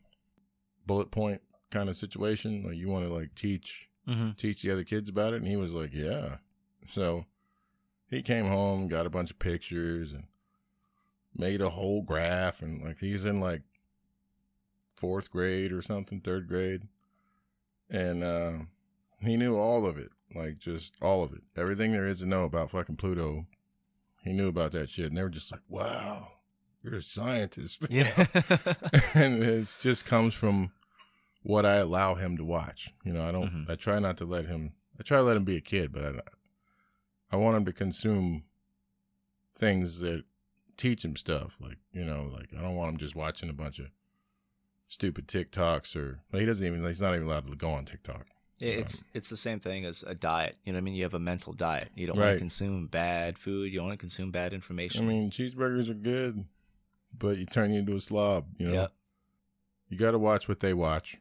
bullet 0.87 1.11
point 1.11 1.43
kind 1.71 1.91
of 1.91 1.97
situation? 1.97 2.63
Like 2.67 2.77
you 2.77 2.89
want 2.89 3.07
to 3.07 3.13
like 3.13 3.35
teach 3.35 3.85
Mm-hmm. 4.09 4.31
teach 4.39 4.63
the 4.63 4.71
other 4.71 4.85
kids 4.85 5.11
about 5.11 5.35
it? 5.35 5.43
And 5.43 5.47
he 5.47 5.57
was 5.57 5.73
like, 5.73 5.93
yeah. 5.93 6.37
So 6.89 7.27
he 8.09 8.23
came 8.23 8.47
home, 8.47 8.89
got 8.89 9.05
a 9.05 9.11
bunch 9.11 9.31
of 9.31 9.39
pictures, 9.39 10.15
and 10.15 10.25
made 11.37 11.61
a 11.61 11.69
whole 11.69 12.01
graph. 12.01 12.63
And 12.63 12.83
like 12.83 13.01
he's 13.01 13.27
in 13.27 13.39
like 13.39 13.61
fourth 14.97 15.31
grade 15.31 15.73
or 15.73 15.83
something, 15.83 16.23
third 16.23 16.49
grade. 16.49 16.89
And 17.91 18.25
uh, 18.25 18.53
he 19.21 19.37
knew 19.37 19.59
all 19.59 19.85
of 19.85 19.99
it, 19.99 20.09
like 20.35 20.57
just 20.57 20.97
all 21.03 21.23
of 21.23 21.35
it. 21.35 21.43
Everything 21.55 21.93
there 21.93 22.07
is 22.07 22.21
to 22.21 22.27
know 22.27 22.45
about 22.45 22.71
fucking 22.71 22.97
Pluto, 22.97 23.45
he 24.25 24.33
knew 24.33 24.49
about 24.49 24.73
that 24.73 24.89
shit. 24.89 25.09
And 25.09 25.19
they 25.19 25.23
were 25.23 25.29
just 25.29 25.53
like, 25.53 25.61
wow, 25.69 26.29
you're 26.91 27.01
a 27.01 27.03
scientist. 27.03 27.87
Yeah. 27.91 28.11
and 29.15 29.43
it 29.43 29.77
just 29.81 30.07
comes 30.07 30.35
from 30.35 30.73
what 31.43 31.65
I 31.65 31.77
allow 31.77 32.15
him 32.15 32.37
to 32.37 32.45
watch. 32.45 32.91
You 33.05 33.13
know, 33.13 33.27
I 33.27 33.33
don't. 33.33 33.67
Mhm. 33.67 33.71
I 33.71 33.77
try 33.77 33.99
not 33.99 34.17
to 34.19 34.25
let 34.25 34.47
him. 34.47 34.73
I 34.99 35.03
try 35.03 35.19
to 35.19 35.23
let 35.23 35.37
him 35.37 35.45
be 35.45 35.57
a 35.57 35.61
kid, 35.61 35.93
but 35.93 36.05
I, 36.05 36.13
I 37.33 37.37
want 37.37 37.57
him 37.57 37.65
to 37.67 37.73
consume 37.73 38.45
things 39.57 40.01
that 40.01 40.25
teach 40.77 41.05
him 41.05 41.17
stuff. 41.17 41.57
Like 41.61 41.79
you 41.93 42.05
know, 42.05 42.29
like 42.33 42.49
I 42.57 42.63
don't 42.63 42.77
want 42.77 42.93
him 42.93 42.99
just 42.99 43.15
watching 43.17 43.49
a 43.49 43.55
bunch 43.55 43.79
of 43.79 43.87
stupid 44.89 45.29
TikToks 45.29 45.95
or 45.97 46.21
like, 46.33 46.41
he 46.41 46.47
doesn't 46.47 46.67
even. 46.67 46.85
He's 46.85 47.01
not 47.01 47.15
even 47.15 47.27
allowed 47.27 47.47
to 47.47 47.57
go 47.57 47.71
on 47.71 47.85
TikTok. 47.85 48.27
It's 48.61 49.05
it's 49.15 49.31
the 49.31 49.37
same 49.37 49.61
thing 49.61 49.85
as 49.85 50.03
a 50.03 50.15
diet. 50.15 50.57
You 50.65 50.73
know 50.73 50.79
what 50.79 50.83
I 50.83 50.85
mean? 50.85 50.95
You 50.95 51.05
have 51.05 51.15
a 51.15 51.21
mental 51.21 51.53
diet. 51.53 51.91
You 51.95 52.09
don't 52.09 52.19
want 52.19 52.33
to 52.35 52.39
consume 52.39 52.89
bad 52.89 53.39
food. 53.39 53.73
You 53.73 53.79
don't 53.79 53.89
want 53.89 53.99
to 53.99 54.03
consume 54.03 54.31
bad 54.33 54.53
information. 54.53 55.05
I 55.05 55.09
mean, 55.09 55.31
cheeseburgers 55.31 55.89
are 55.89 55.95
good, 55.95 56.45
but 57.17 57.39
you 57.39 57.47
turn 57.47 57.73
you 57.73 57.81
into 57.81 57.97
a 57.97 58.01
slob. 58.01 58.47
You 58.59 58.67
know, 58.69 58.73
Yep. 58.73 58.93
you 59.89 59.99
got 59.99 60.11
to 60.13 60.19
watch 60.19 60.49
what 60.49 60.61
they 60.61 60.75
watch. 60.75 61.17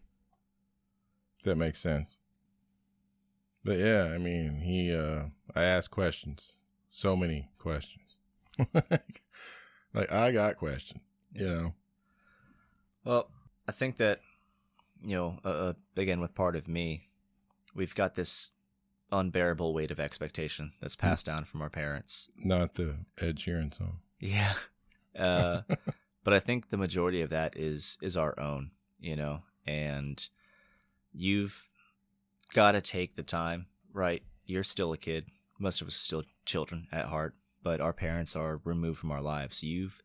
If 1.40 1.46
that 1.46 1.56
makes 1.56 1.80
sense. 1.80 2.18
But 3.64 3.78
yeah, 3.80 4.06
I 4.14 4.18
mean, 4.18 4.62
he, 4.62 4.94
uh, 4.96 5.26
I 5.56 5.64
asked 5.64 5.92
questions, 5.92 6.56
so 6.90 7.16
many 7.16 7.50
questions. 7.60 8.16
like, 9.94 10.12
I 10.12 10.32
got 10.32 10.56
questions, 10.58 11.02
you 11.34 11.48
know? 11.48 11.74
Well, 13.04 13.30
I 13.68 13.72
think 13.72 13.98
that, 13.98 14.22
you 15.04 15.16
know, 15.16 15.40
uh, 15.44 15.50
uh, 15.50 15.74
again, 15.96 16.22
with 16.22 16.34
part 16.34 16.56
of 16.56 16.68
me, 16.68 17.10
we've 17.76 17.94
got 17.96 18.16
this 18.16 18.52
unbearable 19.12 19.74
weight 19.74 19.92
of 19.92 20.00
expectation 20.00 20.74
that's 20.82 20.96
passed 20.96 21.26
down 21.26 21.44
from 21.44 21.62
our 21.62 21.70
parents. 21.70 22.30
Not 22.38 22.74
the 22.76 22.96
Ed 23.20 23.38
Sheeran 23.38 23.74
song. 23.76 24.00
Yeah. 24.20 24.54
Uh, 25.18 25.62
but 26.24 26.34
I 26.34 26.40
think 26.40 26.70
the 26.70 26.78
majority 26.78 27.22
of 27.22 27.30
that 27.32 27.58
is 27.58 27.98
is 28.02 28.18
our 28.18 28.40
own, 28.40 28.72
you 29.00 29.16
know, 29.16 29.42
and 29.66 30.28
you've 31.14 31.66
got 32.54 32.74
to 32.74 32.82
take 32.82 33.16
the 33.16 33.24
time, 33.24 33.68
right? 33.94 34.24
You're 34.46 34.64
still 34.64 34.94
a 34.94 34.98
kid. 34.98 35.26
Most 35.60 35.82
of 35.82 35.88
us 35.88 35.96
are 35.96 36.00
still 36.00 36.24
children 36.46 36.88
at 36.92 37.06
heart, 37.06 37.36
but 37.64 37.82
our 37.82 37.94
parents 37.94 38.36
are 38.36 38.62
removed 38.64 39.00
from 39.00 39.12
our 39.12 39.22
lives. 39.22 39.64
You've 39.64 40.02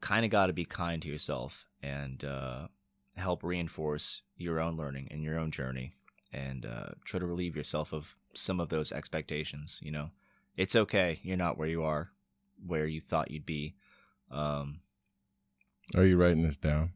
kind 0.00 0.24
of 0.24 0.30
got 0.30 0.46
to 0.46 0.52
be 0.52 0.64
kind 0.64 1.02
to 1.02 1.08
yourself 1.08 1.66
and 1.82 2.24
uh, 2.24 2.68
help 3.16 3.42
reinforce 3.42 4.22
your 4.36 4.60
own 4.60 4.76
learning 4.76 5.08
and 5.10 5.22
your 5.22 5.38
own 5.38 5.50
journey 5.50 5.94
and 6.32 6.66
uh, 6.66 6.90
try 7.04 7.20
to 7.20 7.26
relieve 7.26 7.56
yourself 7.56 7.92
of 7.92 8.16
some 8.34 8.60
of 8.60 8.68
those 8.68 8.92
expectations. 8.92 9.80
You 9.82 9.92
know, 9.92 10.10
it's 10.56 10.76
okay. 10.76 11.20
You're 11.22 11.36
not 11.36 11.56
where 11.56 11.68
you 11.68 11.82
are, 11.84 12.10
where 12.66 12.86
you 12.86 13.00
thought 13.00 13.30
you'd 13.30 13.46
be. 13.46 13.74
Um, 14.30 14.80
Are 15.94 16.04
you 16.04 16.16
writing 16.16 16.42
this 16.42 16.56
down 16.56 16.92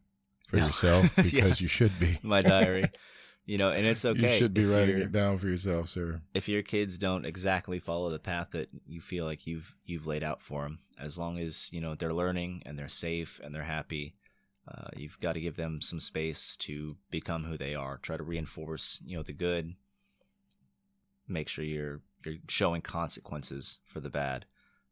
for 0.47 0.57
No. 0.57 0.65
yourself? 0.67 1.13
Yeah. 1.17 1.23
Because 1.23 1.61
you 1.61 1.67
should 1.67 1.97
be. 1.99 2.17
my 2.23 2.41
diary, 2.41 2.85
you 3.45 3.57
know, 3.57 3.71
and 3.71 3.85
it's 3.85 4.03
okay. 4.05 4.33
You 4.33 4.39
should 4.39 4.53
be 4.53 4.65
writing 4.65 4.97
it 4.97 5.11
down 5.11 5.37
for 5.37 5.47
yourself, 5.47 5.89
sir. 5.89 6.21
if 6.33 6.47
your 6.49 6.61
kids 6.63 6.97
don't 6.97 7.25
exactly 7.25 7.79
follow 7.79 8.09
the 8.09 8.19
path 8.19 8.49
that 8.51 8.69
you 8.87 9.01
feel 9.01 9.25
like 9.25 9.45
you've 9.47 9.75
you've 9.85 10.07
laid 10.07 10.23
out 10.23 10.41
for 10.41 10.63
them 10.63 10.79
as 10.99 11.17
long 11.17 11.37
as 11.39 11.71
you 11.71 11.79
know 11.81 11.95
they're 11.95 12.13
learning 12.13 12.61
and 12.65 12.77
they're 12.77 12.89
safe 12.89 13.39
and 13.43 13.53
they're 13.55 13.63
happy 13.63 14.15
uh, 14.67 14.89
you've 14.95 15.19
got 15.19 15.33
to 15.33 15.39
give 15.41 15.55
them 15.55 15.81
some 15.81 15.99
space 15.99 16.55
to 16.57 16.95
become 17.09 17.45
who 17.45 17.57
they 17.57 17.73
are 17.73 17.97
try 17.97 18.17
to 18.17 18.23
reinforce 18.23 19.01
you 19.05 19.15
know 19.15 19.23
the 19.23 19.33
good 19.33 19.75
make 21.27 21.47
sure 21.47 21.63
you're 21.63 22.01
you're 22.25 22.35
showing 22.49 22.81
consequences 22.81 23.79
for 23.85 23.99
the 23.99 24.09
bad 24.09 24.45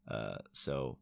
uh, 0.08 0.38
so 0.52 0.96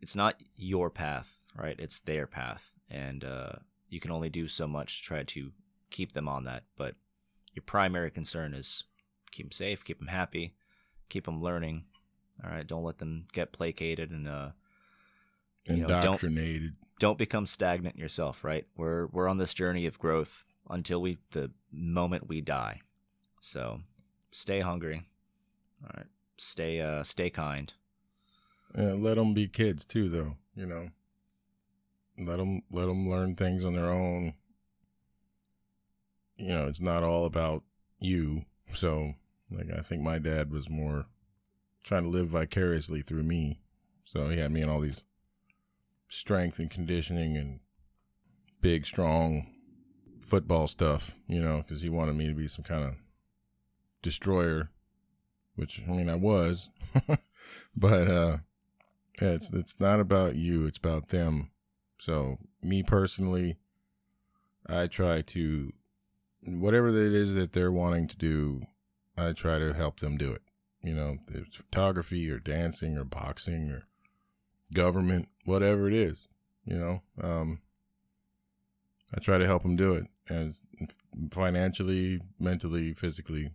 it's 0.00 0.16
not 0.16 0.36
your 0.56 0.90
path 0.90 1.40
right 1.56 1.76
it's 1.78 2.00
their 2.00 2.26
path 2.26 2.72
and 2.90 3.24
uh, 3.24 3.52
you 3.88 4.00
can 4.00 4.10
only 4.10 4.28
do 4.28 4.48
so 4.48 4.66
much 4.66 5.00
to 5.00 5.06
try 5.06 5.22
to 5.22 5.52
keep 5.90 6.12
them 6.12 6.28
on 6.28 6.44
that 6.44 6.64
but 6.76 6.94
your 7.58 7.64
primary 7.64 8.10
concern 8.10 8.54
is 8.54 8.84
keep 9.32 9.46
them 9.46 9.52
safe, 9.52 9.84
keep 9.84 9.98
them 9.98 10.08
happy, 10.08 10.54
keep 11.08 11.24
them 11.24 11.42
learning. 11.42 11.84
All 12.44 12.50
right, 12.50 12.66
don't 12.66 12.84
let 12.84 12.98
them 12.98 13.26
get 13.32 13.52
placated 13.52 14.10
and 14.10 14.28
uh, 14.28 14.50
you 15.64 15.78
know, 15.78 15.88
don't 15.88 16.04
Indoctrinated. 16.04 16.76
don't 17.00 17.18
become 17.18 17.46
stagnant 17.46 17.98
yourself. 17.98 18.44
Right, 18.44 18.66
we're 18.76 19.06
we're 19.08 19.28
on 19.28 19.38
this 19.38 19.54
journey 19.54 19.86
of 19.86 19.98
growth 19.98 20.44
until 20.70 21.02
we 21.02 21.18
the 21.32 21.50
moment 21.72 22.28
we 22.28 22.40
die. 22.40 22.80
So 23.40 23.80
stay 24.30 24.60
hungry. 24.60 25.08
All 25.82 25.90
right, 25.96 26.06
stay 26.36 26.80
uh 26.80 27.02
stay 27.02 27.30
kind. 27.30 27.72
Yeah, 28.76 28.92
let 28.92 29.16
them 29.16 29.34
be 29.34 29.48
kids 29.48 29.84
too, 29.84 30.08
though. 30.08 30.36
You 30.54 30.66
know, 30.66 30.88
let 32.18 32.38
them 32.38 32.62
let 32.70 32.86
them 32.86 33.08
learn 33.08 33.34
things 33.34 33.64
on 33.64 33.74
their 33.74 33.90
own. 33.90 34.34
You 36.36 36.48
know, 36.48 36.66
it's 36.66 36.80
not 36.80 37.02
all 37.02 37.24
about 37.24 37.64
you. 37.98 38.44
So, 38.72 39.14
like, 39.50 39.68
I 39.76 39.82
think 39.82 40.02
my 40.02 40.18
dad 40.18 40.50
was 40.50 40.68
more 40.68 41.06
trying 41.82 42.04
to 42.04 42.08
live 42.08 42.28
vicariously 42.28 43.02
through 43.02 43.22
me. 43.22 43.60
So 44.04 44.28
he 44.28 44.38
had 44.38 44.52
me 44.52 44.62
in 44.62 44.68
all 44.68 44.80
these 44.80 45.04
strength 46.08 46.58
and 46.58 46.70
conditioning 46.70 47.36
and 47.36 47.60
big, 48.60 48.86
strong 48.86 49.46
football 50.24 50.68
stuff. 50.68 51.12
You 51.26 51.40
know, 51.42 51.58
because 51.58 51.82
he 51.82 51.88
wanted 51.88 52.16
me 52.16 52.28
to 52.28 52.34
be 52.34 52.48
some 52.48 52.64
kind 52.64 52.84
of 52.84 52.94
destroyer, 54.02 54.70
which 55.56 55.82
I 55.88 55.92
mean 55.92 56.08
I 56.08 56.14
was, 56.14 56.68
but 57.76 58.08
uh 58.08 58.36
yeah, 59.20 59.30
it's 59.30 59.50
it's 59.50 59.80
not 59.80 60.00
about 60.00 60.36
you, 60.36 60.66
it's 60.66 60.78
about 60.78 61.08
them. 61.08 61.50
So 61.98 62.38
me 62.62 62.82
personally, 62.82 63.56
I 64.66 64.86
try 64.86 65.22
to 65.22 65.72
whatever 66.46 66.88
it 66.88 66.94
is 66.94 67.34
that 67.34 67.52
they're 67.52 67.72
wanting 67.72 68.06
to 68.08 68.16
do, 68.16 68.62
I 69.16 69.32
try 69.32 69.58
to 69.58 69.72
help 69.72 70.00
them 70.00 70.16
do 70.16 70.32
it. 70.32 70.42
You 70.82 70.94
know, 70.94 71.18
it's 71.28 71.56
photography 71.56 72.30
or 72.30 72.38
dancing 72.38 72.96
or 72.96 73.04
boxing 73.04 73.70
or 73.70 73.88
government, 74.72 75.28
whatever 75.44 75.88
it 75.88 75.94
is, 75.94 76.28
you 76.64 76.78
know. 76.78 77.02
Um 77.20 77.60
I 79.12 79.20
try 79.20 79.38
to 79.38 79.46
help 79.46 79.62
them 79.62 79.76
do 79.76 79.94
it 79.94 80.06
as 80.28 80.60
financially, 81.32 82.20
mentally, 82.38 82.92
physically. 82.92 83.52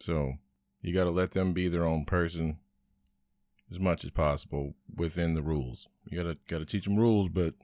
So, 0.00 0.34
you 0.80 0.94
got 0.94 1.04
to 1.04 1.10
let 1.10 1.32
them 1.32 1.52
be 1.52 1.68
their 1.68 1.84
own 1.84 2.06
person 2.06 2.58
as 3.74 3.80
much 3.80 4.04
as 4.04 4.10
possible 4.10 4.74
within 4.94 5.34
the 5.34 5.42
rules. 5.42 5.88
You 6.06 6.22
gotta 6.22 6.38
gotta 6.48 6.64
teach 6.64 6.84
them 6.84 6.96
rules, 6.96 7.28
but 7.28 7.54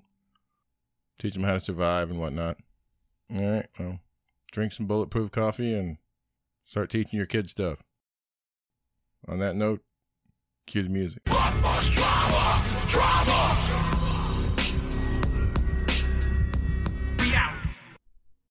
teach 1.18 1.34
them 1.34 1.44
how 1.44 1.54
to 1.54 1.60
survive 1.60 2.10
and 2.10 2.18
whatnot. 2.18 2.56
All 3.32 3.40
right, 3.40 3.68
well, 3.78 4.00
drink 4.50 4.72
some 4.72 4.86
bulletproof 4.86 5.30
coffee 5.30 5.72
and 5.72 5.98
start 6.64 6.90
teaching 6.90 7.16
your 7.16 7.26
kids 7.26 7.52
stuff. 7.52 7.84
On 9.28 9.38
that 9.38 9.54
note, 9.54 9.84
cue 10.66 10.82
the 10.82 10.88
music. 10.88 11.22